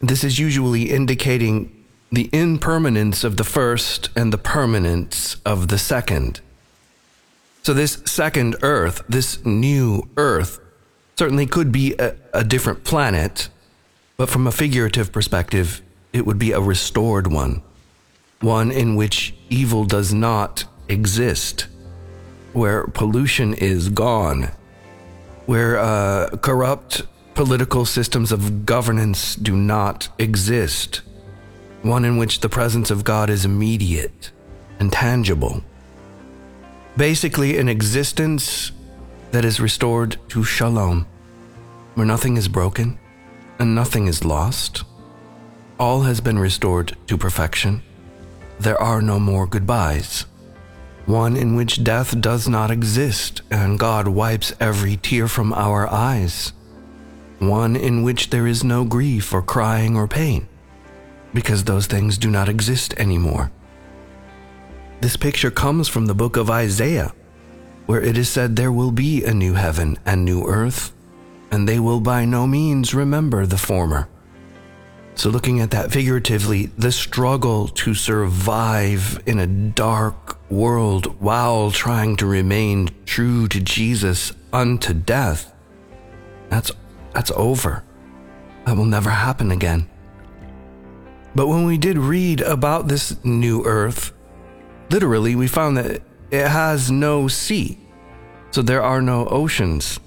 This 0.00 0.24
is 0.24 0.40
usually 0.40 0.90
indicating 0.90 1.84
the 2.10 2.28
impermanence 2.32 3.22
of 3.22 3.36
the 3.36 3.44
first 3.44 4.08
and 4.16 4.32
the 4.32 4.38
permanence 4.38 5.36
of 5.46 5.68
the 5.68 5.78
second. 5.78 6.40
So, 7.62 7.72
this 7.72 8.02
second 8.04 8.56
earth, 8.62 9.04
this 9.08 9.44
new 9.46 10.08
earth, 10.16 10.58
certainly 11.18 11.46
could 11.46 11.72
be 11.72 11.94
a, 11.98 12.14
a 12.34 12.44
different 12.44 12.84
planet, 12.84 13.48
but 14.16 14.28
from 14.28 14.46
a 14.46 14.52
figurative 14.52 15.12
perspective, 15.12 15.80
it 16.12 16.26
would 16.26 16.38
be 16.38 16.52
a 16.52 16.60
restored 16.60 17.26
one, 17.26 17.62
one 18.40 18.70
in 18.70 18.96
which 18.96 19.34
evil 19.48 19.84
does 19.84 20.12
not 20.12 20.64
exist, 20.88 21.66
where 22.52 22.84
pollution 22.84 23.54
is 23.54 23.88
gone, 23.88 24.50
where 25.46 25.78
uh, 25.78 26.36
corrupt 26.42 27.02
political 27.34 27.84
systems 27.84 28.30
of 28.30 28.66
governance 28.66 29.36
do 29.36 29.56
not 29.56 30.08
exist, 30.18 31.00
one 31.82 32.04
in 32.04 32.18
which 32.18 32.40
the 32.40 32.48
presence 32.48 32.90
of 32.90 33.04
God 33.04 33.30
is 33.30 33.44
immediate 33.44 34.30
and 34.78 34.92
tangible. 34.92 35.62
Basically, 36.96 37.58
an 37.58 37.68
existence 37.68 38.72
that 39.30 39.44
is 39.44 39.60
restored 39.60 40.16
to 40.28 40.44
shalom, 40.44 41.06
where 41.94 42.06
nothing 42.06 42.36
is 42.36 42.48
broken 42.48 42.98
and 43.58 43.74
nothing 43.74 44.06
is 44.06 44.24
lost. 44.24 44.84
All 45.78 46.02
has 46.02 46.20
been 46.20 46.38
restored 46.38 46.96
to 47.06 47.18
perfection. 47.18 47.82
There 48.58 48.80
are 48.80 49.02
no 49.02 49.18
more 49.18 49.46
goodbyes. 49.46 50.26
One 51.04 51.36
in 51.36 51.54
which 51.54 51.84
death 51.84 52.20
does 52.20 52.48
not 52.48 52.70
exist 52.70 53.42
and 53.50 53.78
God 53.78 54.08
wipes 54.08 54.52
every 54.58 54.96
tear 54.96 55.28
from 55.28 55.52
our 55.52 55.86
eyes. 55.88 56.52
One 57.38 57.76
in 57.76 58.02
which 58.02 58.30
there 58.30 58.46
is 58.46 58.64
no 58.64 58.84
grief 58.84 59.32
or 59.34 59.42
crying 59.42 59.96
or 59.96 60.08
pain, 60.08 60.48
because 61.34 61.64
those 61.64 61.86
things 61.86 62.16
do 62.16 62.30
not 62.30 62.48
exist 62.48 62.94
anymore. 62.96 63.52
This 65.02 65.16
picture 65.16 65.50
comes 65.50 65.86
from 65.86 66.06
the 66.06 66.14
book 66.14 66.36
of 66.36 66.50
Isaiah, 66.50 67.12
where 67.86 68.00
it 68.02 68.18
is 68.18 68.28
said 68.28 68.56
there 68.56 68.72
will 68.72 68.92
be 68.92 69.24
a 69.24 69.32
new 69.32 69.54
heaven 69.54 69.96
and 70.04 70.24
new 70.24 70.46
earth, 70.46 70.92
and 71.50 71.68
they 71.68 71.78
will 71.78 72.00
by 72.00 72.24
no 72.24 72.46
means 72.46 72.94
remember 72.94 73.46
the 73.46 73.58
former. 73.58 74.08
So, 75.14 75.30
looking 75.30 75.60
at 75.60 75.70
that 75.70 75.92
figuratively, 75.92 76.66
the 76.76 76.92
struggle 76.92 77.68
to 77.68 77.94
survive 77.94 79.18
in 79.24 79.38
a 79.38 79.46
dark 79.46 80.38
world 80.50 81.18
while 81.20 81.70
trying 81.70 82.16
to 82.16 82.26
remain 82.26 82.90
true 83.06 83.48
to 83.48 83.60
Jesus 83.60 84.32
unto 84.52 84.92
death, 84.92 85.54
that's, 86.50 86.70
that's 87.14 87.30
over. 87.30 87.82
That 88.66 88.76
will 88.76 88.84
never 88.84 89.10
happen 89.10 89.50
again. 89.50 89.88
But 91.34 91.48
when 91.48 91.64
we 91.64 91.78
did 91.78 91.96
read 91.96 92.40
about 92.42 92.88
this 92.88 93.22
new 93.24 93.64
earth, 93.64 94.12
literally, 94.90 95.34
we 95.34 95.46
found 95.46 95.76
that 95.78 96.02
it 96.30 96.48
has 96.48 96.90
no 96.90 97.28
sea, 97.28 97.78
so 98.50 98.62
there 98.62 98.82
are 98.82 99.02
no 99.02 99.26
oceans. 99.28 100.00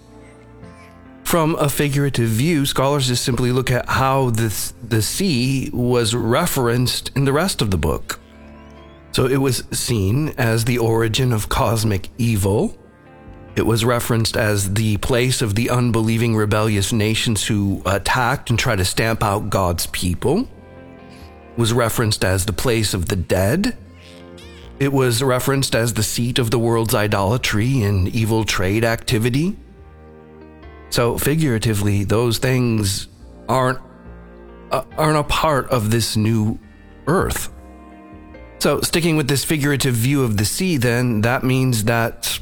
from 1.30 1.54
a 1.58 1.70
figurative 1.70 2.28
view, 2.28 2.66
scholars 2.66 3.08
just 3.08 3.24
simply 3.24 3.52
look 3.52 3.70
at 3.70 3.88
how 3.88 4.32
this, 4.32 4.74
the 4.82 5.00
sea 5.00 5.70
was 5.72 6.16
referenced 6.16 7.12
in 7.16 7.24
the 7.24 7.32
rest 7.32 7.62
of 7.62 7.70
the 7.70 7.78
book. 7.78 8.20
So 9.12 9.28
it 9.28 9.38
was 9.38 9.64
seen 9.72 10.30
as 10.40 10.66
the 10.66 10.80
origin 10.80 11.32
of 11.32 11.48
cosmic 11.48 12.10
evil. 12.18 12.76
It 13.56 13.62
was 13.62 13.86
referenced 13.86 14.38
as 14.38 14.74
the 14.74 14.98
place 14.98 15.44
of 15.44 15.54
the 15.54 15.70
unbelieving, 15.70 16.36
rebellious 16.36 16.92
nations 16.92 17.46
who 17.46 17.84
attacked 17.86 18.50
and 18.50 18.58
tried 18.58 18.78
to 18.78 18.86
stamp 18.86 19.22
out 19.22 19.52
God's 19.52 19.86
people. 19.86 20.48
It 21.52 21.60
was 21.60 21.74
referenced 21.74 22.26
as 22.26 22.48
the 22.48 22.54
place 22.54 22.96
of 22.96 23.06
the 23.10 23.16
dead. 23.16 23.78
It 24.80 24.94
was 24.94 25.22
referenced 25.22 25.76
as 25.76 25.94
the 25.94 26.04
seat 26.04 26.40
of 26.40 26.52
the 26.52 26.60
world's 26.60 26.96
idolatry 26.96 27.84
and 27.84 28.08
evil 28.08 28.46
trade 28.46 28.86
activity. 28.86 29.58
So, 30.90 31.18
figuratively, 31.18 32.06
those 32.06 32.38
things 32.38 33.08
aren't 33.48 33.80
uh, 34.72 34.84
aren't 34.98 35.18
a 35.18 35.24
part 35.24 35.70
of 35.70 35.92
this 35.92 36.16
new 36.16 36.60
earth. 37.08 37.50
So, 38.60 38.82
sticking 38.82 39.18
with 39.18 39.28
this 39.28 39.44
figurative 39.44 39.96
view 39.96 40.24
of 40.24 40.38
the 40.38 40.46
sea, 40.46 40.78
then 40.78 41.22
that 41.22 41.44
means 41.44 41.86
that 41.86 42.40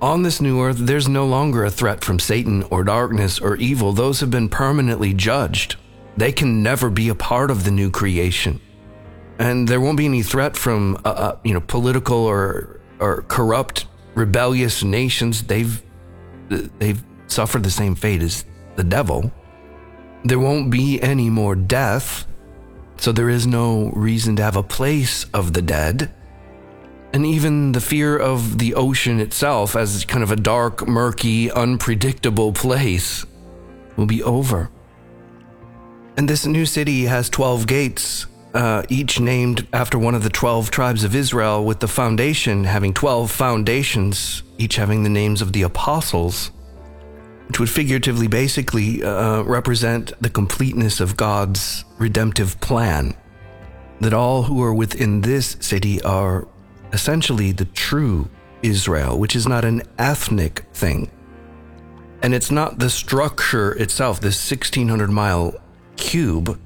on 0.00 0.22
this 0.22 0.40
new 0.40 0.60
earth, 0.62 0.78
there's 0.78 1.08
no 1.08 1.26
longer 1.26 1.64
a 1.64 1.70
threat 1.70 2.04
from 2.04 2.18
Satan 2.18 2.62
or 2.64 2.84
darkness 2.84 3.40
or 3.40 3.56
evil. 3.56 3.92
Those 3.92 4.20
have 4.20 4.30
been 4.30 4.48
permanently 4.48 5.12
judged. 5.12 5.76
They 6.16 6.32
can 6.32 6.62
never 6.62 6.90
be 6.90 7.08
a 7.08 7.14
part 7.14 7.50
of 7.50 7.64
the 7.64 7.70
new 7.70 7.90
creation, 7.90 8.60
and 9.38 9.68
there 9.68 9.80
won't 9.80 9.96
be 9.96 10.06
any 10.06 10.22
threat 10.22 10.56
from 10.56 10.96
uh, 11.04 11.08
uh, 11.08 11.38
you 11.44 11.54
know 11.54 11.60
political 11.60 12.18
or 12.18 12.80
or 13.00 13.22
corrupt, 13.22 13.86
rebellious 14.14 14.82
nations. 14.82 15.44
They've 15.44 15.82
they've 16.48 17.02
suffered 17.26 17.62
the 17.62 17.70
same 17.70 17.94
fate 17.94 18.22
as 18.22 18.44
the 18.76 18.84
devil. 18.84 19.32
There 20.24 20.38
won't 20.38 20.70
be 20.70 21.00
any 21.00 21.30
more 21.30 21.54
death, 21.54 22.26
so 22.96 23.12
there 23.12 23.28
is 23.28 23.46
no 23.46 23.90
reason 23.94 24.36
to 24.36 24.42
have 24.42 24.56
a 24.56 24.62
place 24.62 25.24
of 25.32 25.52
the 25.52 25.62
dead. 25.62 26.12
And 27.12 27.24
even 27.24 27.72
the 27.72 27.80
fear 27.80 28.18
of 28.18 28.58
the 28.58 28.74
ocean 28.74 29.18
itself 29.18 29.74
as 29.74 30.04
kind 30.04 30.22
of 30.22 30.30
a 30.30 30.36
dark, 30.36 30.86
murky, 30.86 31.50
unpredictable 31.50 32.52
place 32.52 33.24
will 33.96 34.04
be 34.04 34.22
over. 34.22 34.70
And 36.18 36.28
this 36.28 36.44
new 36.44 36.66
city 36.66 37.04
has 37.04 37.30
12 37.30 37.66
gates, 37.66 38.26
uh, 38.54 38.82
each 38.88 39.20
named 39.20 39.66
after 39.72 39.98
one 39.98 40.14
of 40.14 40.22
the 40.22 40.30
12 40.30 40.70
tribes 40.70 41.04
of 41.04 41.14
Israel, 41.14 41.64
with 41.64 41.80
the 41.80 41.88
foundation 41.88 42.64
having 42.64 42.94
12 42.94 43.30
foundations, 43.30 44.42
each 44.56 44.76
having 44.76 45.02
the 45.02 45.10
names 45.10 45.42
of 45.42 45.52
the 45.52 45.62
apostles 45.62 46.50
which 47.48 47.58
would 47.58 47.70
figuratively 47.70 48.28
basically 48.28 49.02
uh, 49.02 49.42
represent 49.42 50.12
the 50.20 50.28
completeness 50.28 51.00
of 51.00 51.16
God's 51.16 51.84
redemptive 51.98 52.60
plan. 52.60 53.14
That 54.00 54.12
all 54.12 54.42
who 54.44 54.62
are 54.62 54.74
within 54.74 55.22
this 55.22 55.56
city 55.58 56.00
are 56.02 56.46
essentially 56.92 57.52
the 57.52 57.64
true 57.64 58.28
Israel, 58.62 59.18
which 59.18 59.34
is 59.34 59.48
not 59.48 59.64
an 59.64 59.82
ethnic 59.98 60.60
thing. 60.74 61.10
And 62.22 62.34
it's 62.34 62.50
not 62.50 62.78
the 62.78 62.90
structure 62.90 63.72
itself, 63.72 64.20
this 64.20 64.50
1600 64.50 65.08
mile 65.10 65.54
cube, 65.96 66.60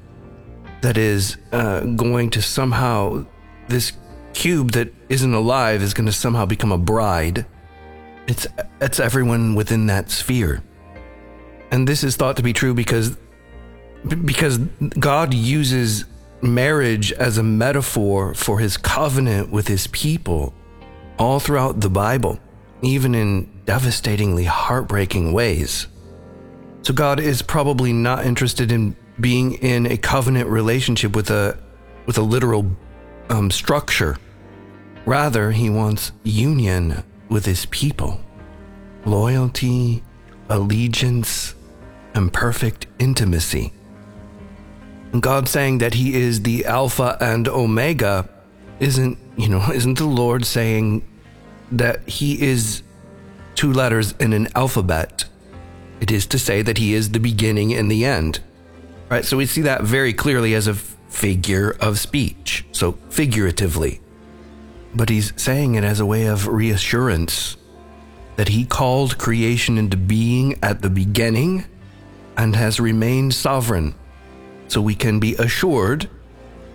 that 0.83 0.99
is 0.99 1.37
uh, 1.53 1.81
going 1.81 2.31
to 2.31 2.43
somehow, 2.43 3.25
this 3.69 3.93
cube 4.35 4.73
that 4.73 4.93
isn't 5.09 5.35
alive 5.35 5.83
is 5.83 5.95
going 5.95 6.07
to 6.07 6.13
somehow 6.13 6.45
become 6.45 6.73
a 6.73 6.79
bride. 6.79 7.47
It's, 8.27 8.47
it's 8.81 9.01
everyone 9.01 9.55
within 9.55 9.87
that 9.87 10.11
sphere. 10.11 10.63
And 11.71 11.89
this 11.89 12.05
is 12.05 12.17
thought 12.17 12.37
to 12.37 12.43
be 12.43 12.53
true 12.53 12.75
because 12.75 13.17
because 14.25 14.59
God 14.59 15.33
uses 15.33 16.05
marriage 16.43 17.13
as 17.13 17.39
a 17.39 17.43
metaphor 17.43 18.35
for 18.35 18.59
his 18.59 18.77
covenant 18.77 19.51
with 19.51 19.69
his 19.69 19.87
people 19.87 20.53
all 21.19 21.39
throughout 21.39 21.81
the 21.81 21.89
Bible, 21.89 22.41
even 22.83 23.15
in 23.15 23.63
devastatingly 23.65 24.45
heartbreaking 24.45 25.33
ways. 25.33 25.87
So 26.83 26.93
God 26.93 27.21
is 27.21 27.43
probably 27.43 27.93
not 27.93 28.27
interested 28.27 28.73
in 28.73 28.97
being 29.21 29.55
in 29.55 29.87
a 29.87 29.97
covenant 29.97 30.49
relationship 30.49 31.15
with 31.15 31.31
a 31.31 31.59
with 32.07 32.19
a 32.19 32.23
literal 32.23 32.77
um, 33.29 33.51
structure. 33.51 34.19
Rather, 35.05 35.51
he 35.51 35.69
wants 35.69 36.13
union 36.23 37.03
with 37.29 37.45
his 37.45 37.67
people, 37.67 38.21
loyalty, 39.05 40.03
allegiance, 40.49 41.55
and 42.15 42.33
perfect 42.33 42.87
intimacy. 42.99 43.73
God 45.21 45.49
saying 45.49 45.79
that 45.79 45.95
He 45.95 46.15
is 46.15 46.43
the 46.43 46.65
Alpha 46.65 47.17
and 47.21 47.47
Omega 47.49 48.29
isn't, 48.81 49.19
you 49.37 49.49
know, 49.49 49.71
isn't 49.75 49.99
the 49.99 50.07
Lord 50.07 50.47
saying 50.47 51.07
that 51.71 52.09
He 52.09 52.41
is 52.43 52.83
two 53.55 53.73
letters 53.73 54.13
in 54.19 54.33
an 54.33 54.49
alphabet? 54.55 55.25
It 56.01 56.11
is 56.11 56.27
to 56.27 56.39
say 56.39 56.63
that 56.63 56.79
He 56.79 56.95
is 56.95 57.11
the 57.11 57.21
beginning 57.21 57.73
and 57.75 57.91
the 57.91 58.05
end. 58.05 58.41
Right? 59.13 59.27
So 59.27 59.37
we 59.37 59.45
see 59.45 59.61
that 59.61 59.83
very 59.83 60.15
clearly 60.15 60.55
as 60.55 60.67
a 60.67 60.73
figure 60.73 61.77
of 61.81 61.99
speech, 61.99 62.65
so 62.73 62.93
figuratively. 63.11 64.01
But 64.95 65.11
He's 65.11 65.35
saying 65.37 65.75
it 65.75 65.85
as 65.85 66.01
a 66.01 66.07
way 66.07 66.25
of 66.25 66.49
reassurance 66.49 67.59
that 68.37 68.49
He 68.49 68.65
called 68.65 69.19
creation 69.19 69.77
into 69.77 69.99
being 69.99 70.59
at 70.63 70.81
the 70.81 70.89
beginning 70.89 71.67
and 72.39 72.57
has 72.57 72.81
remained 72.81 73.35
sovereign, 73.35 73.95
so 74.69 74.81
we 74.81 74.95
can 74.95 75.21
be 75.21 75.35
assured 75.35 76.09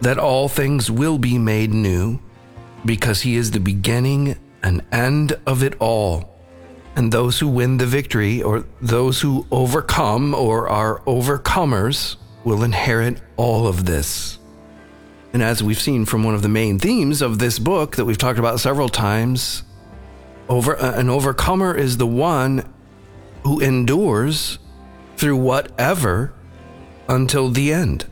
that 0.01 0.19
all 0.19 0.47
things 0.47 0.91
will 0.91 1.17
be 1.17 1.39
made 1.39 1.73
new, 1.73 2.19
because 2.85 3.21
he 3.21 3.35
is 3.35 3.49
the 3.49 3.59
beginning 3.59 4.38
and 4.61 4.85
end 4.91 5.35
of 5.47 5.63
it 5.63 5.73
all. 5.79 6.38
And 6.95 7.11
those 7.11 7.39
who 7.39 7.47
win 7.47 7.77
the 7.77 7.88
victory, 7.88 8.43
or 8.43 8.63
those 8.79 9.21
who 9.21 9.47
overcome 9.49 10.35
or 10.35 10.69
are 10.69 10.99
overcomers, 11.01 12.17
will 12.43 12.63
inherit 12.63 13.21
all 13.35 13.67
of 13.67 13.85
this. 13.85 14.38
And 15.33 15.43
as 15.43 15.61
we've 15.61 15.79
seen 15.79 16.05
from 16.05 16.23
one 16.23 16.35
of 16.35 16.41
the 16.41 16.49
main 16.49 16.79
themes 16.79 17.21
of 17.21 17.39
this 17.39 17.59
book 17.59 17.95
that 17.95 18.05
we've 18.05 18.17
talked 18.17 18.39
about 18.39 18.59
several 18.59 18.89
times, 18.89 19.63
over, 20.49 20.79
uh, 20.79 20.97
an 20.97 21.09
overcomer 21.09 21.75
is 21.75 21.97
the 21.97 22.07
one 22.07 22.73
who 23.43 23.59
endures 23.59 24.59
through 25.17 25.38
whatever 25.38 26.33
until 27.07 27.49
the 27.49 27.73
end. 27.73 28.05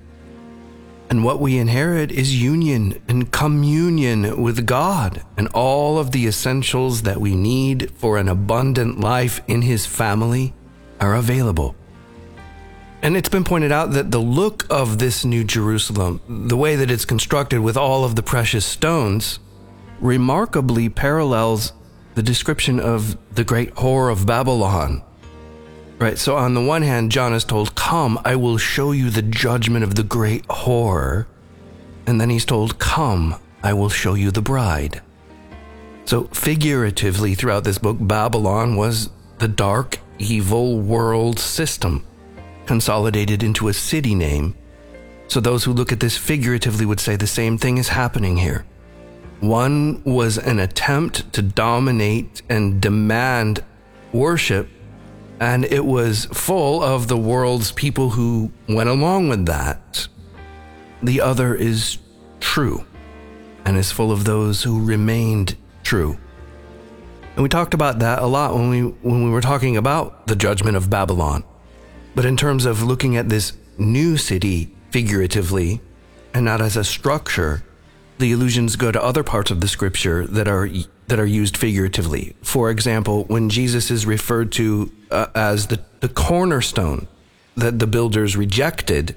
And 1.09 1.23
what 1.23 1.39
we 1.39 1.57
inherit 1.57 2.11
is 2.11 2.41
union 2.41 3.01
and 3.07 3.32
communion 3.32 4.41
with 4.41 4.65
God 4.65 5.23
and 5.38 5.47
all 5.49 5.99
of 5.99 6.11
the 6.11 6.26
essentials 6.26 7.03
that 7.03 7.21
we 7.21 7.36
need 7.36 7.91
for 7.91 8.17
an 8.17 8.28
abundant 8.28 8.99
life 8.99 9.41
in 9.47 9.61
His 9.61 9.86
family 9.86 10.53
are 10.99 11.15
available. 11.15 11.76
And 13.06 13.16
it's 13.16 13.30
been 13.30 13.43
pointed 13.43 13.72
out 13.72 13.91
that 13.91 14.12
the 14.12 14.20
look 14.20 14.66
of 14.70 14.97
this 14.97 15.24
New 15.24 15.43
Jerusalem, 15.43 16.20
the 16.28 16.58
way 16.58 16.76
that 16.76 16.89
it's 16.89 17.06
constructed 17.06 17.60
with 17.60 17.78
all 17.78 18.03
of 18.03 18.16
the 18.16 18.24
precious 18.24 18.66
stones, 18.66 19.39
remarkably 20.01 20.89
parallels 20.89 21.72
the 22.16 22.24
description 22.24 22.80
of 22.80 23.16
the 23.34 23.43
great 23.43 23.76
whore 23.76 24.12
of 24.12 24.26
Babylon 24.26 25.03
Right. 25.97 26.18
So 26.18 26.36
on 26.36 26.53
the 26.53 26.62
one 26.62 26.82
hand, 26.82 27.12
John 27.12 27.34
is 27.34 27.45
told, 27.45 27.76
Come, 27.76 28.20
I 28.26 28.36
will 28.36 28.58
show 28.58 28.91
you 28.91 29.10
the 29.10 29.22
judgment 29.22 29.84
of 29.84 29.95
the 29.95 30.03
great 30.03 30.45
whore. 30.47 31.26
And 32.06 32.20
then 32.20 32.30
he's 32.30 32.45
told, 32.45 32.80
Come, 32.80 33.36
I 33.64 33.74
will 33.74 33.89
show 33.89 34.14
you 34.14 34.30
the 34.30 34.41
bride. 34.41 35.01
So 36.03 36.26
figuratively, 36.26 37.34
throughout 37.34 37.64
this 37.64 37.78
book, 37.78 37.97
Babylon 37.99 38.76
was 38.76 39.10
the 39.39 39.47
dark, 39.47 39.99
evil 40.20 40.80
world 40.80 41.39
system, 41.39 42.06
consolidated 42.66 43.43
into 43.43 43.68
a 43.68 43.74
city 43.74 44.16
name. 44.16 44.55
So 45.28 45.39
those 45.39 45.63
who 45.63 45.74
look 45.74 45.91
at 45.91 45.99
this 45.99 46.18
figuratively 46.18 46.86
would 46.86 46.99
say 46.99 47.16
the 47.16 47.28
same 47.28 47.57
thing 47.57 47.78
is 47.78 47.89
happening 47.89 48.38
here. 48.38 48.66
One 49.39 50.01
was 50.03 50.38
an 50.38 50.59
attempt 50.59 51.34
to 51.34 51.41
dominate 51.41 52.41
and 52.49 52.82
demand 52.82 53.63
worship 54.13 54.70
and 55.39 55.66
it 55.66 55.86
was 55.86 56.26
full 56.26 56.82
of 56.82 57.07
the 57.07 57.18
world's 57.18 57.72
people 57.72 58.11
who 58.11 58.51
went 58.70 58.89
along 58.89 59.30
with 59.30 59.45
that. 59.47 60.07
The 61.03 61.22
other 61.22 61.53
is 61.53 61.97
true 62.39 62.86
and 63.66 63.78
is 63.78 63.91
full 63.91 64.11
of 64.11 64.24
those 64.24 64.63
who 64.63 64.84
remained 64.84 65.57
true. 65.84 66.18
And 67.36 67.43
we 67.43 67.49
talked 67.49 67.74
about 67.74 67.99
that 67.99 68.20
a 68.20 68.26
lot 68.26 68.53
when 68.53 68.70
we 68.70 68.82
when 68.82 69.26
we 69.26 69.30
were 69.30 69.41
talking 69.41 69.76
about 69.76 70.28
the 70.28 70.38
judgment 70.38 70.78
of 70.78 70.89
Babylon. 70.89 71.43
But 72.16 72.26
in 72.26 72.38
terms 72.38 72.66
of 72.66 72.82
looking 72.82 73.18
at 73.18 73.30
this 73.30 73.53
new 73.78 74.18
city 74.18 74.74
figuratively 74.89 75.82
and 76.34 76.45
not 76.45 76.61
as 76.61 76.78
a 76.78 76.84
structure, 76.84 77.63
the 78.18 78.32
allusions 78.32 78.78
go 78.78 78.91
to 78.91 79.03
other 79.03 79.24
parts 79.24 79.51
of 79.51 79.59
the 79.59 79.68
scripture 79.68 80.26
that 80.28 80.47
are 80.47 80.70
that 81.07 81.20
are 81.20 81.26
used 81.26 81.57
figuratively. 81.57 82.36
For 82.41 82.72
example, 82.72 83.26
when 83.26 83.49
Jesus 83.49 83.91
is 83.91 84.05
referred 84.05 84.51
to 84.53 84.91
uh, 85.11 85.28
as 85.36 85.68
the, 85.68 85.80
the 85.99 86.09
cornerstone 86.09 87.07
that 87.55 87.78
the 87.78 87.86
builders 87.86 88.36
rejected, 88.36 89.16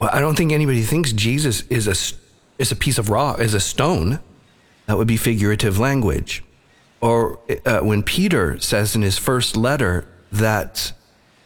well, 0.00 0.10
I 0.12 0.20
don't 0.20 0.36
think 0.36 0.50
anybody 0.50 0.82
thinks 0.82 1.12
Jesus 1.12 1.62
is 1.68 1.86
a 1.86 1.94
is 2.58 2.72
a 2.72 2.76
piece 2.76 2.98
of 2.98 3.10
rock, 3.10 3.40
is 3.40 3.54
a 3.54 3.60
stone. 3.60 4.20
That 4.86 4.98
would 4.98 5.06
be 5.06 5.16
figurative 5.16 5.78
language. 5.78 6.42
Or 7.00 7.38
uh, 7.66 7.80
when 7.80 8.02
Peter 8.02 8.58
says 8.60 8.96
in 8.96 9.02
his 9.02 9.18
first 9.18 9.56
letter 9.56 10.06
that 10.32 10.92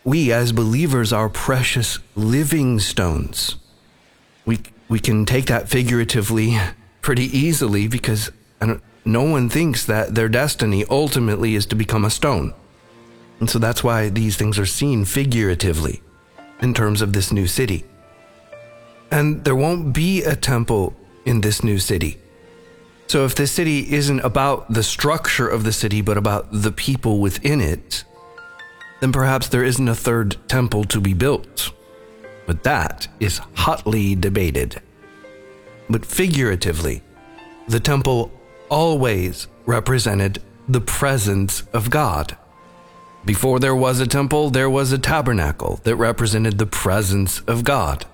we 0.09 0.33
as 0.33 0.53
believers 0.53 1.13
are 1.13 1.29
precious 1.29 1.99
living 2.17 2.79
stones. 2.79 3.57
We 4.47 4.61
we 4.89 4.99
can 4.99 5.27
take 5.27 5.47
that 5.47 5.69
figuratively 5.69 6.59
pretty 7.03 7.25
easily 7.25 7.89
because 7.89 8.31
no 9.05 9.23
one 9.23 9.51
thinks 9.51 9.85
that 9.85 10.15
their 10.15 10.31
destiny 10.31 10.85
ultimately 10.89 11.55
is 11.55 11.67
to 11.67 11.77
become 11.77 12.07
a 12.07 12.11
stone. 12.11 12.55
And 13.39 13.51
so 13.51 13.59
that's 13.59 13.85
why 13.85 14.09
these 14.09 14.37
things 14.37 14.59
are 14.59 14.67
seen 14.67 15.05
figuratively 15.05 16.01
in 16.63 16.73
terms 16.73 17.03
of 17.03 17.13
this 17.13 17.31
new 17.31 17.47
city. 17.47 17.85
And 19.11 19.45
there 19.45 19.57
won't 19.57 19.93
be 19.93 20.23
a 20.23 20.35
temple 20.35 20.95
in 21.25 21.43
this 21.43 21.63
new 21.63 21.79
city. 21.79 22.17
So 23.09 23.25
if 23.25 23.35
this 23.35 23.53
city 23.53 23.93
isn't 23.93 24.21
about 24.21 24.73
the 24.73 24.83
structure 24.83 25.49
of 25.49 25.65
the 25.65 25.73
city, 25.73 26.01
but 26.03 26.17
about 26.17 26.49
the 26.51 26.73
people 26.73 27.21
within 27.21 27.61
it, 27.61 28.05
then 29.01 29.12
perhaps 29.12 29.49
there 29.49 29.64
isn't 29.64 29.88
a 29.88 29.94
third 29.94 30.36
temple 30.49 30.84
to 30.84 31.01
be 31.01 31.14
built. 31.14 31.70
But 32.46 32.62
that 32.64 33.09
is 33.20 33.40
hotly 33.55 34.14
debated. 34.14 34.80
But 35.88 36.07
figuratively, 36.07 37.03
the 37.68 37.80
temple 37.80 38.32
always 38.68 39.46
represented 39.66 40.42
the 40.68 40.80
presence 40.80 41.62
of 41.72 41.90
God. 41.90 42.36
Before 43.24 43.59
there 43.59 43.74
was 43.74 44.01
a 44.01 44.07
temple, 44.07 44.51
there 44.51 44.70
was 44.70 44.92
a 44.92 44.99
tabernacle 44.99 45.80
that 45.84 45.96
represented 45.96 46.59
the 46.59 46.66
presence 46.66 47.40
of 47.40 47.64
God. 47.64 48.07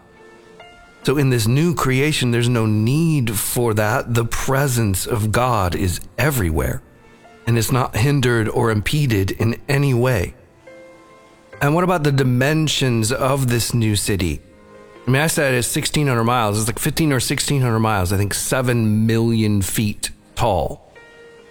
So 1.05 1.19
in 1.19 1.31
this 1.31 1.47
new 1.47 1.75
creation, 1.75 2.31
there's 2.31 2.49
no 2.49 2.67
need 2.67 3.37
for 3.37 3.75
that. 3.75 4.15
The 4.15 4.25
presence 4.25 5.07
of 5.07 5.31
God 5.31 5.75
is 5.75 6.01
everywhere, 6.17 6.83
and 7.47 7.59
it's 7.59 7.71
not 7.71 7.97
hindered 7.97 8.49
or 8.49 8.71
impeded 8.71 9.31
in 9.31 9.61
any 9.69 9.93
way. 9.93 10.35
And 11.65 11.75
what 11.75 11.83
about 11.83 12.05
the 12.05 12.13
dimensions 12.13 13.11
of 13.11 13.49
this 13.49 13.73
new 13.73 13.97
city? 13.97 14.43
I 15.07 15.11
mean, 15.11 15.23
I 15.23 15.29
said 15.29 15.55
it's 15.55 15.75
1,600 15.75 16.23
miles. 16.23 16.59
It's 16.59 16.69
like 16.69 16.79
15 16.79 17.11
or 17.11 17.15
1,600 17.15 17.79
miles. 17.79 18.13
I 18.13 18.19
think 18.19 18.35
7 18.35 19.07
million 19.07 19.63
feet 19.63 20.11
tall. 20.35 20.93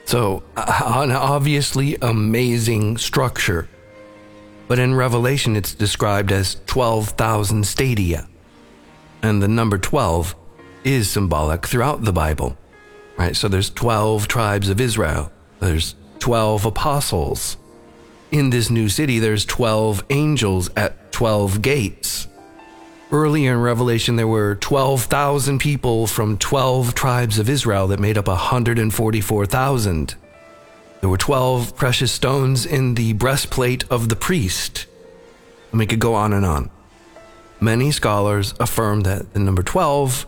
So, 0.06 0.44
uh, 0.56 1.02
an 1.04 1.10
obviously 1.10 1.98
amazing 2.00 3.00
structure. 3.00 3.68
But 4.68 4.78
in 4.78 4.94
Revelation, 4.94 5.56
it's 5.56 5.74
described 5.74 6.32
as 6.32 6.62
12,000 6.68 7.66
stadia. 7.66 8.28
And 9.24 9.42
the 9.42 9.48
number 9.48 9.80
12 9.80 10.36
is 10.84 11.10
symbolic 11.10 11.66
throughout 11.66 12.04
the 12.04 12.14
Bible. 12.14 12.56
Right? 13.18 13.36
So 13.36 13.48
there's 13.48 13.72
12 13.72 14.28
tribes 14.28 14.70
of 14.70 14.80
Israel. 14.80 15.32
There's 15.60 15.96
12 16.20 16.66
apostles. 16.66 17.58
In 18.34 18.50
this 18.50 18.72
new 18.72 18.90
city, 18.90 19.20
there's 19.20 19.46
12 19.46 20.06
angels 20.10 20.72
at 20.76 21.12
12 21.12 21.62
gates. 21.62 22.28
Earlier 23.12 23.54
in 23.54 23.62
Revelation, 23.62 24.16
there 24.16 24.28
were 24.28 24.56
12,000 24.56 25.60
people 25.60 26.08
from 26.08 26.40
12 26.40 26.96
tribes 26.96 27.38
of 27.38 27.48
Israel 27.48 27.86
that 27.90 28.00
made 28.00 28.18
up 28.18 28.28
144,000. 28.28 30.16
There 31.00 31.10
were 31.12 31.18
12 31.18 31.76
precious 31.76 32.12
stones 32.12 32.66
in 32.66 32.96
the 32.96 33.14
breastplate 33.14 33.84
of 33.92 34.10
the 34.10 34.16
priest. 34.16 34.88
And 35.70 35.78
we 35.78 35.86
could 35.86 36.00
go 36.00 36.16
on 36.16 36.34
and 36.34 36.44
on. 36.44 36.72
Many 37.62 37.92
scholars 37.92 38.56
affirm 38.60 39.02
that 39.02 39.34
the 39.34 39.42
number 39.42 39.62
12 39.62 40.26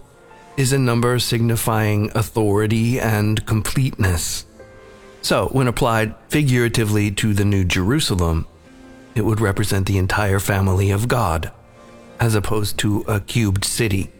is 0.58 0.72
a 0.72 0.78
number 0.78 1.18
signifying 1.18 2.12
authority 2.14 3.00
and 3.00 3.44
completeness. 3.48 4.46
So, 5.26 5.48
when 5.48 5.68
applied 5.68 6.14
figuratively 6.30 7.10
to 7.10 7.34
the 7.34 7.46
New 7.46 7.66
Jerusalem, 7.66 8.46
it 9.16 9.26
would 9.26 9.42
represent 9.42 9.88
the 9.88 9.98
entire 9.98 10.40
family 10.40 10.92
of 10.92 11.08
God 11.08 11.52
as 12.20 12.36
opposed 12.36 12.78
to 12.78 13.04
a 13.08 13.22
cubed 13.22 13.66
city. 13.66 14.12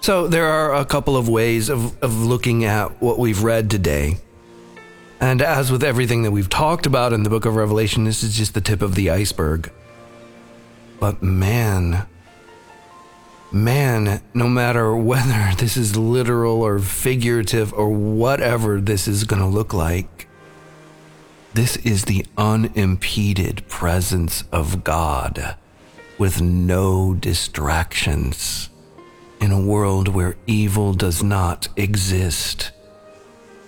So 0.00 0.26
there 0.26 0.46
are 0.46 0.74
a 0.74 0.84
couple 0.84 1.16
of 1.16 1.28
ways 1.28 1.68
of, 1.68 1.96
of 2.02 2.12
looking 2.12 2.64
at 2.64 3.00
what 3.00 3.20
we've 3.20 3.44
read 3.44 3.70
today. 3.70 4.16
And 5.20 5.40
as 5.40 5.70
with 5.70 5.84
everything 5.84 6.24
that 6.24 6.32
we've 6.32 6.50
talked 6.50 6.84
about 6.84 7.12
in 7.12 7.22
the 7.22 7.30
book 7.30 7.44
of 7.44 7.54
Revelation, 7.54 8.02
this 8.02 8.24
is 8.24 8.36
just 8.36 8.54
the 8.54 8.60
tip 8.60 8.82
of 8.82 8.96
the 8.96 9.10
iceberg. 9.10 9.70
But 10.98 11.22
man, 11.22 12.08
man, 13.52 14.22
no 14.34 14.48
matter 14.48 14.94
whether 14.96 15.54
this 15.56 15.76
is 15.76 15.96
literal 15.96 16.62
or 16.62 16.78
figurative 16.78 17.72
or 17.72 17.90
whatever 17.90 18.80
this 18.80 19.08
is 19.08 19.24
going 19.24 19.42
to 19.42 19.48
look 19.48 19.72
like, 19.72 20.28
this 21.54 21.76
is 21.78 22.04
the 22.04 22.24
unimpeded 22.36 23.66
presence 23.68 24.44
of 24.52 24.84
God 24.84 25.56
with 26.18 26.40
no 26.40 27.14
distractions 27.14 28.68
in 29.40 29.52
a 29.52 29.60
world 29.60 30.08
where 30.08 30.36
evil 30.46 30.92
does 30.92 31.22
not 31.22 31.68
exist 31.76 32.72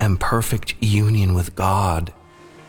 and 0.00 0.18
perfect 0.18 0.74
union 0.80 1.34
with 1.34 1.54
God 1.54 2.12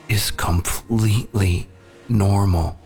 is 0.08 0.32
completely 0.32 1.68
normal. 2.10 2.78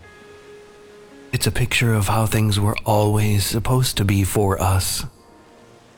It's 1.36 1.47
a 1.47 1.51
picture 1.51 1.93
of 1.93 2.07
how 2.07 2.27
things 2.27 2.61
were 2.61 2.77
always 2.86 3.45
supposed 3.45 3.97
to 3.97 4.05
be 4.05 4.23
for 4.23 4.57
us, 4.61 5.03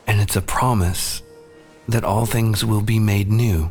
and 0.04 0.20
it's 0.20 0.34
a 0.34 0.42
promise 0.42 1.22
that 1.86 2.02
all 2.02 2.26
things 2.26 2.64
will 2.64 2.82
be 2.82 2.98
made 2.98 3.30
new. 3.30 3.70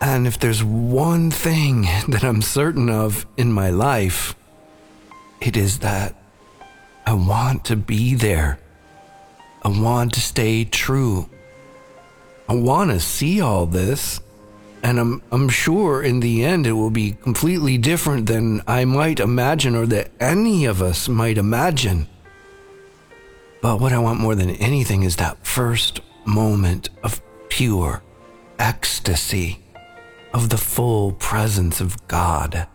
And 0.00 0.28
if 0.28 0.38
there's 0.38 0.62
one 0.62 1.32
thing 1.32 1.82
that 2.08 2.22
I'm 2.22 2.42
certain 2.42 2.88
of 2.88 3.26
in 3.36 3.52
my 3.52 3.70
life, 3.70 4.36
it 5.40 5.56
is 5.56 5.80
that 5.80 6.14
I 7.04 7.14
want 7.14 7.64
to 7.64 7.74
be 7.74 8.14
there. 8.14 8.60
I 9.64 9.68
want 9.68 10.14
to 10.14 10.20
stay 10.20 10.64
true. 10.64 11.28
I 12.48 12.54
want 12.54 12.92
to 12.92 13.00
see 13.00 13.40
all 13.40 13.66
this. 13.66 14.20
And 14.84 15.00
I'm, 15.00 15.22
I'm 15.32 15.48
sure 15.48 16.02
in 16.02 16.20
the 16.20 16.44
end 16.44 16.66
it 16.66 16.72
will 16.72 16.90
be 16.90 17.12
completely 17.12 17.78
different 17.78 18.26
than 18.26 18.60
I 18.66 18.84
might 18.84 19.18
imagine 19.18 19.74
or 19.74 19.86
that 19.86 20.10
any 20.20 20.66
of 20.66 20.82
us 20.82 21.08
might 21.08 21.38
imagine. 21.38 22.06
But 23.62 23.80
what 23.80 23.94
I 23.94 23.98
want 23.98 24.20
more 24.20 24.34
than 24.34 24.50
anything 24.50 25.02
is 25.02 25.16
that 25.16 25.44
first 25.46 26.00
moment 26.26 26.90
of 27.02 27.22
pure 27.48 28.02
ecstasy 28.58 29.60
of 30.34 30.50
the 30.50 30.58
full 30.58 31.12
presence 31.12 31.80
of 31.80 32.06
God 32.06 32.66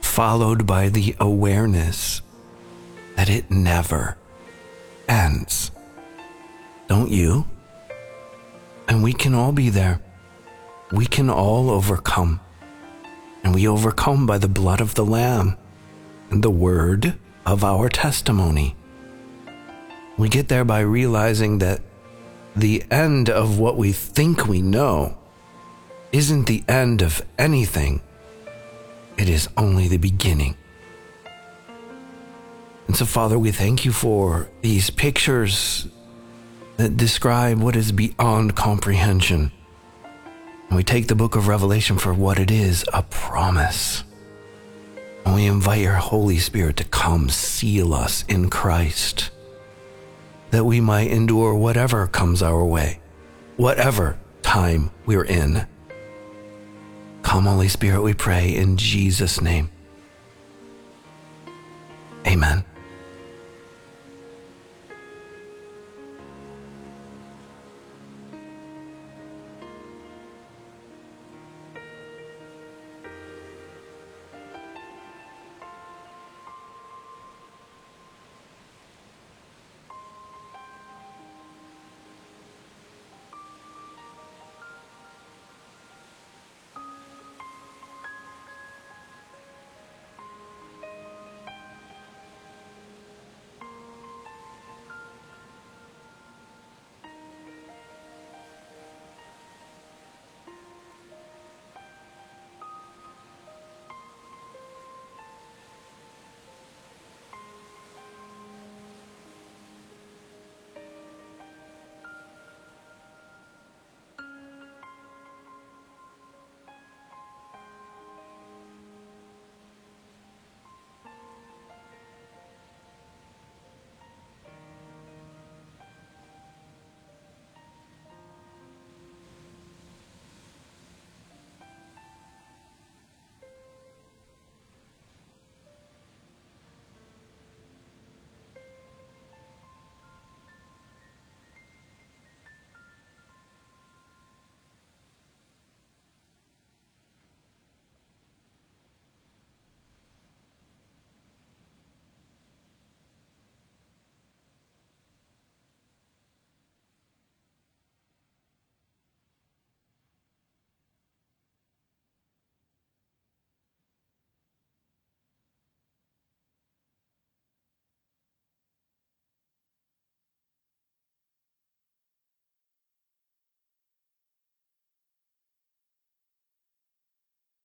followed 0.00 0.66
by 0.66 0.88
the 0.88 1.14
awareness 1.20 2.22
that 3.16 3.28
it 3.28 3.50
never 3.50 4.16
ends. 5.06 5.70
Don't 6.88 7.10
you? 7.10 7.44
And 8.88 9.02
we 9.02 9.12
can 9.12 9.34
all 9.34 9.52
be 9.52 9.68
there. 9.68 10.00
We 10.92 11.06
can 11.06 11.30
all 11.30 11.70
overcome. 11.70 12.40
And 13.42 13.54
we 13.54 13.66
overcome 13.66 14.26
by 14.26 14.38
the 14.38 14.48
blood 14.48 14.80
of 14.80 14.94
the 14.94 15.04
Lamb 15.04 15.56
and 16.30 16.42
the 16.42 16.50
word 16.50 17.14
of 17.46 17.64
our 17.64 17.88
testimony. 17.88 18.76
We 20.18 20.28
get 20.28 20.48
there 20.48 20.64
by 20.64 20.80
realizing 20.80 21.58
that 21.58 21.80
the 22.54 22.84
end 22.90 23.30
of 23.30 23.58
what 23.58 23.76
we 23.76 23.92
think 23.92 24.46
we 24.46 24.60
know 24.60 25.16
isn't 26.12 26.46
the 26.46 26.64
end 26.68 27.00
of 27.02 27.22
anything 27.38 28.02
it 29.16 29.28
is 29.28 29.48
only 29.56 29.86
the 29.86 29.98
beginning. 29.98 30.56
And 32.86 32.96
so, 32.96 33.04
Father, 33.04 33.38
we 33.38 33.52
thank 33.52 33.84
you 33.84 33.92
for 33.92 34.48
these 34.62 34.90
pictures 34.90 35.86
that 36.76 36.96
describe 36.96 37.60
what 37.60 37.76
is 37.76 37.92
beyond 37.92 38.56
comprehension. 38.56 39.52
And 40.70 40.76
we 40.76 40.84
take 40.84 41.08
the 41.08 41.16
book 41.16 41.34
of 41.34 41.48
Revelation 41.48 41.98
for 41.98 42.14
what 42.14 42.38
it 42.38 42.48
is 42.48 42.84
a 42.92 43.02
promise. 43.02 44.04
And 45.26 45.34
we 45.34 45.46
invite 45.46 45.82
your 45.82 45.94
Holy 45.94 46.38
Spirit 46.38 46.76
to 46.76 46.84
come 46.84 47.28
seal 47.28 47.92
us 47.92 48.24
in 48.28 48.48
Christ, 48.48 49.30
that 50.52 50.64
we 50.64 50.80
might 50.80 51.10
endure 51.10 51.54
whatever 51.54 52.06
comes 52.06 52.40
our 52.40 52.64
way, 52.64 53.00
whatever 53.56 54.16
time 54.42 54.92
we're 55.06 55.24
in. 55.24 55.66
Come, 57.22 57.46
Holy 57.46 57.68
Spirit, 57.68 58.02
we 58.02 58.14
pray 58.14 58.54
in 58.54 58.76
Jesus' 58.76 59.40
name. 59.40 59.70
Amen. 62.24 62.64